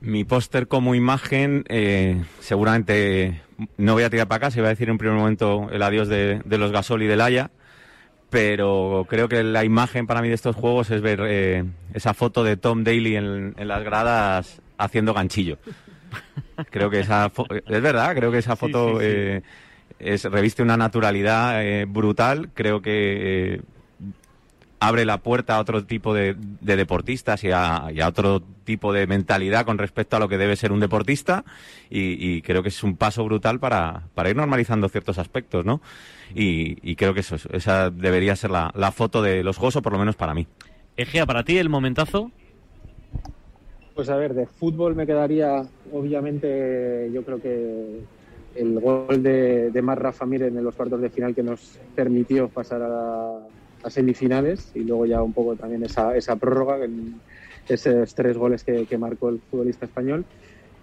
Mi 0.01 0.23
póster 0.23 0.67
como 0.67 0.95
imagen, 0.95 1.63
eh, 1.69 2.23
seguramente 2.39 3.41
no 3.77 3.93
voy 3.93 4.03
a 4.03 4.09
tirar 4.09 4.27
para 4.27 4.37
acá, 4.47 4.51
se 4.51 4.61
va 4.61 4.67
a 4.67 4.71
decir 4.71 4.89
en 4.89 4.97
primer 4.97 5.15
momento 5.17 5.69
el 5.71 5.81
adiós 5.83 6.07
de, 6.07 6.41
de 6.43 6.57
los 6.57 6.71
Gasol 6.71 7.03
y 7.03 7.07
del 7.07 7.21
Haya, 7.21 7.51
pero 8.29 9.05
creo 9.09 9.29
que 9.29 9.43
la 9.43 9.63
imagen 9.63 10.07
para 10.07 10.21
mí 10.21 10.27
de 10.27 10.33
estos 10.35 10.55
juegos 10.55 10.89
es 10.91 11.01
ver 11.01 11.21
eh, 11.23 11.65
esa 11.93 12.13
foto 12.13 12.43
de 12.43 12.57
Tom 12.57 12.83
Daly 12.83 13.15
en, 13.15 13.53
en 13.57 13.67
las 13.67 13.83
gradas 13.83 14.61
haciendo 14.77 15.13
ganchillo. 15.13 15.57
Creo 16.71 16.89
que 16.89 16.99
esa 16.99 17.29
fo- 17.31 17.47
es 17.65 17.81
verdad, 17.81 18.15
creo 18.15 18.31
que 18.31 18.39
esa 18.39 18.55
foto 18.55 18.99
sí, 18.99 19.05
sí. 19.05 19.11
eh, 19.11 19.41
es, 19.99 20.23
reviste 20.25 20.63
una 20.63 20.77
naturalidad 20.77 21.63
eh, 21.63 21.85
brutal, 21.85 22.49
creo 22.53 22.81
que 22.81 23.55
eh, 23.55 23.61
abre 24.79 25.05
la 25.05 25.17
puerta 25.19 25.55
a 25.55 25.59
otro 25.59 25.85
tipo 25.85 26.13
de, 26.13 26.35
de 26.37 26.75
deportistas 26.75 27.43
y 27.43 27.49
a, 27.51 27.87
y 27.91 27.99
a 27.99 28.07
otro 28.07 28.41
tipo 28.63 28.93
de 28.93 29.07
mentalidad 29.07 29.65
con 29.65 29.79
respecto 29.79 30.15
a 30.17 30.19
lo 30.19 30.29
que 30.29 30.37
debe 30.37 30.55
ser 30.55 30.71
un 30.71 30.79
deportista 30.79 31.45
y, 31.89 32.13
y 32.35 32.41
creo 32.43 32.61
que 32.61 32.69
es 32.69 32.83
un 32.83 32.95
paso 32.95 33.23
brutal 33.25 33.59
para, 33.59 34.03
para 34.13 34.29
ir 34.29 34.35
normalizando 34.35 34.87
ciertos 34.89 35.17
aspectos, 35.17 35.65
¿no? 35.65 35.81
Y, 36.35 36.77
y 36.87 36.95
creo 36.95 37.13
que 37.15 37.21
eso, 37.21 37.35
es- 37.35 37.47
esa 37.51 37.89
debería 37.89 38.35
ser 38.35 38.51
la, 38.51 38.71
la 38.75 38.91
foto 38.91 39.21
de 39.23 39.43
los 39.43 39.57
juegos, 39.57 39.77
o 39.77 39.81
por 39.81 39.93
lo 39.93 39.99
menos 39.99 40.15
para 40.15 40.33
mí. 40.35 40.45
Egea, 40.95 41.25
para 41.25 41.43
ti 41.43 41.57
el 41.57 41.69
momentazo. 41.69 42.31
Pues 43.97 44.09
a 44.11 44.15
ver, 44.15 44.35
de 44.35 44.45
fútbol 44.45 44.93
me 44.95 45.07
quedaría, 45.07 45.59
obviamente, 45.91 47.09
yo 47.11 47.23
creo 47.25 47.41
que 47.41 48.05
el 48.53 48.79
gol 48.79 49.23
de, 49.23 49.71
de 49.71 49.81
Mar 49.81 49.99
Rafa 49.99 50.23
Mir 50.27 50.43
en 50.43 50.63
los 50.63 50.75
cuartos 50.75 51.01
de 51.01 51.09
final 51.09 51.33
que 51.33 51.41
nos 51.41 51.79
permitió 51.95 52.47
pasar 52.47 52.83
a, 52.83 53.39
a 53.81 53.89
semifinales 53.89 54.69
y 54.75 54.83
luego 54.83 55.07
ya 55.07 55.23
un 55.23 55.33
poco 55.33 55.55
también 55.55 55.83
esa, 55.83 56.15
esa 56.15 56.35
prórroga, 56.35 56.77
esos 57.67 58.13
tres 58.13 58.37
goles 58.37 58.63
que, 58.63 58.85
que 58.85 58.99
marcó 58.99 59.29
el 59.29 59.41
futbolista 59.49 59.87
español. 59.87 60.27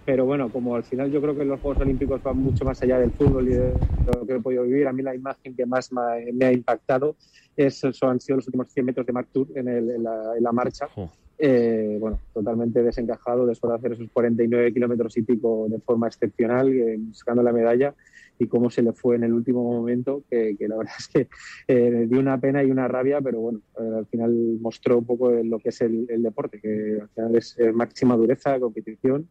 Pero 0.03 0.25
bueno, 0.25 0.51
como 0.51 0.75
al 0.75 0.83
final 0.83 1.09
yo 1.09 1.21
creo 1.21 1.37
que 1.37 1.45
los 1.45 1.61
Juegos 1.61 1.79
Olímpicos 1.79 2.21
van 2.21 2.35
mucho 2.35 2.65
más 2.65 2.83
allá 2.83 2.99
del 2.99 3.13
fútbol 3.13 3.47
y 3.47 3.53
de 3.53 3.79
lo 4.03 4.27
que 4.27 4.33
he 4.33 4.41
podido 4.41 4.63
vivir, 4.63 4.87
a 4.87 4.91
mí 4.93 5.01
la 5.01 5.15
imagen 5.15 5.55
que 5.55 5.65
más 5.65 5.89
me 5.93 6.47
ha, 6.47 6.51
impactado 6.51 7.15
es, 7.55 7.81
eso 7.81 8.07
han 8.09 8.19
sido 8.19 8.35
los 8.35 8.47
últimos 8.47 8.69
100 8.73 8.87
metros 8.87 9.05
de 9.05 9.13
Marc 9.13 9.29
Tour 9.31 9.47
en, 9.55 9.69
el- 9.69 10.03
la 10.03 10.51
marcha. 10.51 10.89
Eh, 11.37 11.97
bueno, 11.99 12.19
totalmente 12.33 12.81
desencajado 12.81 13.45
después 13.45 13.69
de 13.69 13.75
hacer 13.75 13.91
esos 13.93 14.09
49 14.11 14.73
kilómetros 14.73 15.17
y 15.17 15.21
pico 15.21 15.67
de 15.69 15.79
forma 15.79 16.07
excepcional, 16.07 16.71
eh, 16.71 16.95
buscando 16.97 17.43
la 17.43 17.51
medalla 17.51 17.93
y 18.39 18.47
cómo 18.47 18.69
se 18.69 18.81
le 18.81 18.93
fue 18.93 19.17
en 19.17 19.25
el 19.25 19.33
último 19.33 19.63
momento, 19.63 20.23
que, 20.29 20.55
que 20.57 20.67
la 20.67 20.77
verdad 20.77 20.93
es 20.97 21.07
que 21.07 21.27
eh, 21.67 22.05
dio 22.07 22.19
una 22.19 22.39
pena 22.39 22.63
y 22.63 22.71
una 22.71 22.87
rabia, 22.87 23.19
pero 23.21 23.39
bueno, 23.39 23.61
al 23.77 24.05
final 24.05 24.31
mostró 24.61 24.97
un 24.97 25.05
poco 25.05 25.29
lo 25.31 25.59
que 25.59 25.69
es 25.69 25.81
el, 25.81 26.05
el 26.09 26.23
deporte, 26.23 26.61
que 26.61 26.99
al 27.01 27.09
final 27.09 27.35
es 27.35 27.57
máxima 27.73 28.15
dureza, 28.15 28.59
competición 28.59 29.27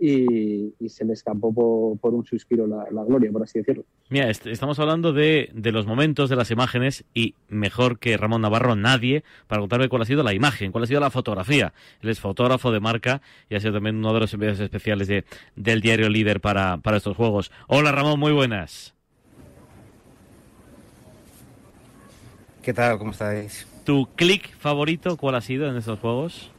y, 0.00 0.74
y 0.78 0.88
se 0.88 1.04
le 1.04 1.12
escapó 1.12 1.52
por, 1.52 1.98
por 1.98 2.14
un 2.14 2.24
suspiro 2.24 2.66
la, 2.66 2.86
la 2.90 3.04
gloria, 3.04 3.30
por 3.32 3.42
así 3.42 3.58
decirlo. 3.58 3.84
Mira, 4.10 4.30
est- 4.30 4.46
estamos 4.46 4.78
hablando 4.78 5.12
de, 5.12 5.50
de 5.52 5.72
los 5.72 5.86
momentos, 5.86 6.30
de 6.30 6.36
las 6.36 6.50
imágenes, 6.50 7.04
y 7.14 7.34
mejor 7.48 7.98
que 7.98 8.16
Ramón 8.16 8.42
Navarro, 8.42 8.76
nadie, 8.76 9.24
para 9.46 9.60
contarme 9.60 9.88
cuál 9.88 10.02
ha 10.02 10.06
sido 10.06 10.22
la 10.22 10.34
imagen, 10.34 10.72
cuál 10.72 10.84
ha 10.84 10.86
sido 10.86 11.00
la 11.00 11.10
fotografía. 11.10 11.72
Él 12.00 12.08
es 12.10 12.20
fotógrafo 12.20 12.72
de 12.72 12.80
marca 12.80 13.20
y 13.50 13.54
ha 13.56 13.60
sido 13.60 13.74
también 13.74 13.96
uno 13.96 14.14
de 14.14 14.20
los 14.20 14.32
enviados 14.34 14.60
especiales 14.60 15.08
de, 15.08 15.24
del 15.56 15.80
diario 15.80 16.08
Líder 16.08 16.40
para, 16.40 16.78
para 16.78 16.96
estos 16.96 17.16
juegos. 17.16 17.50
Hola 17.66 17.92
Ramón, 17.92 18.18
muy 18.20 18.32
buenas. 18.32 18.94
¿Qué 22.62 22.74
tal? 22.74 22.98
¿Cómo 22.98 23.12
estáis? 23.12 23.66
¿Tu 23.84 24.06
click 24.16 24.54
favorito 24.58 25.16
cuál 25.16 25.36
ha 25.36 25.40
sido 25.40 25.68
en 25.70 25.76
estos 25.76 25.98
juegos? 25.98 26.50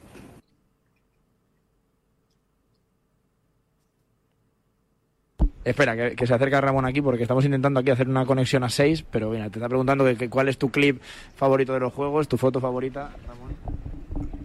Espera, 5.70 5.96
que, 5.96 6.16
que 6.16 6.26
se 6.26 6.34
acerca 6.34 6.60
Ramón 6.62 6.86
aquí 6.86 7.02
porque 7.02 7.24
estamos 7.24 7.46
intentando 7.46 7.80
aquí 7.80 7.92
hacer 7.92 8.08
una 8.08 8.26
conexión 8.26 8.64
a 8.64 8.70
6, 8.70 9.06
pero 9.12 9.30
mira, 9.30 9.50
te 9.50 9.60
está 9.60 9.68
preguntando 9.68 10.04
que, 10.06 10.16
que 10.16 10.30
cuál 10.30 10.50
es 10.50 10.58
tu 10.58 10.70
clip 10.70 11.02
favorito 11.36 11.74
de 11.74 11.80
los 11.80 11.94
juegos, 11.94 12.28
tu 12.28 12.38
foto 12.38 12.60
favorita, 12.60 13.12
Ramón. 13.28 13.56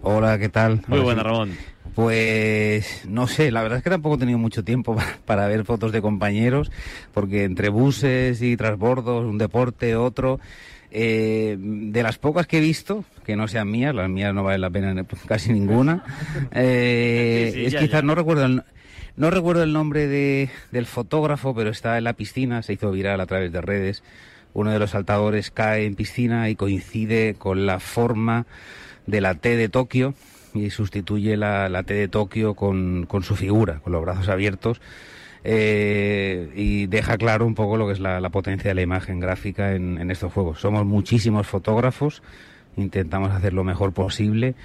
Hola, 0.03 0.37
¿qué 0.37 0.49
tal? 0.49 0.81
Muy 0.87 0.99
buena, 0.99 1.21
sí. 1.21 1.27
Ramón. 1.27 1.51
Pues 1.95 3.05
no 3.07 3.25
sé, 3.27 3.51
la 3.51 3.63
verdad 3.63 3.77
es 3.77 3.83
que 3.83 3.89
tampoco 3.89 4.15
he 4.15 4.19
tenido 4.19 4.37
mucho 4.37 4.63
tiempo 4.63 4.95
para, 4.97 5.17
para 5.25 5.47
ver 5.47 5.63
fotos 5.65 5.91
de 5.91 6.01
compañeros, 6.01 6.71
porque 7.13 7.43
entre 7.45 7.69
buses 7.69 8.41
y 8.41 8.57
transbordos, 8.57 9.25
un 9.25 9.37
deporte, 9.37 9.95
otro, 9.95 10.39
eh, 10.91 11.57
de 11.57 12.03
las 12.03 12.17
pocas 12.17 12.47
que 12.47 12.57
he 12.57 12.61
visto, 12.61 13.03
que 13.25 13.35
no 13.35 13.47
sean 13.47 13.71
mías, 13.71 13.95
las 13.95 14.09
mías 14.09 14.33
no 14.33 14.43
valen 14.43 14.61
la 14.61 14.69
pena 14.69 14.93
casi 15.27 15.53
ninguna, 15.53 16.03
eh, 16.51 17.49
Sí, 17.53 17.59
sí, 17.59 17.65
es 17.65 17.73
ya, 17.73 17.79
quizás, 17.79 18.01
ya. 18.01 18.01
no 18.03 18.13
recuerdo 18.13 18.45
el, 18.45 18.63
no 19.17 19.29
recuerdo 19.29 19.63
el 19.63 19.73
nombre 19.73 20.07
de, 20.07 20.49
del 20.71 20.85
fotógrafo, 20.85 21.53
pero 21.55 21.69
está 21.69 21.97
en 21.97 22.03
la 22.03 22.13
piscina, 22.13 22.61
se 22.61 22.73
hizo 22.73 22.91
viral 22.91 23.21
a 23.21 23.25
través 23.25 23.51
de 23.51 23.61
redes. 23.61 24.03
Uno 24.53 24.71
de 24.71 24.79
los 24.79 24.91
saltadores 24.91 25.51
cae 25.51 25.85
en 25.85 25.95
piscina 25.95 26.49
y 26.49 26.55
coincide 26.55 27.35
con 27.37 27.65
la 27.65 27.79
forma 27.79 28.45
de 29.05 29.21
la 29.21 29.35
T 29.35 29.57
de 29.57 29.69
Tokio 29.69 30.13
y 30.53 30.69
sustituye 30.69 31.35
la, 31.35 31.67
la 31.67 31.83
T 31.83 31.93
de 31.93 32.07
Tokio 32.07 32.53
con, 32.53 33.05
con 33.05 33.23
su 33.23 33.35
figura, 33.35 33.79
con 33.83 33.91
los 33.91 34.01
brazos 34.01 34.29
abiertos. 34.29 34.79
eh, 35.47 36.49
y 36.55 36.87
deja 36.87 37.17
claro 37.17 37.45
un 37.45 37.53
poco 37.53 37.77
lo 37.77 37.85
que 37.85 37.93
es 37.93 37.99
la, 37.99 38.19
la 38.19 38.29
potencia 38.29 38.69
de 38.69 38.75
la 38.75 38.81
imagen 38.81 39.19
gráfica 39.19 39.73
en, 39.75 39.99
en 39.99 40.09
estos 40.09 40.33
juegos. 40.33 40.59
Somos 40.59 40.85
muchísimos 40.85 41.45
fotógrafos, 41.45 42.23
intentamos 42.75 43.31
hacer 43.31 43.53
lo 43.53 43.63
mejor 43.63 43.93
posible 43.93 44.55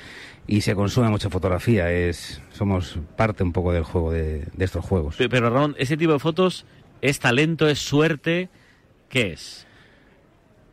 y 0.50 0.60
se 0.62 0.74
consume 0.74 1.08
mucha 1.08 1.30
fotografía. 1.30 1.90
Es, 1.90 2.42
somos 2.50 2.98
parte 3.16 3.42
un 3.42 3.52
poco 3.52 3.72
del 3.72 3.84
juego 3.84 4.12
de, 4.12 4.44
de 4.52 4.64
estos 4.64 4.84
juegos. 4.84 5.16
Pe- 5.16 5.28
Pero 5.28 5.48
Ramón, 5.48 5.76
ese 5.78 5.96
tipo 5.96 6.12
de 6.12 6.18
fotos 6.18 6.66
es 7.00 7.20
talento, 7.20 7.68
es 7.68 7.78
suerte, 7.78 8.48
¿qué 9.08 9.32
es? 9.32 9.66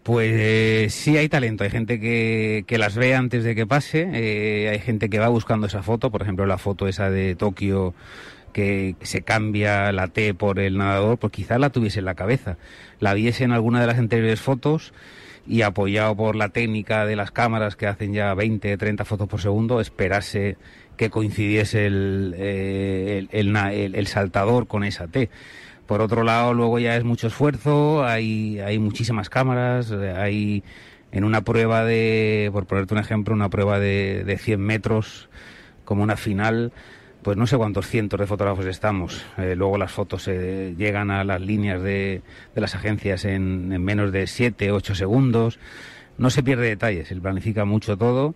Pues 0.03 0.31
eh, 0.33 0.87
sí 0.89 1.17
hay 1.17 1.27
talento, 1.29 1.63
hay 1.63 1.69
gente 1.69 1.99
que, 1.99 2.63
que 2.65 2.77
las 2.77 2.95
ve 2.95 3.13
antes 3.13 3.43
de 3.43 3.55
que 3.55 3.67
pase, 3.67 4.09
eh, 4.13 4.69
hay 4.69 4.79
gente 4.79 5.09
que 5.09 5.19
va 5.19 5.27
buscando 5.27 5.67
esa 5.67 5.83
foto, 5.83 6.11
por 6.11 6.21
ejemplo 6.21 6.45
la 6.45 6.57
foto 6.57 6.87
esa 6.87 7.09
de 7.09 7.35
Tokio 7.35 7.93
que 8.53 8.95
se 9.01 9.21
cambia 9.21 9.91
la 9.91 10.07
T 10.07 10.33
por 10.33 10.59
el 10.59 10.77
nadador, 10.77 11.17
pues 11.17 11.33
quizás 11.33 11.59
la 11.59 11.69
tuviese 11.71 11.99
en 11.99 12.05
la 12.05 12.15
cabeza, 12.15 12.57
la 13.01 13.13
viese 13.13 13.43
en 13.43 13.51
alguna 13.51 13.81
de 13.81 13.87
las 13.87 13.99
anteriores 13.99 14.39
fotos 14.39 14.93
y 15.47 15.61
apoyado 15.61 16.15
por 16.15 16.35
la 16.35 16.49
técnica 16.49 17.05
de 17.05 17.15
las 17.15 17.31
cámaras 17.31 17.75
que 17.75 17.87
hacen 17.87 18.13
ya 18.13 18.33
20, 18.33 18.77
30 18.77 19.05
fotos 19.05 19.27
por 19.27 19.41
segundo, 19.41 19.79
esperase 19.79 20.57
que 20.97 21.09
coincidiese 21.09 21.85
el, 21.85 22.35
eh, 22.37 23.27
el, 23.31 23.55
el 23.95 24.07
saltador 24.07 24.67
con 24.67 24.83
esa 24.83 25.07
T. 25.07 25.29
Por 25.85 26.01
otro 26.01 26.23
lado, 26.23 26.53
luego 26.53 26.79
ya 26.79 26.97
es 26.97 27.05
mucho 27.05 27.27
esfuerzo, 27.27 28.03
hay, 28.03 28.59
hay 28.59 28.77
muchísimas 28.77 29.29
cámaras, 29.29 29.91
hay 29.91 30.63
en 31.13 31.23
una 31.23 31.41
prueba 31.41 31.85
de, 31.85 32.49
por 32.51 32.65
ponerte 32.65 32.93
un 32.93 32.99
ejemplo, 32.99 33.33
una 33.33 33.49
prueba 33.49 33.79
de, 33.79 34.23
de 34.25 34.37
100 34.37 34.59
metros 34.59 35.29
como 35.85 36.03
una 36.03 36.17
final, 36.17 36.73
pues 37.27 37.35
no 37.35 37.45
sé 37.45 37.57
cuántos 37.57 37.87
cientos 37.87 38.21
de 38.21 38.25
fotógrafos 38.25 38.65
estamos. 38.67 39.21
Eh, 39.37 39.53
luego 39.53 39.77
las 39.77 39.91
fotos 39.91 40.29
eh, 40.29 40.73
llegan 40.77 41.11
a 41.11 41.25
las 41.25 41.41
líneas 41.41 41.83
de, 41.83 42.21
de 42.55 42.61
las 42.61 42.73
agencias 42.73 43.25
en, 43.25 43.73
en 43.73 43.83
menos 43.83 44.13
de 44.13 44.27
7, 44.27 44.71
8 44.71 44.95
segundos. 44.95 45.59
No 46.17 46.29
se 46.29 46.41
pierde 46.41 46.69
detalles, 46.69 47.09
se 47.09 47.17
planifica 47.17 47.65
mucho 47.65 47.97
todo. 47.97 48.33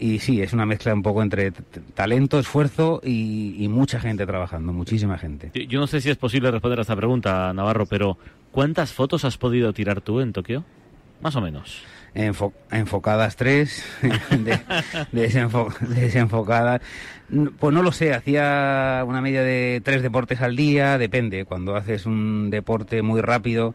Y 0.00 0.18
sí, 0.18 0.42
es 0.42 0.52
una 0.52 0.66
mezcla 0.66 0.92
un 0.92 1.04
poco 1.04 1.22
entre 1.22 1.52
talento, 1.94 2.40
esfuerzo 2.40 3.00
y, 3.04 3.62
y 3.62 3.68
mucha 3.68 4.00
gente 4.00 4.26
trabajando, 4.26 4.72
muchísima 4.72 5.18
gente. 5.18 5.52
Yo 5.68 5.78
no 5.78 5.86
sé 5.86 6.00
si 6.00 6.10
es 6.10 6.16
posible 6.16 6.50
responder 6.50 6.80
a 6.80 6.82
esta 6.82 6.96
pregunta, 6.96 7.52
Navarro, 7.54 7.86
pero 7.86 8.18
¿cuántas 8.50 8.92
fotos 8.92 9.24
has 9.24 9.38
podido 9.38 9.72
tirar 9.72 10.00
tú 10.00 10.20
en 10.20 10.32
Tokio? 10.32 10.64
Más 11.20 11.36
o 11.36 11.40
menos. 11.40 11.84
Enfo- 12.16 12.54
enfocadas 12.70 13.36
tres, 13.36 13.84
de- 14.30 14.58
desenfo- 15.12 15.76
desenfocadas. 15.80 16.80
Pues 17.58 17.74
no 17.74 17.82
lo 17.82 17.92
sé, 17.92 18.14
hacía 18.14 19.02
una 19.06 19.20
media 19.20 19.42
de 19.42 19.82
tres 19.84 20.00
deportes 20.02 20.40
al 20.40 20.56
día, 20.56 20.96
depende. 20.96 21.44
Cuando 21.44 21.76
haces 21.76 22.06
un 22.06 22.48
deporte 22.50 23.02
muy 23.02 23.20
rápido, 23.20 23.74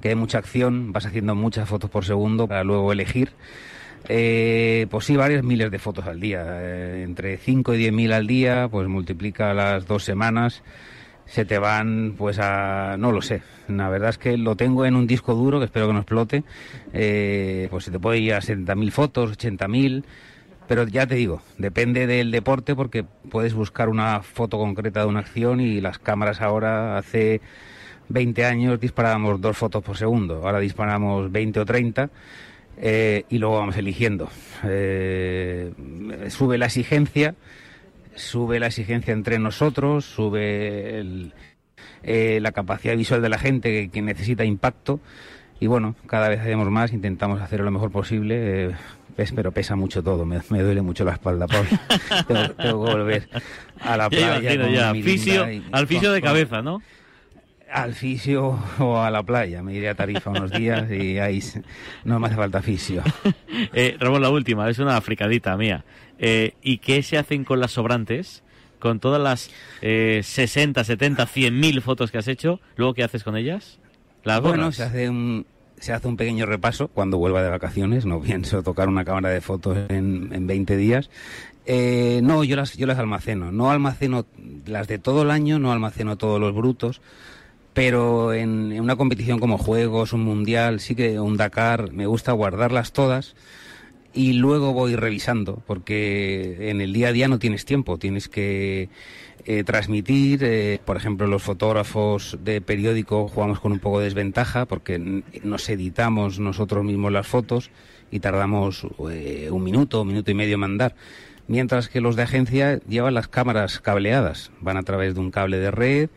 que 0.00 0.08
hay 0.08 0.14
mucha 0.14 0.38
acción, 0.38 0.92
vas 0.92 1.04
haciendo 1.06 1.34
muchas 1.34 1.68
fotos 1.68 1.90
por 1.90 2.04
segundo 2.04 2.48
para 2.48 2.64
luego 2.64 2.92
elegir. 2.92 3.30
Eh, 4.08 4.86
pues 4.90 5.04
sí, 5.04 5.16
varios 5.16 5.44
miles 5.44 5.70
de 5.70 5.78
fotos 5.78 6.06
al 6.06 6.18
día, 6.18 6.44
eh, 6.48 7.02
entre 7.04 7.36
5 7.36 7.74
y 7.74 7.78
10 7.78 7.92
mil 7.92 8.12
al 8.12 8.26
día, 8.26 8.68
pues 8.70 8.88
multiplica 8.88 9.54
las 9.54 9.86
dos 9.86 10.02
semanas, 10.02 10.62
se 11.26 11.44
te 11.44 11.58
van 11.58 12.14
pues 12.16 12.38
a, 12.38 12.96
no 12.98 13.12
lo 13.12 13.22
sé, 13.22 13.42
la 13.68 13.88
verdad 13.88 14.10
es 14.10 14.18
que 14.18 14.36
lo 14.36 14.56
tengo 14.56 14.84
en 14.84 14.96
un 14.96 15.06
disco 15.06 15.34
duro 15.34 15.58
que 15.58 15.66
espero 15.66 15.86
que 15.86 15.92
no 15.92 16.00
explote, 16.00 16.44
eh, 16.92 17.68
pues 17.70 17.84
se 17.84 17.90
te 17.90 17.98
puede 17.98 18.18
ir 18.18 18.34
a 18.34 18.40
70.000 18.40 18.90
fotos, 18.90 19.38
80.000, 19.38 20.04
pero 20.68 20.86
ya 20.86 21.06
te 21.06 21.14
digo, 21.14 21.42
depende 21.58 22.06
del 22.06 22.30
deporte 22.30 22.74
porque 22.74 23.04
puedes 23.30 23.54
buscar 23.54 23.88
una 23.88 24.22
foto 24.22 24.58
concreta 24.58 25.00
de 25.00 25.06
una 25.06 25.20
acción 25.20 25.60
y 25.60 25.80
las 25.80 25.98
cámaras 25.98 26.40
ahora 26.40 26.98
hace 26.98 27.40
20 28.08 28.44
años 28.44 28.80
disparábamos 28.80 29.40
dos 29.40 29.56
fotos 29.56 29.82
por 29.82 29.96
segundo, 29.96 30.42
ahora 30.44 30.60
disparamos 30.60 31.30
20 31.30 31.60
o 31.60 31.64
30 31.64 32.10
eh, 32.78 33.24
y 33.28 33.38
luego 33.38 33.58
vamos 33.58 33.76
eligiendo. 33.76 34.28
Eh, 34.64 35.72
sube 36.28 36.58
la 36.58 36.66
exigencia, 36.66 37.34
sube 38.14 38.58
la 38.60 38.66
exigencia 38.68 39.12
entre 39.12 39.38
nosotros, 39.38 40.04
sube 40.04 40.98
el- 41.00 41.32
eh, 42.02 42.38
la 42.42 42.52
capacidad 42.52 42.96
visual 42.96 43.22
de 43.22 43.28
la 43.28 43.38
gente 43.38 43.70
que, 43.70 43.88
que 43.90 44.02
necesita 44.02 44.44
impacto 44.44 45.00
y 45.60 45.66
bueno, 45.68 45.94
cada 46.06 46.28
vez 46.28 46.40
hacemos 46.40 46.68
más, 46.70 46.92
intentamos 46.92 47.40
hacerlo 47.40 47.64
lo 47.66 47.70
mejor 47.70 47.90
posible. 47.90 48.66
eh, 48.70 48.74
pero 49.36 49.52
pesa 49.52 49.76
mucho 49.76 50.02
todo, 50.02 50.24
me, 50.24 50.40
me 50.48 50.62
duele 50.62 50.80
mucho 50.82 51.04
la 51.04 51.12
espalda, 51.12 51.46
Pablo. 51.46 51.68
tengo, 52.26 52.48
tengo 52.54 52.84
que 52.86 52.92
volver 52.92 53.28
a 53.80 53.96
la 53.98 54.04
Ya 54.04 54.08
playa. 54.08 54.54
ya. 54.70 54.92
Fisio- 54.94 55.52
y- 55.52 55.62
al 55.70 55.86
fisio 55.86 56.12
de 56.12 56.20
con- 56.22 56.28
cabeza, 56.30 56.62
¿no? 56.62 56.82
Al 57.72 57.94
fisio 57.94 58.58
o 58.78 58.98
a 58.98 59.10
la 59.10 59.22
playa. 59.22 59.62
Me 59.62 59.74
iré 59.74 59.88
a 59.88 59.94
Tarifa 59.94 60.30
unos 60.30 60.50
días 60.50 60.90
y 60.90 61.18
ahí 61.18 61.42
no 62.04 62.20
me 62.20 62.26
hace 62.26 62.36
falta 62.36 62.62
fisio. 62.62 63.02
Eh, 63.74 63.96
Ramón, 63.98 64.22
la 64.22 64.30
última, 64.30 64.68
es 64.68 64.78
una 64.78 65.00
fricadita 65.00 65.56
mía. 65.56 65.84
Eh, 66.18 66.54
¿Y 66.62 66.78
qué 66.78 67.02
se 67.02 67.16
hacen 67.16 67.44
con 67.44 67.60
las 67.60 67.70
sobrantes? 67.72 68.42
Con 68.78 68.98
todas 68.98 69.20
las 69.20 69.50
eh, 69.82 70.20
60, 70.22 70.82
70, 70.82 71.26
100 71.26 71.60
mil 71.60 71.80
fotos 71.80 72.10
que 72.10 72.18
has 72.18 72.28
hecho, 72.28 72.60
¿luego 72.76 72.94
qué 72.94 73.04
haces 73.04 73.22
con 73.22 73.36
ellas? 73.36 73.78
¿Las 74.24 74.40
Bueno, 74.40 74.72
se 74.72 74.82
hace 74.82 75.08
un 75.08 75.46
se 75.78 75.92
hace 75.92 76.06
un 76.06 76.16
pequeño 76.16 76.46
repaso 76.46 76.88
cuando 76.88 77.18
vuelva 77.18 77.42
de 77.42 77.50
vacaciones. 77.50 78.06
No 78.06 78.20
pienso 78.20 78.62
tocar 78.62 78.88
una 78.88 79.04
cámara 79.04 79.30
de 79.30 79.40
fotos 79.40 79.78
en, 79.88 80.30
en 80.32 80.46
20 80.46 80.76
días. 80.76 81.10
Eh, 81.66 82.20
no, 82.22 82.44
yo 82.44 82.56
las, 82.56 82.76
yo 82.76 82.86
las 82.86 82.98
almaceno. 82.98 83.52
No 83.52 83.70
almaceno 83.70 84.26
las 84.66 84.88
de 84.88 84.98
todo 84.98 85.22
el 85.22 85.30
año, 85.30 85.58
no 85.58 85.72
almaceno 85.72 86.16
todos 86.16 86.40
los 86.40 86.54
brutos. 86.54 87.00
Pero 87.74 88.34
en, 88.34 88.72
en 88.72 88.80
una 88.80 88.96
competición 88.96 89.38
como 89.38 89.58
Juegos, 89.58 90.12
un 90.12 90.24
Mundial, 90.24 90.80
sí 90.80 90.94
que 90.94 91.18
un 91.18 91.36
Dakar, 91.36 91.92
me 91.92 92.06
gusta 92.06 92.32
guardarlas 92.32 92.92
todas 92.92 93.34
y 94.14 94.34
luego 94.34 94.72
voy 94.72 94.96
revisando, 94.96 95.62
porque 95.66 96.70
en 96.70 96.80
el 96.80 96.92
día 96.92 97.08
a 97.08 97.12
día 97.12 97.28
no 97.28 97.38
tienes 97.38 97.64
tiempo, 97.64 97.98
tienes 97.98 98.28
que 98.28 98.90
eh, 99.44 99.64
transmitir, 99.64 100.44
eh, 100.44 100.80
por 100.84 100.96
ejemplo, 100.96 101.26
los 101.26 101.42
fotógrafos 101.42 102.38
de 102.44 102.60
periódico 102.60 103.28
jugamos 103.28 103.58
con 103.58 103.72
un 103.72 103.78
poco 103.78 103.98
de 103.98 104.04
desventaja 104.04 104.66
porque 104.66 105.22
nos 105.42 105.68
editamos 105.68 106.38
nosotros 106.38 106.84
mismos 106.84 107.12
las 107.12 107.26
fotos 107.26 107.70
y 108.10 108.20
tardamos 108.20 108.86
eh, 109.10 109.48
un 109.50 109.64
minuto, 109.64 110.02
un 110.02 110.08
minuto 110.08 110.30
y 110.30 110.34
medio 110.34 110.54
en 110.54 110.60
mandar. 110.60 110.94
Mientras 111.48 111.88
que 111.88 112.00
los 112.00 112.14
de 112.14 112.22
agencia 112.22 112.78
llevan 112.88 113.14
las 113.14 113.26
cámaras 113.26 113.80
cableadas, 113.80 114.52
van 114.60 114.76
a 114.76 114.84
través 114.84 115.14
de 115.14 115.20
un 115.20 115.30
cable 115.30 115.58
de 115.58 115.70
red 115.70 116.10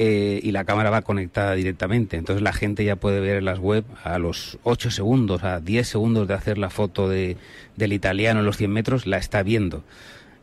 eh, 0.00 0.38
y 0.44 0.52
la 0.52 0.64
cámara 0.64 0.90
va 0.90 1.02
conectada 1.02 1.54
directamente. 1.54 2.16
Entonces 2.16 2.40
la 2.40 2.52
gente 2.52 2.84
ya 2.84 2.94
puede 2.94 3.18
ver 3.18 3.38
en 3.38 3.44
las 3.44 3.58
web 3.58 3.84
a 4.04 4.18
los 4.20 4.58
8 4.62 4.92
segundos, 4.92 5.42
a 5.42 5.58
10 5.58 5.88
segundos 5.88 6.28
de 6.28 6.34
hacer 6.34 6.56
la 6.56 6.70
foto 6.70 7.08
de, 7.08 7.36
del 7.74 7.92
italiano 7.92 8.38
en 8.38 8.46
los 8.46 8.56
100 8.56 8.70
metros, 8.70 9.06
la 9.08 9.18
está 9.18 9.42
viendo. 9.42 9.82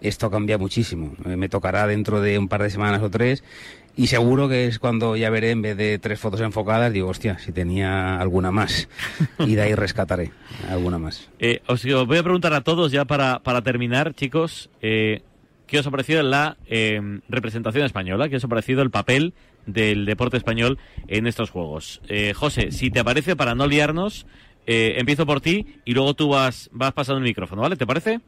Esto 0.01 0.29
cambia 0.29 0.57
muchísimo. 0.57 1.15
Eh, 1.25 1.37
me 1.37 1.47
tocará 1.47 1.87
dentro 1.87 2.19
de 2.19 2.37
un 2.37 2.49
par 2.49 2.63
de 2.63 2.69
semanas 2.69 3.01
o 3.01 3.09
tres 3.09 3.45
y 3.95 4.07
seguro 4.07 4.49
que 4.49 4.65
es 4.65 4.77
cuando 4.77 5.15
ya 5.15 5.29
veré 5.29 5.51
en 5.51 5.61
vez 5.61 5.77
de 5.77 5.99
tres 5.99 6.19
fotos 6.19 6.41
enfocadas, 6.41 6.91
digo, 6.91 7.07
hostia, 7.07 7.39
si 7.39 7.53
tenía 7.53 8.19
alguna 8.19 8.51
más. 8.51 8.89
Y 9.39 9.55
de 9.55 9.61
ahí 9.61 9.73
rescataré 9.73 10.31
alguna 10.69 10.99
más. 10.99 11.29
Eh, 11.39 11.61
os, 11.67 11.85
voy 11.85 12.17
a 12.17 12.23
preguntar 12.23 12.53
a 12.53 12.61
todos 12.61 12.91
ya 12.91 13.05
para, 13.05 13.39
para 13.39 13.61
terminar, 13.61 14.13
chicos, 14.15 14.69
¿qué 15.67 15.79
os 15.79 15.87
ha 15.87 15.91
parecido 15.91 16.21
la 16.23 16.57
eh, 16.67 17.19
representación 17.29 17.85
española? 17.85 18.29
¿Qué 18.29 18.37
os 18.37 18.43
ha 18.43 18.47
parecido 18.47 18.81
el 18.81 18.91
papel 18.91 19.33
del 19.65 20.05
deporte 20.05 20.37
español 20.37 20.77
en 21.07 21.27
estos 21.27 21.49
juegos? 21.49 22.01
Eh, 22.07 22.33
José, 22.35 22.71
si 22.71 22.91
te 22.91 23.03
parece, 23.03 23.35
para 23.35 23.55
no 23.55 23.67
liarnos, 23.67 24.25
Eh, 24.67 24.95
empiezo 24.97 25.27
por 25.27 25.41
ti 25.41 25.77
y 25.85 25.93
luego 25.93 26.15
tú 26.15 26.29
vas, 26.29 26.71
vas 26.73 26.91
pasando 26.91 27.19
el 27.19 27.23
micrófono, 27.23 27.61
¿vale? 27.61 27.75
¿Te 27.75 27.85
parece? 27.85 28.19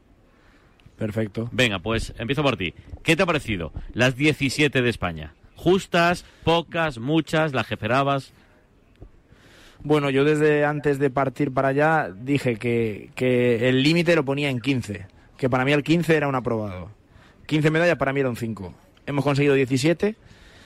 Perfecto. 0.96 1.50
Venga, 1.52 1.80
pues 1.80 2.14
empiezo 2.20 2.44
por 2.44 2.58
ti. 2.58 2.76
¿Qué 3.04 3.16
te 3.16 3.24
ha 3.24 3.26
parecido 3.26 3.72
las 3.94 4.16
17 4.16 4.84
de 4.84 4.90
España? 4.90 5.34
¿Justas, 5.56 6.26
pocas, 6.44 7.00
muchas, 7.00 7.54
las 7.54 7.66
que 7.66 7.74
esperabas? 7.74 8.34
Bueno, 9.84 10.12
yo 10.12 10.24
desde 10.24 10.64
antes 10.64 11.00
de 11.00 11.10
partir 11.10 11.52
para 11.52 11.70
allá 11.70 12.10
dije 12.16 12.58
que, 12.58 13.10
que 13.16 13.68
el 13.70 13.82
límite 13.82 14.16
lo 14.16 14.24
ponía 14.24 14.52
en 14.52 14.60
15, 14.60 15.08
que 15.38 15.50
para 15.50 15.66
mí 15.66 15.72
el 15.72 15.82
15 15.82 16.16
era 16.16 16.28
un 16.28 16.36
aprobado. 16.36 16.92
15 17.48 17.72
medallas 17.72 17.98
para 17.98 18.14
mí 18.14 18.20
era 18.20 18.30
un 18.30 18.36
5. 18.36 18.74
Hemos 19.08 19.24
conseguido 19.24 19.56
17 19.56 20.16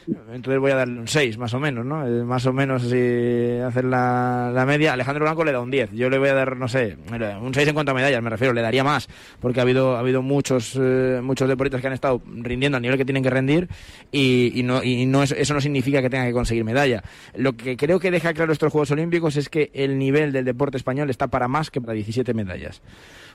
entonces 0.08 0.60
voy 0.60 0.72
a 0.72 0.76
darle 0.76 1.00
un 1.00 1.08
6 1.08 1.38
más 1.38 1.54
o 1.54 1.60
menos, 1.60 1.86
¿no? 1.86 2.06
Eh, 2.06 2.24
más 2.24 2.46
o 2.46 2.54
menos 2.54 2.84
así 2.84 3.60
hacer 3.66 3.86
la, 3.86 4.52
la, 4.54 4.66
media. 4.66 4.94
Alejandro 4.94 5.26
Blanco 5.26 5.44
le 5.44 5.52
da 5.52 5.60
un 5.60 5.70
10. 5.70 5.92
Yo 5.94 6.10
le 6.10 6.18
voy 6.18 6.30
a 6.30 6.34
dar, 6.34 6.58
no 6.58 6.68
sé, 6.68 6.98
un 7.42 7.54
6 7.54 7.68
en 7.68 7.74
cuanto 7.74 7.92
a 7.92 7.96
medallas, 7.96 8.22
me 8.22 8.30
refiero, 8.30 8.54
le 8.54 8.62
daría 8.62 8.84
más, 8.84 9.08
porque 9.40 9.60
ha 9.60 9.64
habido, 9.64 9.96
ha 9.96 10.00
habido 10.00 10.22
muchos, 10.22 10.78
eh, 10.80 11.20
muchos 11.24 11.48
deportistas 11.48 11.82
que 11.82 11.88
han 11.88 11.94
estado 11.94 12.22
rindiendo 12.26 12.78
al 12.78 12.82
nivel 12.82 12.98
que 12.98 13.06
tienen 13.06 13.24
que 13.24 13.30
rendir 13.30 13.68
y, 14.12 14.52
y 14.56 14.64
no, 14.64 14.84
y 14.84 15.06
no 15.06 15.24
eso 15.24 15.54
no 15.54 15.62
significa 15.62 16.02
que 16.02 16.10
tengan 16.10 16.28
que 16.28 16.34
conseguir 16.34 16.64
medalla. 16.64 17.04
Lo 17.36 17.54
que 17.54 17.78
creo 17.78 18.00
que 18.00 18.12
deja 18.12 18.34
claro 18.34 18.54
estos 18.54 18.72
Juegos 18.72 18.92
Olímpicos 18.92 19.38
es 19.38 19.50
que 19.50 19.72
el 19.74 19.98
nivel 19.98 20.32
del 20.32 20.46
deporte 20.46 20.78
español 20.78 21.10
está 21.10 21.28
para 21.28 21.48
más 21.48 21.70
que 21.70 21.80
para 21.80 21.94
17 21.94 22.34
medallas 22.34 22.82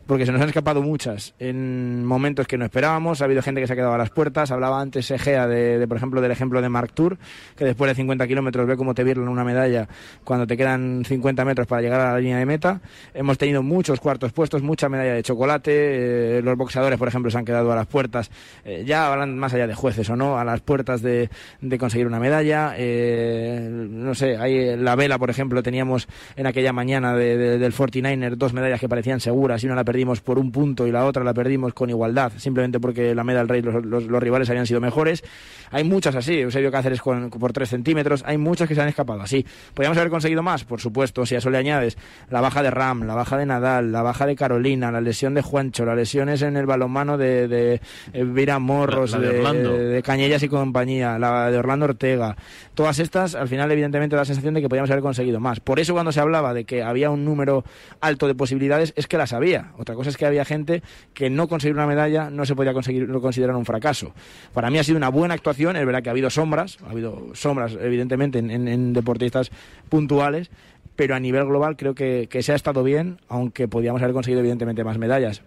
porque 0.07 0.25
se 0.25 0.33
nos 0.33 0.41
han 0.41 0.49
escapado 0.49 0.83
muchas 0.83 1.35
en 1.39 2.05
momentos 2.05 2.47
que 2.47 2.57
no 2.57 2.65
esperábamos. 2.65 3.21
Ha 3.21 3.25
habido 3.25 3.43
gente 3.43 3.61
que 3.61 3.67
se 3.67 3.73
ha 3.73 3.77
quedado 3.77 3.95
a 3.95 3.99
las 3.99 4.11
puertas. 4.11 4.51
Hablaba 4.51 4.81
antes 4.81 5.11
Egea, 5.11 5.47
de, 5.49 5.87
por 5.89 5.97
ejemplo, 5.97 6.21
del 6.21 6.31
ejemplo 6.31 6.63
de 6.63 6.69
Mark 6.69 6.93
Tour, 6.93 7.19
que 7.57 7.65
después 7.65 7.91
de 7.91 7.95
50 7.97 8.27
kilómetros 8.27 8.67
ve 8.67 8.77
cómo 8.77 8.95
te 8.95 9.03
virlan 9.05 9.29
una 9.29 9.45
medalla 9.45 9.89
cuando 10.25 10.47
te 10.47 10.57
quedan 10.57 11.05
50 11.05 11.45
metros 11.45 11.67
para 11.67 11.83
llegar 11.83 12.01
a 12.01 12.13
la 12.13 12.19
línea 12.21 12.39
de 12.39 12.47
meta. 12.47 12.81
Hemos 13.15 13.37
tenido 13.39 13.63
muchos 13.63 14.01
cuartos 14.01 14.33
puestos, 14.33 14.63
mucha 14.63 14.89
medalla 14.89 15.15
de 15.15 15.23
chocolate. 15.23 16.39
Eh, 16.39 16.43
los 16.43 16.57
boxeadores, 16.57 16.99
por 16.99 17.09
ejemplo, 17.09 17.31
se 17.31 17.39
han 17.39 17.45
quedado 17.45 17.73
a 17.73 17.77
las 17.77 17.87
puertas, 17.87 18.31
eh, 18.65 18.85
ya 18.87 19.11
hablan 19.11 19.37
más 19.39 19.55
allá 19.55 19.67
de 19.67 19.75
jueces 19.75 20.09
o 20.11 20.17
no, 20.17 20.39
a 20.39 20.45
las 20.45 20.61
puertas 20.61 21.03
de, 21.03 21.31
de 21.61 21.79
conseguir 21.79 22.07
una 22.07 22.21
medalla. 22.21 22.75
Eh, 22.77 23.69
no 23.71 24.15
sé, 24.15 24.37
hay 24.37 24.77
la 24.77 24.95
vela, 24.95 25.19
por 25.19 25.31
ejemplo, 25.31 25.63
teníamos 25.63 26.07
en 26.37 26.47
aquella 26.47 26.73
mañana 26.73 27.15
de, 27.15 27.37
de, 27.37 27.59
del 27.59 27.73
49er 27.75 28.37
dos 28.37 28.53
medallas 28.53 28.81
que 28.81 28.89
parecían 28.89 29.21
seguras 29.21 29.63
y 29.65 29.67
una 29.67 29.75
la 29.75 29.85
por 30.23 30.39
un 30.39 30.53
punto 30.53 30.87
y 30.87 30.93
la 30.93 31.05
otra 31.05 31.25
la 31.25 31.33
perdimos 31.33 31.73
con 31.75 31.89
igualdad, 31.91 32.33
simplemente 32.37 32.79
porque 32.81 33.15
la 33.15 33.25
medalla 33.25 33.41
del 33.41 33.49
rey 33.49 33.63
los, 33.63 33.85
los, 33.85 34.05
los 34.05 34.23
rivales 34.23 34.51
habían 34.51 34.67
sido 34.67 34.81
mejores. 34.81 35.25
Hay 35.71 35.85
muchas 35.85 36.15
así, 36.15 36.39
Eusebio 36.41 36.71
Cáceres 36.71 37.01
con, 37.01 37.31
por 37.31 37.53
3 37.53 37.69
centímetros, 37.69 38.23
hay 38.27 38.39
muchas 38.39 38.69
que 38.69 38.75
se 38.75 38.81
han 38.83 38.89
escapado 38.89 39.21
así. 39.23 39.45
¿Podríamos 39.75 39.99
haber 39.99 40.11
conseguido 40.11 40.43
más? 40.43 40.65
Por 40.65 40.81
supuesto, 40.81 41.25
si 41.27 41.35
a 41.35 41.39
eso 41.39 41.51
le 41.51 41.59
añades 41.59 41.97
la 42.31 42.41
baja 42.41 42.63
de 42.63 42.71
Ram, 42.71 43.03
la 43.05 43.15
baja 43.15 43.37
de 43.37 43.47
Nadal, 43.47 43.93
la 43.93 44.03
baja 44.03 44.27
de 44.27 44.37
Carolina, 44.37 44.93
la 44.93 45.01
lesión 45.01 45.35
de 45.35 45.43
Juancho, 45.43 45.85
las 45.85 45.97
lesiones 45.97 46.43
en 46.43 46.57
el 46.57 46.67
balonmano 46.67 47.17
de, 47.19 47.49
de, 47.49 47.81
de 48.13 48.25
Vira 48.25 48.59
Morros, 48.59 49.13
La- 49.13 49.19
la 49.19 49.29
de 49.29 49.39
de, 49.79 49.85
de 49.89 50.03
Cañellas 50.03 50.43
y 50.43 50.49
compañía, 50.49 51.19
la 51.19 51.51
de 51.51 51.59
Orlando 51.59 51.87
Ortega, 51.87 52.37
todas 52.77 52.99
estas, 52.99 53.35
al 53.35 53.49
final, 53.49 53.73
evidentemente, 53.73 54.15
da 54.15 54.23
la 54.23 54.27
sensación 54.27 54.55
de 54.55 54.61
que 54.61 54.69
podíamos 54.69 54.91
haber 54.91 55.03
conseguido 55.03 55.41
más. 55.41 55.61
Por 55.61 55.81
eso, 55.81 55.95
cuando 55.95 56.13
se 56.13 56.21
hablaba 56.21 56.53
de 56.53 56.65
que 56.65 56.83
había 56.83 57.11
un 57.11 57.25
número 57.25 57.65
alto 58.01 58.29
de 58.29 58.35
posibilidades, 58.35 58.93
es 58.97 59.09
que 59.09 59.17
las 59.17 59.33
había. 59.33 59.73
Otra 59.79 59.95
cosa 59.95 60.11
es 60.11 60.17
que 60.17 60.27
había 60.27 60.45
gente 60.45 60.83
que 61.15 61.31
no 61.31 61.49
conseguir 61.49 61.75
una 61.75 61.87
medalla 61.87 62.31
no 62.31 62.45
se 62.45 62.55
podía 62.55 62.75
conseguir, 62.75 63.09
no 63.09 63.21
considerar 63.21 63.57
un 63.57 63.65
fracaso. 63.65 64.13
Para 64.53 64.71
mí 64.71 64.79
ha 64.79 64.85
sido 64.85 64.99
una 64.99 65.09
buena 65.09 65.35
actuación, 65.35 65.75
es 65.75 65.87
verdad 65.87 66.03
que 66.03 66.11
ha 66.11 66.13
habido 66.13 66.29
sombras, 66.29 66.77
ha 66.87 66.91
habido 66.91 67.35
sombras, 67.35 67.77
evidentemente, 67.81 68.39
en, 68.39 68.93
deportistas 68.93 69.51
puntuales, 69.89 70.51
pero 70.97 71.15
a 71.15 71.21
nivel 71.21 71.47
global 71.47 71.77
creo 71.77 71.95
que 71.95 72.29
se 72.43 72.53
ha 72.53 72.55
estado 72.55 72.85
bien, 72.85 73.19
aunque 73.29 73.69
podíamos 73.69 74.03
haber 74.03 74.13
conseguido, 74.13 74.41
evidentemente, 74.41 74.85
más 74.85 74.99
medallas 74.99 75.43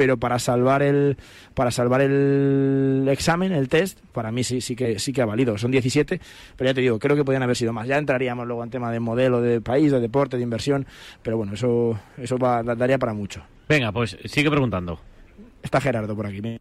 pero 0.00 0.16
para 0.16 0.38
salvar 0.38 0.80
el 0.82 1.18
para 1.52 1.70
salvar 1.70 2.00
el 2.00 3.06
examen, 3.10 3.52
el 3.52 3.68
test, 3.68 4.00
para 4.14 4.32
mí 4.32 4.42
sí 4.42 4.62
sí 4.62 4.74
que 4.74 4.98
sí 4.98 5.12
que 5.12 5.20
ha 5.20 5.26
valido. 5.26 5.58
Son 5.58 5.70
17, 5.70 6.18
pero 6.56 6.70
ya 6.70 6.74
te 6.74 6.80
digo, 6.80 6.98
creo 6.98 7.16
que 7.16 7.22
podían 7.22 7.42
haber 7.42 7.54
sido 7.54 7.74
más. 7.74 7.86
Ya 7.86 7.98
entraríamos 7.98 8.46
luego 8.46 8.64
en 8.64 8.70
tema 8.70 8.90
de 8.90 8.98
modelo 8.98 9.42
de 9.42 9.60
país, 9.60 9.92
de 9.92 10.00
deporte, 10.00 10.38
de 10.38 10.42
inversión, 10.42 10.86
pero 11.22 11.36
bueno, 11.36 11.52
eso 11.52 12.00
eso 12.16 12.38
va, 12.38 12.62
daría 12.62 12.96
para 12.96 13.12
mucho. 13.12 13.42
Venga, 13.68 13.92
pues 13.92 14.16
sigue 14.24 14.50
preguntando. 14.50 14.98
Está 15.62 15.82
Gerardo 15.82 16.16
por 16.16 16.24
aquí. 16.26 16.40
mira. 16.40 16.60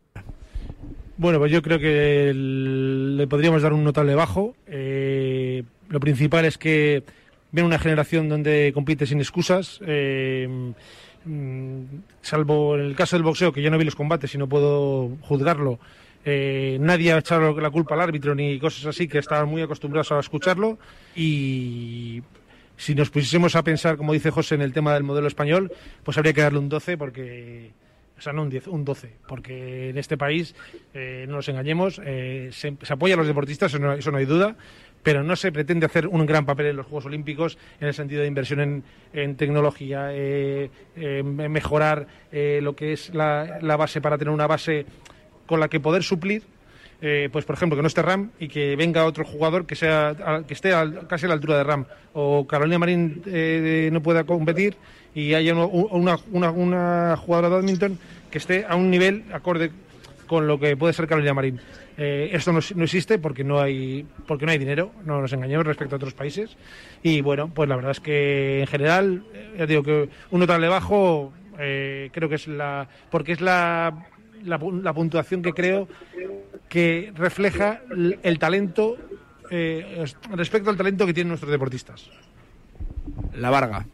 Bueno, 1.16 1.40
pues 1.40 1.50
yo 1.50 1.62
creo 1.62 1.80
que 1.80 2.34
le 2.36 3.26
podríamos 3.28 3.62
dar 3.62 3.72
un 3.72 3.86
notable 3.86 4.16
bajo. 4.16 4.54
Eh, 4.68 5.64
lo 5.88 6.02
principal 6.02 6.44
es 6.44 6.58
que 6.58 7.04
viene 7.54 7.68
una 7.68 7.80
generación 7.80 8.28
donde 8.28 8.72
compite 8.74 9.06
sin 9.06 9.20
excusas. 9.20 9.80
eh, 9.88 10.74
salvo 12.22 12.76
en 12.76 12.82
el 12.82 12.96
caso 12.96 13.16
del 13.16 13.24
boxeo, 13.24 13.52
que 13.52 13.62
yo 13.62 13.72
no 13.72 13.78
vi 13.78 13.86
los 13.86 13.96
combates 13.96 14.34
y 14.36 14.38
no 14.38 14.48
puedo 14.48 15.18
juzgarlo. 15.22 15.80
eh, 16.26 16.78
nadie 16.82 17.14
ha 17.14 17.20
echado 17.20 17.60
la 17.60 17.70
culpa 17.70 17.96
al 17.96 18.02
árbitro 18.02 18.36
ni 18.36 18.60
cosas 18.60 18.86
así, 18.86 19.08
que 19.08 19.20
estaban 19.20 19.48
muy 19.50 19.62
acostumbrados 19.62 20.12
a 20.12 20.20
escucharlo. 20.20 20.78
Y 21.16 22.22
si 22.78 22.96
nos 22.96 23.10
pusiésemos 23.10 23.56
a 23.56 23.64
pensar, 23.64 23.98
como 23.98 24.14
dice 24.14 24.32
José, 24.32 24.56
en 24.56 24.62
el 24.62 24.74
tema 24.74 24.94
del 24.94 25.04
modelo 25.04 25.28
español, 25.28 25.72
pues 26.04 26.18
habría 26.18 26.34
que 26.34 26.42
darle 26.42 26.60
un 26.60 26.70
12 26.70 26.98
porque 26.98 27.72
o 28.18 28.22
sea, 28.22 28.34
no 28.34 28.42
un 28.42 28.50
10, 28.50 28.68
un 28.68 28.84
12, 28.84 29.14
porque 29.28 29.90
en 29.92 29.98
este 29.98 30.18
país, 30.18 30.54
eh, 30.94 31.26
no 31.28 31.38
nos 31.38 31.48
engañemos, 31.48 32.02
eh, 32.04 32.50
se, 32.52 32.76
se 32.82 32.94
apoya 32.94 33.14
a 33.14 33.18
los 33.18 33.28
deportistas, 33.28 33.74
eso 33.74 33.82
no, 33.82 33.94
eso 33.94 34.12
no 34.12 34.18
hay 34.18 34.26
duda, 34.26 34.58
pero 35.04 35.24
no 35.24 35.36
se 35.36 35.52
pretende 35.52 35.86
hacer 35.86 36.08
un 36.08 36.26
gran 36.26 36.46
papel 36.46 36.68
en 36.68 36.76
los 36.78 36.86
Juegos 36.86 37.06
Olímpicos 37.06 37.58
en 37.80 37.88
el 37.88 37.94
sentido 37.94 38.22
de 38.22 38.28
inversión 38.28 38.84
en, 39.14 39.36
tecnología, 39.36 40.10
eh, 40.12 40.70
eh, 40.96 41.24
mejorar 41.24 42.08
eh, 42.32 42.60
lo 42.62 42.76
que 42.76 42.94
es 42.94 43.14
la, 43.14 43.60
base 43.78 44.02
para 44.02 44.18
tener 44.18 44.34
una 44.34 44.48
base 44.48 44.86
con 45.46 45.60
la 45.60 45.68
que 45.68 45.80
poder 45.80 46.04
suplir 46.04 46.44
eh, 47.02 47.30
pues 47.32 47.46
por 47.46 47.56
ejemplo 47.56 47.78
que 47.78 47.82
no 47.82 47.88
esté 47.88 48.02
Ram 48.02 48.32
y 48.42 48.50
que 48.50 48.76
venga 48.76 49.06
otro 49.06 49.24
jugador 49.24 49.66
que 49.66 49.76
sea 49.76 50.10
a- 50.10 50.44
que 50.46 50.54
esté 50.54 50.74
al- 50.74 51.08
casi 51.08 51.26
a 51.26 51.30
la 51.30 51.36
altura 51.36 51.58
de 51.58 51.64
Ram. 51.64 51.86
O 52.12 52.46
Carolina 52.46 52.78
Marín 52.78 53.22
eh, 53.26 53.90
no 53.94 54.02
pueda 54.04 54.26
competir 54.26 54.76
y 55.16 55.34
haya 55.34 55.54
una, 55.56 56.18
una, 56.32 56.52
una 56.52 57.16
jugadora 57.16 57.48
de 57.50 57.56
badminton 57.56 57.98
que 58.30 58.38
esté 58.38 58.66
a 58.68 58.76
un 58.76 58.92
nivel 58.92 59.24
acorde 59.32 59.72
con 60.30 60.48
lo 60.48 60.60
que 60.60 60.78
puede 60.78 60.94
ser 60.94 61.08
Carolina 61.08 61.34
Marín. 61.34 61.60
Eh, 61.98 62.30
esto 62.32 62.54
no, 62.54 62.60
no 62.76 62.84
existe 62.86 63.20
porque 63.20 63.44
no 63.44 63.60
hay 63.60 64.06
porque 64.28 64.46
no 64.46 64.52
hay 64.54 64.58
dinero, 64.60 64.92
no 65.04 65.20
nos 65.20 65.34
engañemos 65.34 65.66
respecto 65.66 65.96
a 65.96 65.98
otros 65.98 66.14
países. 66.14 66.56
Y 67.04 67.20
bueno, 67.22 67.52
pues 67.54 67.68
la 67.68 67.76
verdad 67.76 67.92
es 67.92 68.00
que 68.00 68.62
en 68.62 68.68
general, 68.68 69.24
eh, 69.34 69.56
ya 69.58 69.66
digo 69.66 69.84
que 69.84 70.10
un 70.32 70.40
notable 70.40 70.68
bajo 70.70 71.34
eh, 71.58 72.10
creo 72.14 72.30
que 72.30 72.36
es 72.36 72.48
la 72.48 72.88
porque 73.10 73.34
es 73.34 73.42
la, 73.42 74.06
la, 74.46 74.58
la 74.82 74.94
puntuación 74.94 75.42
que 75.42 75.52
creo 75.54 75.88
que 76.70 77.12
refleja 77.16 77.82
l- 77.92 78.20
el 78.24 78.38
talento 78.40 78.96
eh, 79.50 80.04
es- 80.04 80.16
respecto 80.32 80.70
al 80.70 80.78
talento 80.78 81.06
que 81.06 81.14
tienen 81.14 81.30
nuestros 81.30 81.52
deportistas. 81.52 82.10
La 83.34 83.50
Varga. 83.50 83.86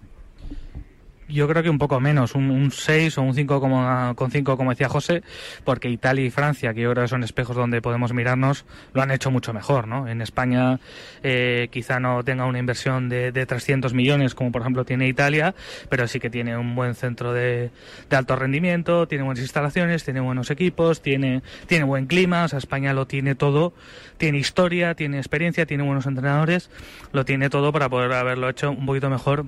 Yo 1.36 1.50
creo 1.50 1.62
que 1.62 1.70
un 1.70 1.78
poco 1.78 2.00
menos, 2.00 2.34
un, 2.34 2.50
un 2.50 2.72
6 2.72 3.18
o 3.18 3.22
un 3.22 3.36
5 3.36 3.60
como, 3.60 4.16
con 4.16 4.32
5 4.32 4.56
como 4.56 4.70
decía 4.70 4.88
José, 4.88 5.22
porque 5.66 5.90
Italia 5.90 6.24
y 6.24 6.30
Francia, 6.30 6.74
que 6.74 6.80
yo 6.80 6.92
creo 6.92 7.04
que 7.04 7.10
son 7.10 7.24
espejos 7.24 7.58
donde 7.58 7.82
podemos 7.82 8.14
mirarnos, 8.14 8.64
lo 8.94 9.02
han 9.02 9.12
hecho 9.12 9.32
mucho 9.32 9.52
mejor, 9.52 9.86
¿no? 9.86 10.08
En 10.08 10.22
España 10.22 10.80
eh, 11.24 11.68
quizá 11.72 12.00
no 12.00 12.24
tenga 12.24 12.46
una 12.46 12.60
inversión 12.60 13.10
de, 13.10 13.34
de 13.34 13.46
300 13.46 13.94
millones 13.94 14.34
como 14.34 14.54
por 14.54 14.62
ejemplo 14.62 14.86
tiene 14.86 15.10
Italia, 15.10 15.56
pero 15.90 16.08
sí 16.08 16.22
que 16.22 16.30
tiene 16.30 16.56
un 16.56 16.74
buen 16.74 16.96
centro 16.96 17.34
de, 17.34 17.70
de 18.10 18.16
alto 18.16 18.38
rendimiento, 18.38 19.06
tiene 19.06 19.26
buenas 19.26 19.42
instalaciones, 19.42 20.06
tiene 20.06 20.22
buenos 20.22 20.50
equipos, 20.52 21.02
tiene, 21.02 21.44
tiene 21.68 21.84
buen 21.84 22.06
clima, 22.06 22.46
o 22.46 22.48
sea, 22.48 22.60
España 22.60 22.94
lo 22.94 23.08
tiene 23.08 23.36
todo, 23.36 23.74
tiene 24.16 24.38
historia, 24.38 24.96
tiene 24.96 25.18
experiencia, 25.18 25.66
tiene 25.66 25.84
buenos 25.84 26.06
entrenadores, 26.06 26.70
lo 27.12 27.26
tiene 27.26 27.50
todo 27.50 27.74
para 27.74 27.90
poder 27.90 28.14
haberlo 28.14 28.48
hecho 28.48 28.72
un 28.72 28.86
poquito 28.86 29.10
mejor 29.10 29.46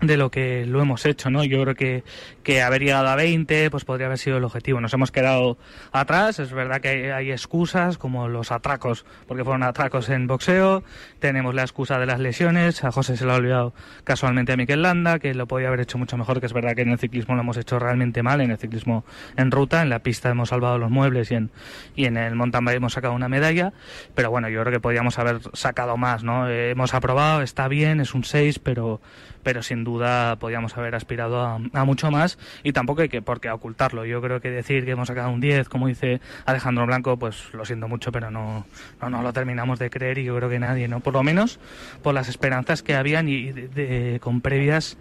de 0.00 0.16
lo 0.16 0.30
que 0.30 0.66
lo 0.66 0.82
hemos 0.82 1.06
hecho, 1.06 1.30
¿no? 1.30 1.44
Yo 1.44 1.62
creo 1.62 1.74
que, 1.74 2.04
que 2.42 2.62
haber 2.62 2.82
llegado 2.82 3.08
a 3.08 3.16
20 3.16 3.70
pues 3.70 3.84
podría 3.84 4.06
haber 4.06 4.18
sido 4.18 4.36
el 4.36 4.44
objetivo. 4.44 4.80
Nos 4.80 4.92
hemos 4.92 5.10
quedado 5.10 5.56
atrás, 5.92 6.38
es 6.38 6.52
verdad 6.52 6.80
que 6.80 7.12
hay, 7.12 7.30
excusas 7.30 7.98
como 7.98 8.28
los 8.28 8.52
atracos, 8.52 9.04
porque 9.26 9.44
fueron 9.44 9.62
atracos 9.62 10.08
en 10.08 10.26
boxeo, 10.26 10.82
tenemos 11.18 11.54
la 11.54 11.62
excusa 11.62 11.98
de 11.98 12.06
las 12.06 12.20
lesiones, 12.20 12.84
a 12.84 12.92
José 12.92 13.16
se 13.16 13.24
le 13.24 13.32
ha 13.32 13.36
olvidado 13.36 13.74
casualmente 14.04 14.52
a 14.52 14.56
Miquel 14.56 14.82
Landa, 14.82 15.18
que 15.18 15.34
lo 15.34 15.46
podía 15.46 15.68
haber 15.68 15.80
hecho 15.80 15.98
mucho 15.98 16.16
mejor, 16.16 16.40
que 16.40 16.46
es 16.46 16.52
verdad 16.52 16.74
que 16.74 16.82
en 16.82 16.90
el 16.90 16.98
ciclismo 16.98 17.34
lo 17.34 17.40
hemos 17.40 17.56
hecho 17.56 17.78
realmente 17.78 18.22
mal, 18.22 18.40
en 18.40 18.50
el 18.50 18.58
ciclismo 18.58 19.04
en 19.36 19.50
ruta, 19.50 19.82
en 19.82 19.90
la 19.90 20.00
pista 20.00 20.30
hemos 20.30 20.50
salvado 20.50 20.78
los 20.78 20.90
muebles 20.90 21.30
y 21.30 21.34
en, 21.34 21.50
y 21.94 22.04
en 22.06 22.16
el 22.16 22.34
mountain 22.34 22.64
bike 22.64 22.76
hemos 22.76 22.92
sacado 22.92 23.14
una 23.14 23.28
medalla, 23.28 23.72
pero 24.14 24.30
bueno, 24.30 24.48
yo 24.48 24.60
creo 24.60 24.72
que 24.72 24.80
podíamos 24.80 25.18
haber 25.18 25.40
sacado 25.54 25.96
más, 25.96 26.24
¿no? 26.24 26.48
Eh, 26.48 26.70
hemos 26.70 26.94
aprobado, 26.94 27.42
está 27.42 27.68
bien, 27.68 28.00
es 28.00 28.14
un 28.14 28.24
6, 28.24 28.58
pero, 28.58 29.00
pero 29.44 29.62
sin 29.62 29.84
duda 29.84 30.36
podíamos 30.36 30.76
haber 30.76 30.94
aspirado 30.96 31.40
a, 31.42 31.60
a 31.72 31.84
mucho 31.84 32.10
más 32.10 32.38
y 32.64 32.72
tampoco 32.72 33.02
hay 33.02 33.08
que 33.08 33.22
por 33.22 33.40
qué 33.40 33.50
ocultarlo. 33.50 34.04
Yo 34.04 34.20
creo 34.20 34.40
que 34.40 34.50
decir 34.50 34.84
que 34.84 34.90
hemos 34.92 35.06
sacado 35.08 35.30
un 35.30 35.40
10, 35.40 35.68
como 35.68 35.86
dice 35.86 36.20
Alejandro 36.46 36.86
Blanco, 36.86 37.16
pues 37.18 37.52
lo 37.52 37.64
siento 37.64 37.86
mucho, 37.86 38.10
pero 38.10 38.30
no, 38.30 38.66
no, 39.00 39.10
no 39.10 39.22
lo 39.22 39.32
terminamos 39.32 39.78
de 39.78 39.90
creer 39.90 40.18
y 40.18 40.24
yo 40.24 40.34
creo 40.36 40.48
que 40.48 40.58
nadie, 40.58 40.88
¿no? 40.88 41.00
Por 41.00 41.12
lo 41.12 41.22
menos 41.22 41.60
por 42.02 42.14
las 42.14 42.28
esperanzas 42.28 42.82
que 42.82 42.94
habían 42.96 43.28
y 43.28 43.52
de- 43.52 43.68
de- 43.68 44.20
con 44.20 44.40
previas 44.40 44.96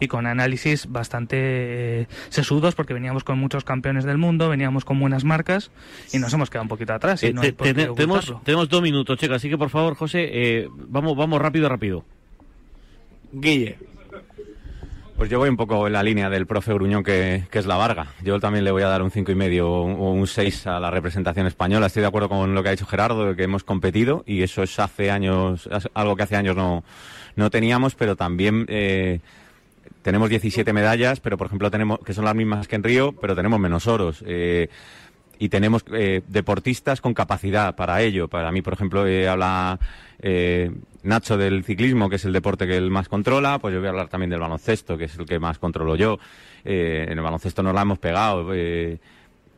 y 0.00 0.08
con 0.08 0.26
análisis 0.26 0.90
bastante 0.90 1.36
eh, 1.38 2.06
sesudos 2.28 2.74
porque 2.74 2.92
veníamos 2.94 3.24
con 3.24 3.38
muchos 3.38 3.64
campeones 3.64 4.04
del 4.04 4.18
mundo, 4.18 4.48
veníamos 4.48 4.84
con 4.84 4.98
buenas 4.98 5.24
marcas 5.24 5.70
y 6.12 6.18
nos 6.18 6.32
hemos 6.34 6.50
quedado 6.50 6.62
un 6.64 6.68
poquito 6.68 6.92
atrás. 6.92 7.22
y 7.22 7.26
Eh, 7.28 7.32
no 7.32 7.40
te- 7.42 7.52
tenemos, 7.52 8.24
tenemos 8.44 8.68
dos 8.68 8.82
minutos, 8.82 9.18
chicos, 9.18 9.36
así 9.36 9.48
que 9.48 9.56
por 9.56 9.70
favor, 9.70 9.94
José, 9.94 10.28
eh, 10.32 10.68
vamos, 10.88 11.16
vamos 11.16 11.40
rápido, 11.40 11.68
rápido. 11.68 12.04
Guille. 13.34 13.76
Pues 15.16 15.30
yo 15.30 15.38
voy 15.38 15.48
un 15.48 15.56
poco 15.56 15.86
en 15.86 15.92
la 15.92 16.02
línea 16.02 16.28
del 16.28 16.46
profe 16.46 16.72
Gruñón, 16.72 17.04
que, 17.04 17.44
es 17.52 17.66
la 17.66 17.76
Varga. 17.76 18.08
Yo 18.22 18.40
también 18.40 18.64
le 18.64 18.72
voy 18.72 18.82
a 18.82 18.88
dar 18.88 19.00
un 19.02 19.12
cinco 19.12 19.30
y 19.30 19.36
medio 19.36 19.70
o 19.70 20.12
un 20.12 20.26
6 20.26 20.66
a 20.66 20.80
la 20.80 20.90
representación 20.90 21.46
española. 21.46 21.86
Estoy 21.86 22.02
de 22.02 22.08
acuerdo 22.08 22.28
con 22.28 22.52
lo 22.52 22.62
que 22.62 22.70
ha 22.70 22.72
dicho 22.72 22.86
Gerardo, 22.86 23.26
de 23.26 23.36
que 23.36 23.44
hemos 23.44 23.62
competido 23.62 24.24
y 24.26 24.42
eso 24.42 24.64
es 24.64 24.76
hace 24.80 25.12
años, 25.12 25.68
algo 25.94 26.16
que 26.16 26.24
hace 26.24 26.34
años 26.34 26.56
no, 26.56 26.82
no 27.36 27.50
teníamos, 27.50 27.94
pero 27.94 28.16
también 28.16 28.66
eh, 28.68 29.20
tenemos 30.02 30.30
17 30.30 30.72
medallas, 30.72 31.20
pero 31.20 31.38
por 31.38 31.46
ejemplo 31.46 31.70
tenemos, 31.70 32.00
que 32.00 32.12
son 32.12 32.24
las 32.24 32.34
mismas 32.34 32.66
que 32.66 32.74
en 32.74 32.82
Río, 32.82 33.12
pero 33.12 33.36
tenemos 33.36 33.60
menos 33.60 33.86
oros. 33.86 34.24
Eh, 34.26 34.68
y 35.38 35.48
tenemos 35.48 35.84
eh, 35.92 36.22
deportistas 36.28 37.00
con 37.00 37.14
capacidad 37.14 37.74
para 37.74 38.02
ello. 38.02 38.28
Para 38.28 38.52
mí, 38.52 38.62
por 38.62 38.72
ejemplo, 38.72 39.06
eh, 39.06 39.28
habla 39.28 39.78
eh, 40.20 40.70
Nacho 41.02 41.36
del 41.36 41.64
ciclismo, 41.64 42.08
que 42.08 42.16
es 42.16 42.24
el 42.24 42.32
deporte 42.32 42.66
que 42.66 42.78
él 42.78 42.90
más 42.90 43.08
controla, 43.08 43.58
pues 43.58 43.74
yo 43.74 43.80
voy 43.80 43.88
a 43.88 43.90
hablar 43.90 44.08
también 44.08 44.30
del 44.30 44.40
baloncesto, 44.40 44.96
que 44.96 45.04
es 45.04 45.18
el 45.18 45.26
que 45.26 45.38
más 45.38 45.58
controlo 45.58 45.96
yo. 45.96 46.18
Eh, 46.64 47.04
en 47.08 47.18
el 47.18 47.22
baloncesto 47.22 47.62
nos 47.62 47.74
la 47.74 47.82
hemos 47.82 47.98
pegado. 47.98 48.54
eh, 48.54 48.98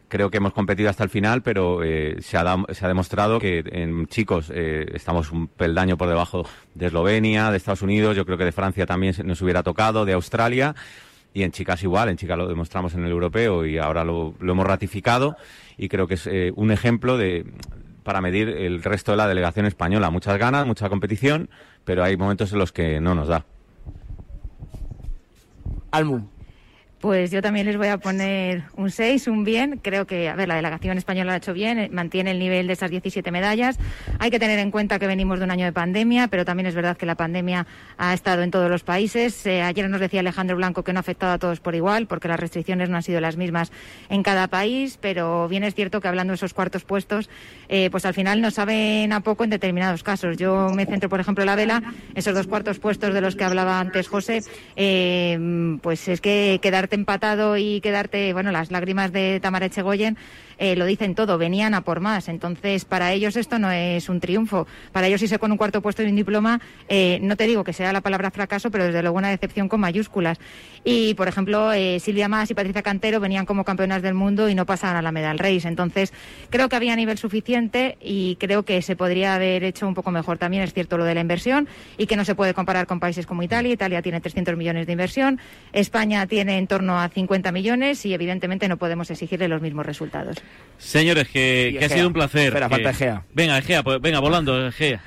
creo 0.09 0.29
que 0.31 0.39
hemos 0.39 0.53
competido 0.53 0.91
hasta 0.91 1.05
el 1.05 1.11
final, 1.11 1.43
pero 1.43 1.81
se, 1.83 2.37
ha 2.37 2.57
se 2.73 2.85
ha 2.85 2.89
demostrado 2.89 3.41
que 3.41 3.65
en 3.67 4.07
chicos 4.07 4.51
estamos 4.51 5.33
un 5.33 5.49
peldaño 5.49 5.97
por 5.97 6.09
debajo 6.09 6.47
de 6.75 6.87
Eslovenia, 6.87 7.51
de 7.51 7.57
Estados 7.57 7.83
Unidos, 7.83 8.17
yo 8.17 8.25
creo 8.25 8.39
que 8.39 8.45
de 8.45 8.53
Francia 8.53 8.87
también 8.87 9.15
nos 9.25 9.43
hubiera 9.43 9.65
tocado, 9.65 10.05
de 10.05 10.13
Australia. 10.13 10.77
Y 11.35 11.43
en 11.43 11.51
chicas 11.51 11.83
igual, 11.83 12.09
en 12.09 12.17
chicas 12.17 12.39
lo 12.39 12.47
demostramos 12.47 12.95
en 12.95 13.05
el 13.05 13.11
europeo 13.11 13.67
y 13.67 13.79
ahora 13.79 14.05
lo 14.05 14.35
hemos 14.41 14.67
ratificado 14.67 15.37
y 15.77 15.89
creo 15.89 16.07
que 16.07 16.15
es 16.15 16.27
eh, 16.27 16.53
un 16.55 16.71
ejemplo 16.71 17.17
de 17.17 17.45
para 18.03 18.21
medir 18.21 18.49
el 18.49 18.85
resto 18.85 19.11
de 19.11 19.17
la 19.17 19.27
delegación 19.27 19.67
española. 19.67 20.11
Muchas 20.11 20.39
ganas, 20.39 20.65
mucha 20.65 20.89
competición, 20.89 21.51
pero 21.85 22.05
hay 22.05 22.17
momentos 22.17 22.53
en 22.53 22.61
los 22.61 22.71
que 22.71 23.01
no 23.01 23.17
nos 23.17 23.27
da. 23.27 23.45
Almu. 25.91 26.36
Pues 27.07 27.31
yo 27.31 27.41
también 27.41 27.67
les 27.67 27.77
voy 27.77 27.87
a 27.87 27.99
poner 27.99 28.65
un 28.75 28.91
6, 28.91 29.29
un 29.29 29.45
bien. 29.45 29.79
Creo 29.81 30.09
que, 30.09 30.29
a 30.29 30.35
ver, 30.35 30.49
la 30.49 30.57
delegación 30.57 30.99
española 30.99 31.27
lo 31.27 31.35
ha 31.35 31.37
hecho 31.37 31.53
bien, 31.53 31.79
eh, 31.79 31.89
mantiene 31.93 32.33
el 32.33 32.41
nivel 32.41 32.67
de 32.67 32.73
esas 32.73 32.91
17 32.91 33.31
medallas. 33.31 33.79
Hay 34.19 34.33
que 34.33 34.41
tener 34.41 34.59
en 34.59 34.73
cuenta 34.73 34.99
que 34.99 35.07
venimos 35.07 35.39
de 35.39 35.45
un 35.45 35.53
año 35.53 35.67
de 35.67 35.73
pandemia, 35.73 36.27
pero 36.27 36.45
también 36.45 36.67
es 36.67 36.75
verdad 36.75 36.97
que 36.97 37.07
la 37.07 37.15
pandemia 37.15 37.65
ha 37.97 38.13
estado 38.13 38.43
en 38.43 38.51
todos 38.51 38.69
los 38.69 38.83
países. 38.83 39.47
Eh, 39.47 39.63
ayer 39.63 39.89
nos 39.89 40.01
decía 40.01 40.19
Alejandro 40.19 40.57
Blanco 40.57 40.83
que 40.83 40.93
no 40.93 40.99
ha 40.99 41.01
afectado 41.03 41.35
a 41.35 41.39
todos 41.39 41.61
por 41.61 41.77
igual, 41.77 42.09
porque 42.09 42.27
las 42.27 42.41
restricciones 42.41 42.89
no 42.89 42.97
han 42.97 43.05
sido 43.05 43.21
las 43.21 43.37
mismas 43.37 43.71
en 44.09 44.25
cada 44.25 44.49
país, 44.49 44.99
pero 45.01 45.47
bien 45.47 45.63
es 45.63 45.77
cierto 45.77 46.01
que 46.01 46.09
hablando 46.09 46.33
de 46.33 46.39
esos 46.39 46.55
cuartos 46.55 46.83
puestos, 46.83 47.31
eh, 47.69 47.89
pues 47.89 48.05
al 48.05 48.15
final 48.15 48.41
nos 48.41 48.55
saben 48.55 49.13
a 49.13 49.21
poco 49.21 49.45
en 49.45 49.51
determinados 49.51 50.03
casos. 50.03 50.39
Yo 50.39 50.71
me 50.71 50.87
centro, 50.87 51.09
por 51.09 51.21
ejemplo, 51.21 51.45
en 51.45 51.47
la 51.47 51.55
vela, 51.55 51.95
esos 52.17 52.35
dos 52.35 52.49
cuartos 52.49 52.81
puestos 52.81 53.15
de 53.15 53.21
los 53.21 53.37
que 53.37 53.45
hablaba 53.45 53.79
antes 53.79 54.09
José, 54.09 54.43
pues 54.75 56.09
es 56.09 56.21
que 56.21 56.59
quedarte 56.61 56.96
empatado 56.97 57.57
y 57.57 57.81
quedarte, 57.81 58.33
bueno, 58.33 58.51
las 58.51 58.73
lágrimas 58.73 59.13
de 59.13 59.39
Tamara 59.41 59.67
Echegoyen 59.67 60.17
eh, 60.59 60.77
lo 60.77 60.87
dicen 60.87 61.15
todo, 61.15 61.39
venían 61.39 61.75
a 61.75 61.83
por 61.83 62.01
más. 62.01 62.29
Entonces, 62.29 62.85
para 62.85 63.13
ellos 63.13 63.37
esto 63.37 63.59
no 63.59 63.71
es 63.71 64.09
un 64.09 64.21
triunfo. 64.21 64.67
Para 64.93 65.07
ellos 65.07 65.23
irse 65.23 65.39
con 65.39 65.53
un 65.53 65.59
cuarto 65.59 65.83
puesto 65.83 66.03
y 66.03 66.07
un 66.07 66.17
diploma, 66.17 66.61
eh, 66.89 67.19
no 67.23 67.37
te 67.37 67.47
digo 67.47 67.65
que 67.65 67.73
sea 67.73 67.93
la 67.93 68.01
palabra 68.01 68.31
fracaso, 68.31 68.71
pero 68.71 68.85
desde 68.85 69.03
luego 69.03 69.19
una 69.19 69.31
decepción 69.31 69.69
con 69.69 69.81
mayúsculas. 69.81 70.39
Y, 70.85 71.15
por 71.15 71.29
ejemplo, 71.29 71.73
eh, 71.73 71.99
Silvia 72.01 72.29
Mas 72.29 72.51
y 72.51 72.55
Patricia 72.55 72.83
Cantero 72.83 73.21
venían 73.21 73.45
como 73.45 73.65
campeonas 73.65 74.03
del 74.03 74.15
mundo 74.15 74.49
y 74.49 74.55
no 74.55 74.67
pasaban 74.67 74.97
a 74.97 75.03
la 75.03 75.13
Medal 75.13 75.39
Race. 75.39 75.67
Entonces, 75.67 76.13
creo 76.51 76.69
que 76.69 76.77
había 76.77 76.95
nivel 76.95 77.19
suficiente 77.19 77.99
y 78.01 78.37
creo 78.37 78.63
que 78.63 78.81
se 78.83 78.97
podría 78.97 79.35
haber 79.35 79.65
hecho 79.65 79.87
un 79.89 79.95
poco 79.95 80.11
mejor. 80.11 80.39
También 80.39 80.63
es 80.63 80.73
cierto 80.73 80.97
lo 80.97 81.05
de 81.05 81.15
la 81.15 81.21
inversión 81.21 81.69
y 81.99 82.07
que 82.07 82.17
no 82.17 82.25
se 82.25 82.35
puede 82.35 82.55
comparar 82.55 82.87
con 82.87 83.01
países 83.01 83.27
como 83.27 83.43
Italia. 83.43 83.73
Italia 83.73 84.01
tiene 84.01 84.21
300 84.21 84.57
millones 84.57 84.87
de 84.87 84.93
inversión, 84.93 85.41
España 85.73 86.27
tiene 86.27 86.59
en 86.59 86.67
torno 86.67 87.01
a 87.01 87.09
50 87.09 87.53
millones 87.53 88.07
y, 88.07 88.15
evidentemente, 88.15 88.69
no 88.69 88.77
podemos 88.77 89.11
exigirle 89.11 89.49
los 89.49 89.61
mismos 89.61 89.87
resultados. 89.87 90.37
Señores, 90.79 91.29
que, 91.29 91.79
ha 91.83 91.89
sido 91.89 92.07
un 92.07 92.13
placer. 92.13 92.49
Espera, 92.49 92.69
que- 92.69 92.75
falta 92.75 92.91
Egea. 92.91 93.23
Venga, 93.33 93.59
Egea, 93.59 93.83
pues 93.83 94.01
venga, 94.01 94.21
volando, 94.21 94.67
Egea. 94.69 95.01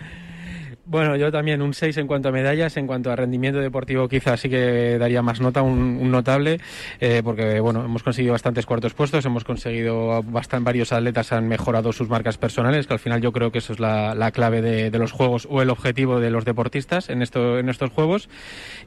Bueno, 0.85 1.15
yo 1.15 1.31
también 1.31 1.61
un 1.61 1.75
6 1.75 1.97
en 1.97 2.07
cuanto 2.07 2.29
a 2.29 2.31
medallas, 2.31 2.75
en 2.75 2.87
cuanto 2.87 3.11
a 3.11 3.15
rendimiento 3.15 3.59
deportivo 3.59 4.09
quizás 4.09 4.39
sí 4.39 4.49
que 4.49 4.97
daría 4.97 5.21
más 5.21 5.39
nota, 5.39 5.61
un, 5.61 5.99
un 6.01 6.09
notable, 6.09 6.59
eh, 6.99 7.21
porque 7.23 7.59
bueno, 7.59 7.85
hemos 7.85 8.01
conseguido 8.01 8.31
bastantes 8.31 8.65
cuartos 8.65 8.95
puestos, 8.95 9.23
hemos 9.23 9.43
conseguido 9.43 10.23
bastan, 10.23 10.63
varios 10.63 10.91
atletas 10.91 11.31
han 11.31 11.47
mejorado 11.47 11.93
sus 11.93 12.09
marcas 12.09 12.39
personales, 12.39 12.87
que 12.87 12.93
al 12.93 12.99
final 12.99 13.21
yo 13.21 13.31
creo 13.31 13.51
que 13.51 13.59
eso 13.59 13.71
es 13.73 13.79
la, 13.79 14.15
la 14.15 14.31
clave 14.31 14.63
de, 14.63 14.89
de 14.89 14.97
los 14.97 15.11
juegos 15.11 15.47
o 15.47 15.61
el 15.61 15.69
objetivo 15.69 16.19
de 16.19 16.31
los 16.31 16.43
deportistas 16.43 17.11
en, 17.11 17.21
esto, 17.21 17.59
en 17.59 17.69
estos 17.69 17.91
juegos. 17.91 18.27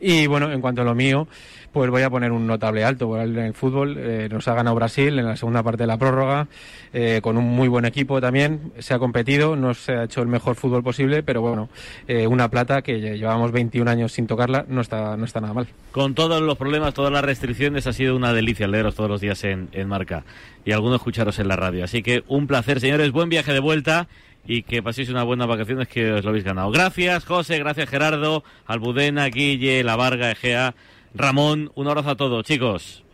Y 0.00 0.26
bueno, 0.26 0.50
en 0.50 0.60
cuanto 0.60 0.82
a 0.82 0.84
lo 0.84 0.96
mío, 0.96 1.28
pues 1.72 1.90
voy 1.90 2.02
a 2.02 2.10
poner 2.10 2.32
un 2.32 2.46
notable 2.46 2.84
alto 2.84 3.20
en 3.20 3.38
el 3.38 3.54
fútbol. 3.54 3.96
eh, 3.98 4.28
nos 4.30 4.46
ha 4.48 4.54
ganado 4.54 4.76
Brasil 4.76 5.18
en 5.18 5.24
la 5.24 5.36
segunda 5.36 5.62
parte 5.62 5.84
de 5.84 5.86
la 5.86 5.96
prórroga, 5.96 6.46
eh, 6.92 7.20
con 7.22 7.36
un 7.38 7.44
muy 7.44 7.68
buen 7.68 7.84
equipo 7.84 8.20
también. 8.20 8.72
Se 8.78 8.94
ha 8.94 8.98
competido, 8.98 9.56
no 9.56 9.72
se 9.74 9.92
ha 9.92 10.04
hecho 10.04 10.20
el 10.22 10.28
mejor 10.28 10.54
fútbol 10.56 10.82
posible, 10.82 11.22
pero 11.22 11.40
bueno, 11.40 11.68
eh, 12.06 12.26
una 12.26 12.48
plata 12.48 12.82
que 12.82 12.98
lle- 13.00 13.16
llevamos 13.18 13.52
21 13.52 13.88
años 13.90 14.12
sin 14.12 14.26
tocarla, 14.26 14.64
no 14.68 14.80
está, 14.82 15.16
no 15.16 15.24
está 15.24 15.40
nada 15.40 15.54
mal. 15.54 15.66
Con 15.92 16.14
todos 16.14 16.40
los 16.42 16.58
problemas, 16.58 16.94
todas 16.94 17.12
las 17.12 17.24
restricciones, 17.24 17.86
ha 17.86 17.92
sido 17.92 18.14
una 18.16 18.32
delicia 18.32 18.68
leeros 18.68 18.94
todos 18.94 19.08
los 19.10 19.20
días 19.20 19.42
en, 19.44 19.68
en 19.72 19.88
Marca 19.88 20.24
y 20.64 20.72
algunos 20.72 20.96
escucharos 21.00 21.38
en 21.38 21.48
la 21.48 21.56
radio. 21.56 21.84
Así 21.84 22.02
que 22.02 22.22
un 22.28 22.46
placer, 22.46 22.80
señores, 22.80 23.10
buen 23.12 23.28
viaje 23.28 23.52
de 23.52 23.60
vuelta 23.60 24.08
y 24.44 24.62
que 24.64 24.82
paséis 24.82 25.08
unas 25.08 25.24
buenas 25.24 25.46
vacaciones 25.46 25.86
que 25.86 26.12
os 26.12 26.24
lo 26.24 26.30
habéis 26.30 26.44
ganado. 26.44 26.70
Gracias, 26.70 27.24
José, 27.24 27.58
gracias, 27.60 27.88
Gerardo, 27.88 28.42
Albudena, 28.66 29.26
Guille, 29.26 29.84
La 29.84 29.94
Varga, 29.96 30.32
Egea, 30.32 30.74
Ramón. 31.14 31.70
Un 31.74 31.88
abrazo 31.88 32.10
a 32.10 32.16
todos, 32.16 32.44
chicos. 32.44 33.04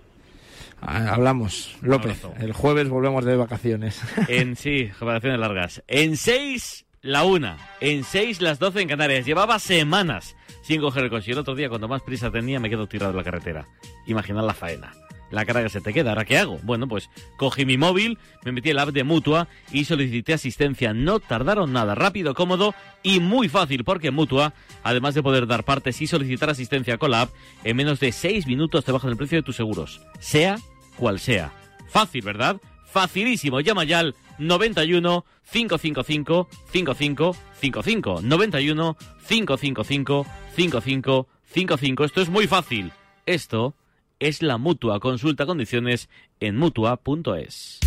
Ah, 0.80 1.14
Hablamos. 1.14 1.76
López, 1.82 2.22
el 2.38 2.52
jueves 2.52 2.88
volvemos 2.88 3.24
de 3.24 3.36
vacaciones. 3.36 4.00
En 4.28 4.56
sí, 4.56 4.90
vacaciones 5.00 5.40
largas. 5.40 5.82
En 5.88 6.16
seis, 6.16 6.86
la 7.02 7.24
una. 7.24 7.56
En 7.80 8.04
seis, 8.04 8.40
las 8.40 8.58
doce 8.58 8.80
en 8.80 8.88
Canarias. 8.88 9.26
Llevaba 9.26 9.58
semanas 9.58 10.36
sin 10.62 10.80
coger 10.80 11.04
el 11.04 11.10
coche. 11.10 11.30
Y 11.30 11.32
el 11.32 11.38
otro 11.38 11.54
día, 11.54 11.68
cuando 11.68 11.88
más 11.88 12.02
prisa 12.02 12.30
tenía, 12.30 12.60
me 12.60 12.70
quedo 12.70 12.86
tirado 12.86 13.10
en 13.10 13.16
la 13.16 13.24
carretera. 13.24 13.66
Imaginad 14.06 14.44
la 14.46 14.54
faena. 14.54 14.92
La 15.30 15.44
cara 15.44 15.62
que 15.62 15.68
se 15.68 15.80
te 15.80 15.92
queda. 15.92 16.10
¿Ahora 16.10 16.24
qué 16.24 16.38
hago? 16.38 16.58
Bueno, 16.62 16.88
pues 16.88 17.10
cogí 17.36 17.66
mi 17.66 17.76
móvil, 17.76 18.18
me 18.44 18.52
metí 18.52 18.70
en 18.70 18.76
la 18.76 18.82
app 18.82 18.90
de 18.90 19.04
Mutua 19.04 19.48
y 19.72 19.84
solicité 19.84 20.32
asistencia. 20.32 20.94
No 20.94 21.20
tardaron 21.20 21.72
nada. 21.72 21.94
Rápido, 21.94 22.34
cómodo 22.34 22.74
y 23.02 23.20
muy 23.20 23.48
fácil. 23.48 23.84
Porque 23.84 24.10
Mutua, 24.10 24.54
además 24.82 25.14
de 25.14 25.22
poder 25.22 25.46
dar 25.46 25.64
partes 25.64 26.00
y 26.00 26.06
solicitar 26.06 26.50
asistencia 26.50 26.98
con 26.98 27.10
la 27.10 27.22
app, 27.22 27.30
en 27.64 27.76
menos 27.76 28.00
de 28.00 28.12
seis 28.12 28.46
minutos 28.46 28.84
te 28.84 28.92
bajan 28.92 29.10
el 29.10 29.16
precio 29.16 29.38
de 29.38 29.42
tus 29.42 29.56
seguros. 29.56 30.00
Sea 30.18 30.58
cual 30.96 31.18
sea. 31.18 31.52
Fácil, 31.88 32.22
¿verdad? 32.22 32.56
Facilísimo. 32.90 33.60
Llama 33.60 33.84
ya 33.84 34.00
al 34.00 34.14
91 34.38 35.24
555 35.50 36.48
5555 36.72 38.20
91 38.22 38.96
555 39.28 40.26
5555. 40.56 42.04
Esto 42.04 42.20
es 42.22 42.28
muy 42.28 42.46
fácil. 42.46 42.92
Esto 43.26 43.74
es 44.18 44.42
la 44.42 44.58
mutua. 44.58 45.00
Consulta 45.00 45.46
condiciones 45.46 46.08
en 46.40 46.56
mutua.es. 46.56 47.80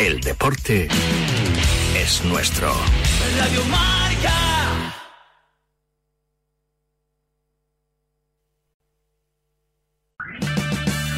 El 0.00 0.20
deporte 0.20 0.88
es 1.96 2.24
nuestro. 2.24 2.72
Radio 3.38 3.64
Marca. 3.64 4.55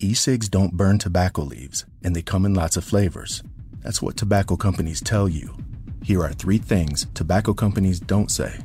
E-cigs 0.00 0.48
don't 0.48 0.76
burn 0.76 0.98
tobacco 0.98 1.42
leaves, 1.42 1.84
and 2.02 2.16
they 2.16 2.22
come 2.22 2.44
in 2.44 2.52
lots 2.52 2.76
of 2.76 2.84
flavors. 2.84 3.44
That's 3.80 4.02
what 4.02 4.16
tobacco 4.16 4.56
companies 4.56 5.00
tell 5.00 5.28
you. 5.28 5.56
Here 6.02 6.20
are 6.20 6.32
three 6.32 6.58
things 6.58 7.06
tobacco 7.14 7.54
companies 7.54 8.00
don't 8.00 8.30
say. 8.30 8.58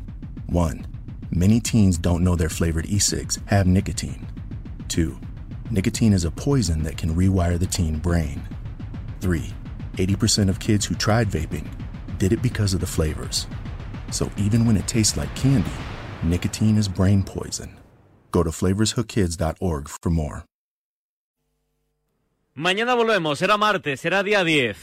One, 0.47 0.87
many 1.29 1.59
teens 1.59 1.99
don't 1.99 2.23
know 2.23 2.35
their 2.35 2.49
flavored 2.49 2.87
e-cigs 2.87 3.37
have 3.45 3.67
nicotine. 3.67 4.27
Two, 4.87 5.19
nicotine 5.69 6.13
is 6.13 6.25
a 6.25 6.31
poison 6.31 6.81
that 6.81 6.97
can 6.97 7.15
rewire 7.15 7.59
the 7.59 7.67
teen 7.67 7.99
brain. 7.99 8.41
Three, 9.21 9.53
80% 9.93 10.49
of 10.49 10.59
kids 10.59 10.87
who 10.87 10.95
tried 10.95 11.29
vaping 11.29 11.67
did 12.17 12.33
it 12.33 12.41
because 12.41 12.73
of 12.73 12.79
the 12.79 12.87
flavors. 12.87 13.45
So 14.09 14.31
even 14.35 14.65
when 14.65 14.77
it 14.77 14.87
tastes 14.87 15.15
like 15.15 15.33
candy, 15.35 15.69
nicotine 16.23 16.75
is 16.75 16.87
brain 16.87 17.21
poison. 17.21 17.77
Go 18.31 18.41
to 18.41 18.49
flavorshookkids.org 18.49 19.87
for 19.87 20.09
more. 20.09 20.48
Mañana 22.53 22.93
volvemos, 22.95 23.39
será 23.39 23.57
martes, 23.57 24.01
será 24.01 24.23
día 24.23 24.43
10. 24.43 24.77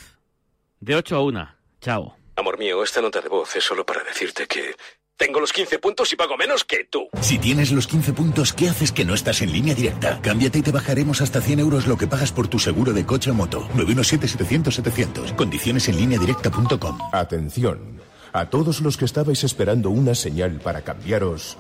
De 0.81 0.95
8 0.95 1.17
a 1.17 1.23
1. 1.23 1.49
Chao. 1.81 2.17
Amor 2.37 2.59
mío, 2.59 2.83
esta 2.83 3.01
nota 3.01 3.21
de 3.21 3.29
voz 3.29 3.55
es 3.57 3.65
solo 3.65 3.85
para 3.85 4.05
decirte 4.05 4.47
que 4.47 4.75
tengo 5.17 5.41
los 5.41 5.53
15 5.53 5.79
puntos 5.79 6.13
y 6.13 6.17
pago 6.17 6.37
menos 6.37 6.65
que 6.65 6.85
tú. 6.85 7.09
Si 7.21 7.39
tienes 7.39 7.73
los 7.73 7.87
15 7.87 8.13
puntos, 8.13 8.53
¿qué 8.53 8.69
haces 8.69 8.93
que 8.93 9.05
no 9.05 9.15
estás 9.15 9.41
en 9.41 9.53
línea 9.53 9.75
directa? 9.75 10.21
Cámbiate 10.23 10.59
y 10.59 10.63
te 10.63 10.71
bajaremos 10.71 11.21
hasta 11.23 11.41
100 11.41 11.61
euros 11.61 11.87
lo 11.87 11.97
que 11.97 12.07
pagas 12.07 12.33
por 12.33 12.49
tu 12.49 12.59
seguro 12.59 12.93
de 12.93 13.07
coche 13.07 13.31
o 13.31 13.35
moto. 13.35 13.67
917-700-700. 13.75 15.35
Condiciones 15.35 15.89
en 15.89 15.97
línea 15.97 16.19
directa.com. 16.19 16.99
Atención. 17.13 18.01
A 18.33 18.51
todos 18.51 18.81
los 18.83 18.99
que 18.99 19.07
estabais 19.07 19.45
esperando 19.45 19.89
una 19.91 20.15
señal 20.15 20.61
para 20.61 20.83
cambiaros. 20.83 21.57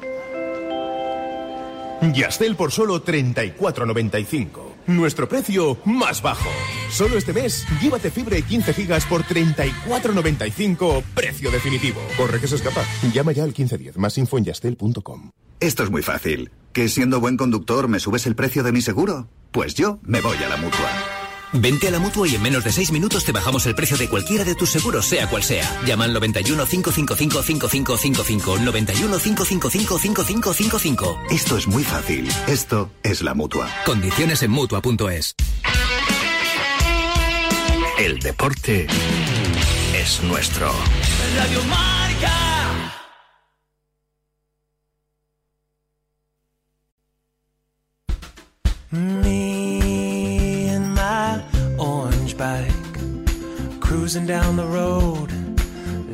Yastel 2.12 2.56
por 2.56 2.72
solo 2.72 3.02
34.95. 3.02 4.65
Nuestro 4.86 5.28
precio 5.28 5.78
más 5.84 6.22
bajo. 6.22 6.48
Solo 6.90 7.18
este 7.18 7.32
mes, 7.32 7.66
llévate 7.80 8.10
fibra 8.10 8.38
y 8.38 8.42
15 8.42 8.72
gigas 8.72 9.04
por 9.06 9.24
34.95, 9.24 11.02
precio 11.14 11.50
definitivo. 11.50 12.00
Corre 12.16 12.40
que 12.40 12.48
se 12.48 12.56
escapa. 12.56 12.84
Llama 13.12 13.32
ya 13.32 13.42
al 13.42 13.48
1510. 13.48 13.98
Más 13.98 14.16
info 14.18 14.38
en 14.38 14.44
yastel.com. 14.44 15.30
Esto 15.58 15.82
es 15.82 15.90
muy 15.90 16.02
fácil. 16.02 16.50
¿Que 16.72 16.88
siendo 16.88 17.20
buen 17.20 17.36
conductor 17.36 17.88
me 17.88 17.98
subes 17.98 18.26
el 18.26 18.36
precio 18.36 18.62
de 18.62 18.72
mi 18.72 18.82
seguro? 18.82 19.28
Pues 19.50 19.74
yo 19.74 19.98
me 20.02 20.20
voy 20.20 20.36
a 20.36 20.48
la 20.48 20.56
mutua. 20.58 21.25
Vente 21.58 21.88
a 21.88 21.90
la 21.90 21.98
mutua 21.98 22.28
y 22.28 22.34
en 22.34 22.42
menos 22.42 22.64
de 22.64 22.72
6 22.72 22.92
minutos 22.92 23.24
te 23.24 23.32
bajamos 23.32 23.66
el 23.66 23.74
precio 23.74 23.96
de 23.96 24.08
cualquiera 24.08 24.44
de 24.44 24.54
tus 24.54 24.70
seguros, 24.70 25.06
sea 25.06 25.28
cual 25.28 25.42
sea. 25.42 25.80
Llama 25.84 26.04
al 26.04 26.12
91 26.12 26.66
555 26.66 27.42
5555. 27.42 28.58
91 28.58 29.18
555 29.18 29.98
5555. 29.98 31.20
Esto 31.30 31.56
es 31.56 31.66
muy 31.66 31.84
fácil. 31.84 32.28
Esto 32.46 32.90
es 33.02 33.22
la 33.22 33.34
mutua. 33.34 33.68
Condiciones 33.84 34.42
en 34.42 34.50
mutua.es. 34.50 35.34
El 37.98 38.18
deporte 38.18 38.86
es 39.94 40.22
nuestro. 40.22 40.70
Radio 41.36 41.64
Marca. 41.64 42.46
Me 48.90 49.55
cruising 54.06 54.24
down 54.24 54.54
the 54.54 54.64
road, 54.64 55.32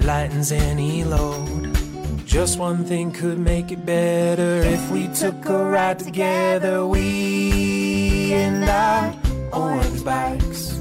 lightens 0.03 0.51
any 0.51 1.05
load. 1.05 1.71
Just 2.25 2.59
one 2.59 2.87
thing 2.87 3.13
could 3.13 3.39
make 3.39 3.71
it 3.71 3.85
better 3.85 4.63
if 4.63 4.91
we 4.91 5.09
took 5.09 5.45
a 5.45 5.63
ride 5.63 5.99
together. 5.99 6.87
We 6.87 8.33
and 8.33 8.65
our 8.65 9.15
orange 9.53 10.03
bikes. 10.03 10.81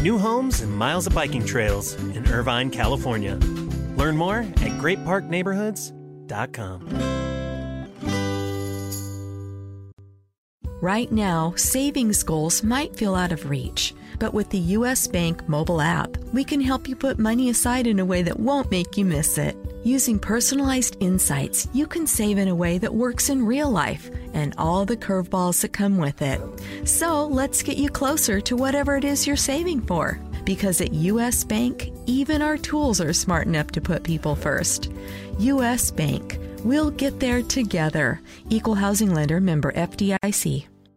New 0.00 0.16
homes 0.16 0.62
and 0.62 0.72
miles 0.72 1.06
of 1.06 1.14
biking 1.14 1.44
trails 1.44 1.96
in 1.96 2.26
Irvine, 2.26 2.70
California. 2.70 3.34
Learn 3.96 4.16
more 4.16 4.38
at 4.38 4.72
greatparkneighborhoods.com. 4.80 7.21
Right 10.82 11.12
now, 11.12 11.54
savings 11.54 12.24
goals 12.24 12.64
might 12.64 12.96
feel 12.96 13.14
out 13.14 13.30
of 13.30 13.48
reach, 13.48 13.94
but 14.18 14.34
with 14.34 14.50
the 14.50 14.58
U.S. 14.78 15.06
Bank 15.06 15.48
mobile 15.48 15.80
app, 15.80 16.16
we 16.32 16.42
can 16.42 16.60
help 16.60 16.88
you 16.88 16.96
put 16.96 17.20
money 17.20 17.50
aside 17.50 17.86
in 17.86 18.00
a 18.00 18.04
way 18.04 18.22
that 18.22 18.40
won't 18.40 18.68
make 18.68 18.96
you 18.96 19.04
miss 19.04 19.38
it. 19.38 19.54
Using 19.84 20.18
personalized 20.18 20.96
insights, 20.98 21.68
you 21.72 21.86
can 21.86 22.04
save 22.04 22.36
in 22.36 22.48
a 22.48 22.54
way 22.56 22.78
that 22.78 22.92
works 22.92 23.28
in 23.28 23.46
real 23.46 23.70
life 23.70 24.10
and 24.34 24.56
all 24.58 24.84
the 24.84 24.96
curveballs 24.96 25.60
that 25.60 25.72
come 25.72 25.98
with 25.98 26.20
it. 26.20 26.40
So 26.82 27.28
let's 27.28 27.62
get 27.62 27.76
you 27.76 27.88
closer 27.88 28.40
to 28.40 28.56
whatever 28.56 28.96
it 28.96 29.04
is 29.04 29.24
you're 29.24 29.36
saving 29.36 29.82
for. 29.82 30.18
Because 30.44 30.80
at 30.80 30.94
U.S. 30.94 31.44
Bank, 31.44 31.92
even 32.06 32.42
our 32.42 32.58
tools 32.58 33.00
are 33.00 33.12
smart 33.12 33.46
enough 33.46 33.68
to 33.68 33.80
put 33.80 34.02
people 34.02 34.34
first. 34.34 34.90
U.S. 35.38 35.92
Bank, 35.92 36.40
we'll 36.64 36.90
get 36.90 37.20
there 37.20 37.42
together. 37.42 38.20
Equal 38.50 38.74
housing 38.74 39.14
lender 39.14 39.40
member 39.40 39.70
FDIC. 39.74 40.66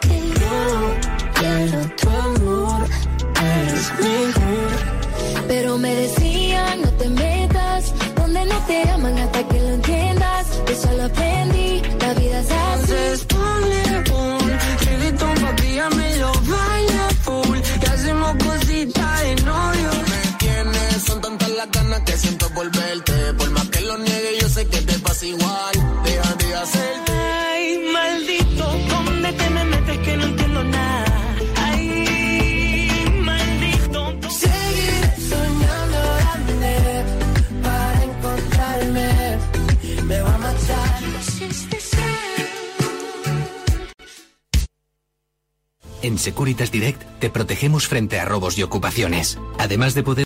Que 0.00 0.18
yo 0.40 0.56
quiero 1.38 1.80
tu 2.00 2.08
amor? 2.10 2.86
Eres 3.40 3.92
mejor. 4.00 4.70
Pero 5.46 5.78
me 5.78 5.94
decían, 5.94 6.82
no 6.82 6.90
te 7.00 7.08
metas 7.08 7.94
donde 8.16 8.44
no 8.44 8.58
te 8.66 8.90
aman 8.90 9.18
hasta 9.18 9.46
que 9.48 9.57
En 46.00 46.16
Securitas 46.18 46.70
Direct 46.70 47.02
te 47.18 47.28
protegemos 47.28 47.88
frente 47.88 48.20
a 48.20 48.24
robos 48.24 48.56
y 48.56 48.62
ocupaciones. 48.62 49.38
Además 49.58 49.94
de 49.94 50.04
poder 50.04 50.08